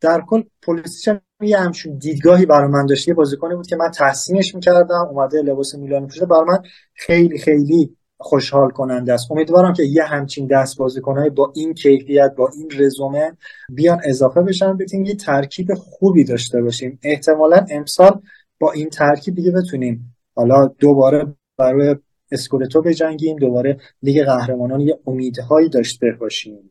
در 0.00 0.22
کل 0.28 0.42
پلیسیچ 0.62 1.08
یه 1.40 1.58
همچون 1.58 1.98
دیدگاهی 1.98 2.46
برای 2.46 2.68
من 2.68 2.86
داشت. 2.86 3.08
یه 3.08 3.14
بازیکنی 3.14 3.54
بود 3.54 3.66
که 3.66 3.76
من 3.76 3.90
تحسینش 3.90 4.54
می‌کردم. 4.54 5.08
اومده 5.10 5.42
لباس 5.42 5.74
میلان 5.74 6.06
پوشیده 6.06 6.26
برای 6.26 6.44
من 6.48 6.62
خیلی 6.94 7.38
خیلی 7.38 7.96
خوشحال 8.16 8.70
کننده 8.70 9.12
است. 9.12 9.30
امیدوارم 9.30 9.72
که 9.72 9.82
یه 9.82 10.04
همچین 10.04 10.46
دست 10.46 10.78
بازیکنهای 10.78 11.30
با 11.30 11.52
این 11.54 11.74
کیفیت 11.74 12.34
با 12.36 12.50
این 12.56 12.68
رزومه 12.78 13.36
بیان 13.68 14.00
اضافه 14.04 14.42
بشن. 14.42 14.76
بتونیم 14.76 15.06
یه 15.06 15.14
ترکیب 15.14 15.74
خوبی 15.74 16.24
داشته 16.24 16.62
باشیم. 16.62 16.98
احتمالا 17.02 17.66
امسال 17.70 18.20
با 18.60 18.72
این 18.72 18.90
ترکیب 18.90 19.34
دیگه 19.34 19.50
بتونیم. 19.50 20.16
حالا 20.34 20.66
دوباره 20.66 21.26
برای 21.56 21.96
اسکودتو 22.32 22.82
بجنگیم. 22.82 23.36
دوباره 23.36 23.80
لیگ 24.02 24.24
قهرمانان 24.24 24.80
یه 24.80 24.98
امیدهایی 25.06 25.68
داشته 25.68 26.16
باشیم. 26.20 26.70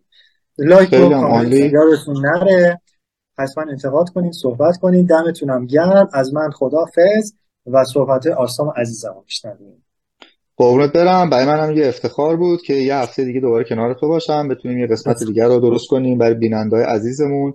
لایک 0.58 0.94
و 0.94 0.96
یادتون 0.96 2.26
نره. 2.26 2.82
حتما 3.40 3.64
انتقاد 3.72 4.10
کنید 4.10 4.34
صحبت 4.34 4.78
کنید 4.78 5.10
دمتونم 5.10 5.66
گرم. 5.66 6.10
از 6.14 6.34
من 6.34 6.52
خدافظ 6.52 7.34
و 7.68 7.84
صحبت 7.84 8.28
آرسام 8.28 8.74
عزیزم 8.78 9.16
میشنویم. 9.26 9.86
قربونت 10.58 10.92
برم. 10.92 11.30
برای 11.30 11.46
من 11.46 11.60
هم 11.60 11.72
یه 11.72 11.88
افتخار 11.88 12.38
بود 12.38 12.62
که 12.62 12.74
یه 12.74 12.96
هفته 12.96 13.24
دیگه 13.24 13.40
دوباره 13.40 13.64
کنار 13.64 13.94
تو 13.94 14.08
باشم. 14.08 14.48
بتونیم 14.48 14.78
یه 14.78 14.88
قسمت 14.88 15.24
دیگر 15.24 15.48
رو 15.48 15.60
درست 15.60 15.88
کنیم 15.90 16.18
برای 16.18 16.34
بینندهای 16.34 16.84
عزیزمون. 16.84 17.54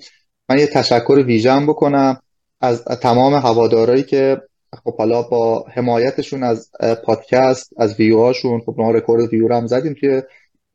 من 0.48 0.58
یه 0.58 0.66
تشکر 0.66 1.22
ویژم 1.26 1.66
بکنم 1.66 2.20
از 2.60 2.84
تمام 2.84 3.34
هوادارایی 3.34 4.02
که 4.02 4.40
خب 4.84 4.96
حالا 4.96 5.22
با 5.22 5.64
حمایتشون 5.74 6.42
از 6.42 6.70
پادکست 7.04 7.72
از 7.76 8.00
ویو 8.00 8.18
هاشون 8.18 8.60
خب 8.60 8.74
ما 8.78 8.90
رکورد 8.90 9.32
ویو 9.32 9.54
هم 9.54 9.66
زدیم 9.66 9.94
توی 10.00 10.22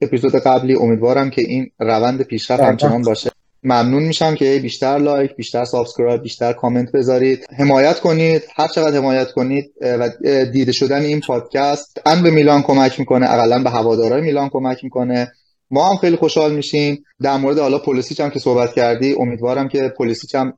اپیزود 0.02 0.36
قبلی 0.36 0.76
امیدوارم 0.76 1.30
که 1.30 1.42
این 1.42 1.72
روند 1.80 2.22
پیشرفت 2.22 2.64
همچنان 2.64 3.02
باشه. 3.02 3.32
ممنون 3.64 4.04
میشم 4.04 4.36
که 4.36 4.60
بیشتر 4.62 4.98
لایک 4.98 5.36
بیشتر 5.36 5.66
subscribe 5.66 6.22
بیشتر 6.22 6.54
کامنت 6.54 6.92
بذارید. 6.92 7.46
حمایت 7.58 8.00
کنید. 8.00 8.44
هر 8.56 8.68
چقدر 8.68 8.98
حمایت 8.98 9.32
کنید 9.32 9.74
و 9.82 10.10
دیده 10.52 10.72
شدن 10.72 11.02
این 11.02 11.20
پادکست 11.20 12.02
هم 12.06 12.24
به 12.24 12.32
میلان 12.32 12.62
کمک 12.62 13.00
می‌کنه 13.00 13.32
اقلا 13.32 13.64
به 13.64 13.70
هوادارهای 13.70 14.22
میلان 14.22 14.50
کمک 14.50 14.84
می‌کنه. 14.84 15.32
ما 15.72 15.90
هم 15.90 15.96
خیلی 15.96 16.16
خوشحال 16.16 16.56
میشیم. 16.56 17.04
در 17.22 17.38
مورد 17.38 17.60
حالا 17.60 17.80
پلیسیچ 17.80 18.20
هم 18.20 18.30
که 18.30 18.40
صحبت 18.40 18.74
کردی 18.74 19.16
امیدوارم 19.20 19.68
که 19.68 19.94
پلیسیچ 19.98 20.36
هم 20.36 20.54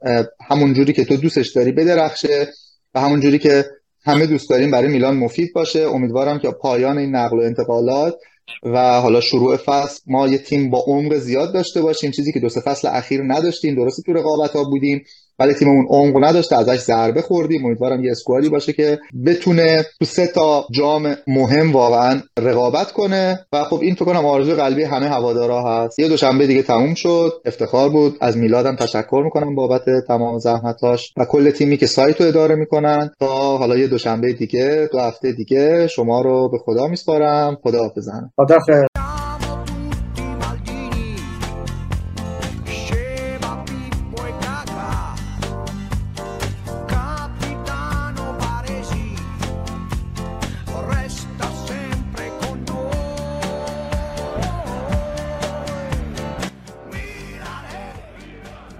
همون 0.49 0.73
جوری 0.73 0.93
که 0.93 1.05
تو 1.05 1.17
دوستش 1.17 1.49
داری 1.49 1.71
بدرخشه 1.71 2.47
و 2.95 2.99
همون 2.99 3.19
جوری 3.19 3.39
که 3.39 3.65
همه 4.05 4.25
دوست 4.25 4.49
داریم 4.49 4.71
برای 4.71 4.88
میلان 4.88 5.17
مفید 5.17 5.53
باشه. 5.53 5.81
امیدوارم 5.81 6.39
که 6.39 6.51
پایان 6.51 6.97
این 6.97 7.15
نقل 7.15 7.38
و 7.38 7.41
انتقالات 7.41 8.15
و 8.63 9.01
حالا 9.01 9.21
شروع 9.21 9.57
فصل 9.57 10.01
ما 10.07 10.27
یه 10.27 10.37
تیم 10.37 10.69
با 10.69 10.83
عمق 10.87 11.13
زیاد 11.15 11.53
داشته 11.53 11.81
باشیم 11.81 12.11
چیزی 12.11 12.33
که 12.33 12.39
دو 12.39 12.49
سه 12.49 12.61
فصل 12.61 12.87
اخیر 12.87 13.21
نداشتیم 13.23 13.75
درسته 13.75 14.03
تو 14.03 14.13
رقابت 14.13 14.51
ها 14.51 14.63
بودیم. 14.63 15.05
ولی 15.39 15.53
تیممون 15.53 15.88
عمق 15.89 16.23
نداشته 16.23 16.57
ازش 16.57 16.79
ضربه 16.79 17.21
خوردیم. 17.21 17.65
امیدوارم 17.65 18.03
یه 18.03 18.11
اسکوادی 18.11 18.49
باشه 18.49 18.73
که 18.73 18.99
بتونه 19.25 19.86
تو 19.99 20.05
سه 20.05 20.27
تا 20.27 20.65
جام 20.71 21.15
مهم 21.27 21.73
واقعا 21.73 22.21
رقابت 22.39 22.91
کنه. 22.91 23.45
و 23.53 23.63
خب 23.63 23.79
این 23.81 23.95
فکر 23.95 24.05
کنم 24.05 24.25
آرزوی 24.25 24.53
قلبی 24.53 24.83
همه 24.83 25.07
هوادارا 25.07 25.63
هست. 25.63 25.99
یه 25.99 26.07
دوشنبه 26.07 26.47
دیگه 26.47 26.61
تموم 26.61 26.93
شد. 26.93 27.33
افتخار 27.45 27.89
بود. 27.89 28.17
از 28.21 28.38
میلادم 28.38 28.75
تشکر 28.75 29.21
می‌کنم 29.23 29.55
بابت 29.55 29.81
تمام 30.07 30.39
زحمتاش. 30.39 31.13
و 31.17 31.25
کل 31.25 31.49
تیمی 31.49 31.77
که 31.77 31.88
سایت 31.88 32.21
رو 32.21 32.27
اداره 32.27 32.55
می‌کنن 32.55 33.11
تا 33.19 33.57
حالا 33.57 33.77
یه 33.77 33.88
دوشنبه 33.88 34.33
دیگه 34.33 34.89
دو 34.91 34.99
هفته 34.99 35.31
دیگه 35.31 35.88
شما 35.88 36.21
رو 36.21 36.49
به 36.49 36.57
خدا 36.57 36.88
میسپارم. 36.88 37.57
خدا 37.63 37.79
حافظم 37.79 38.31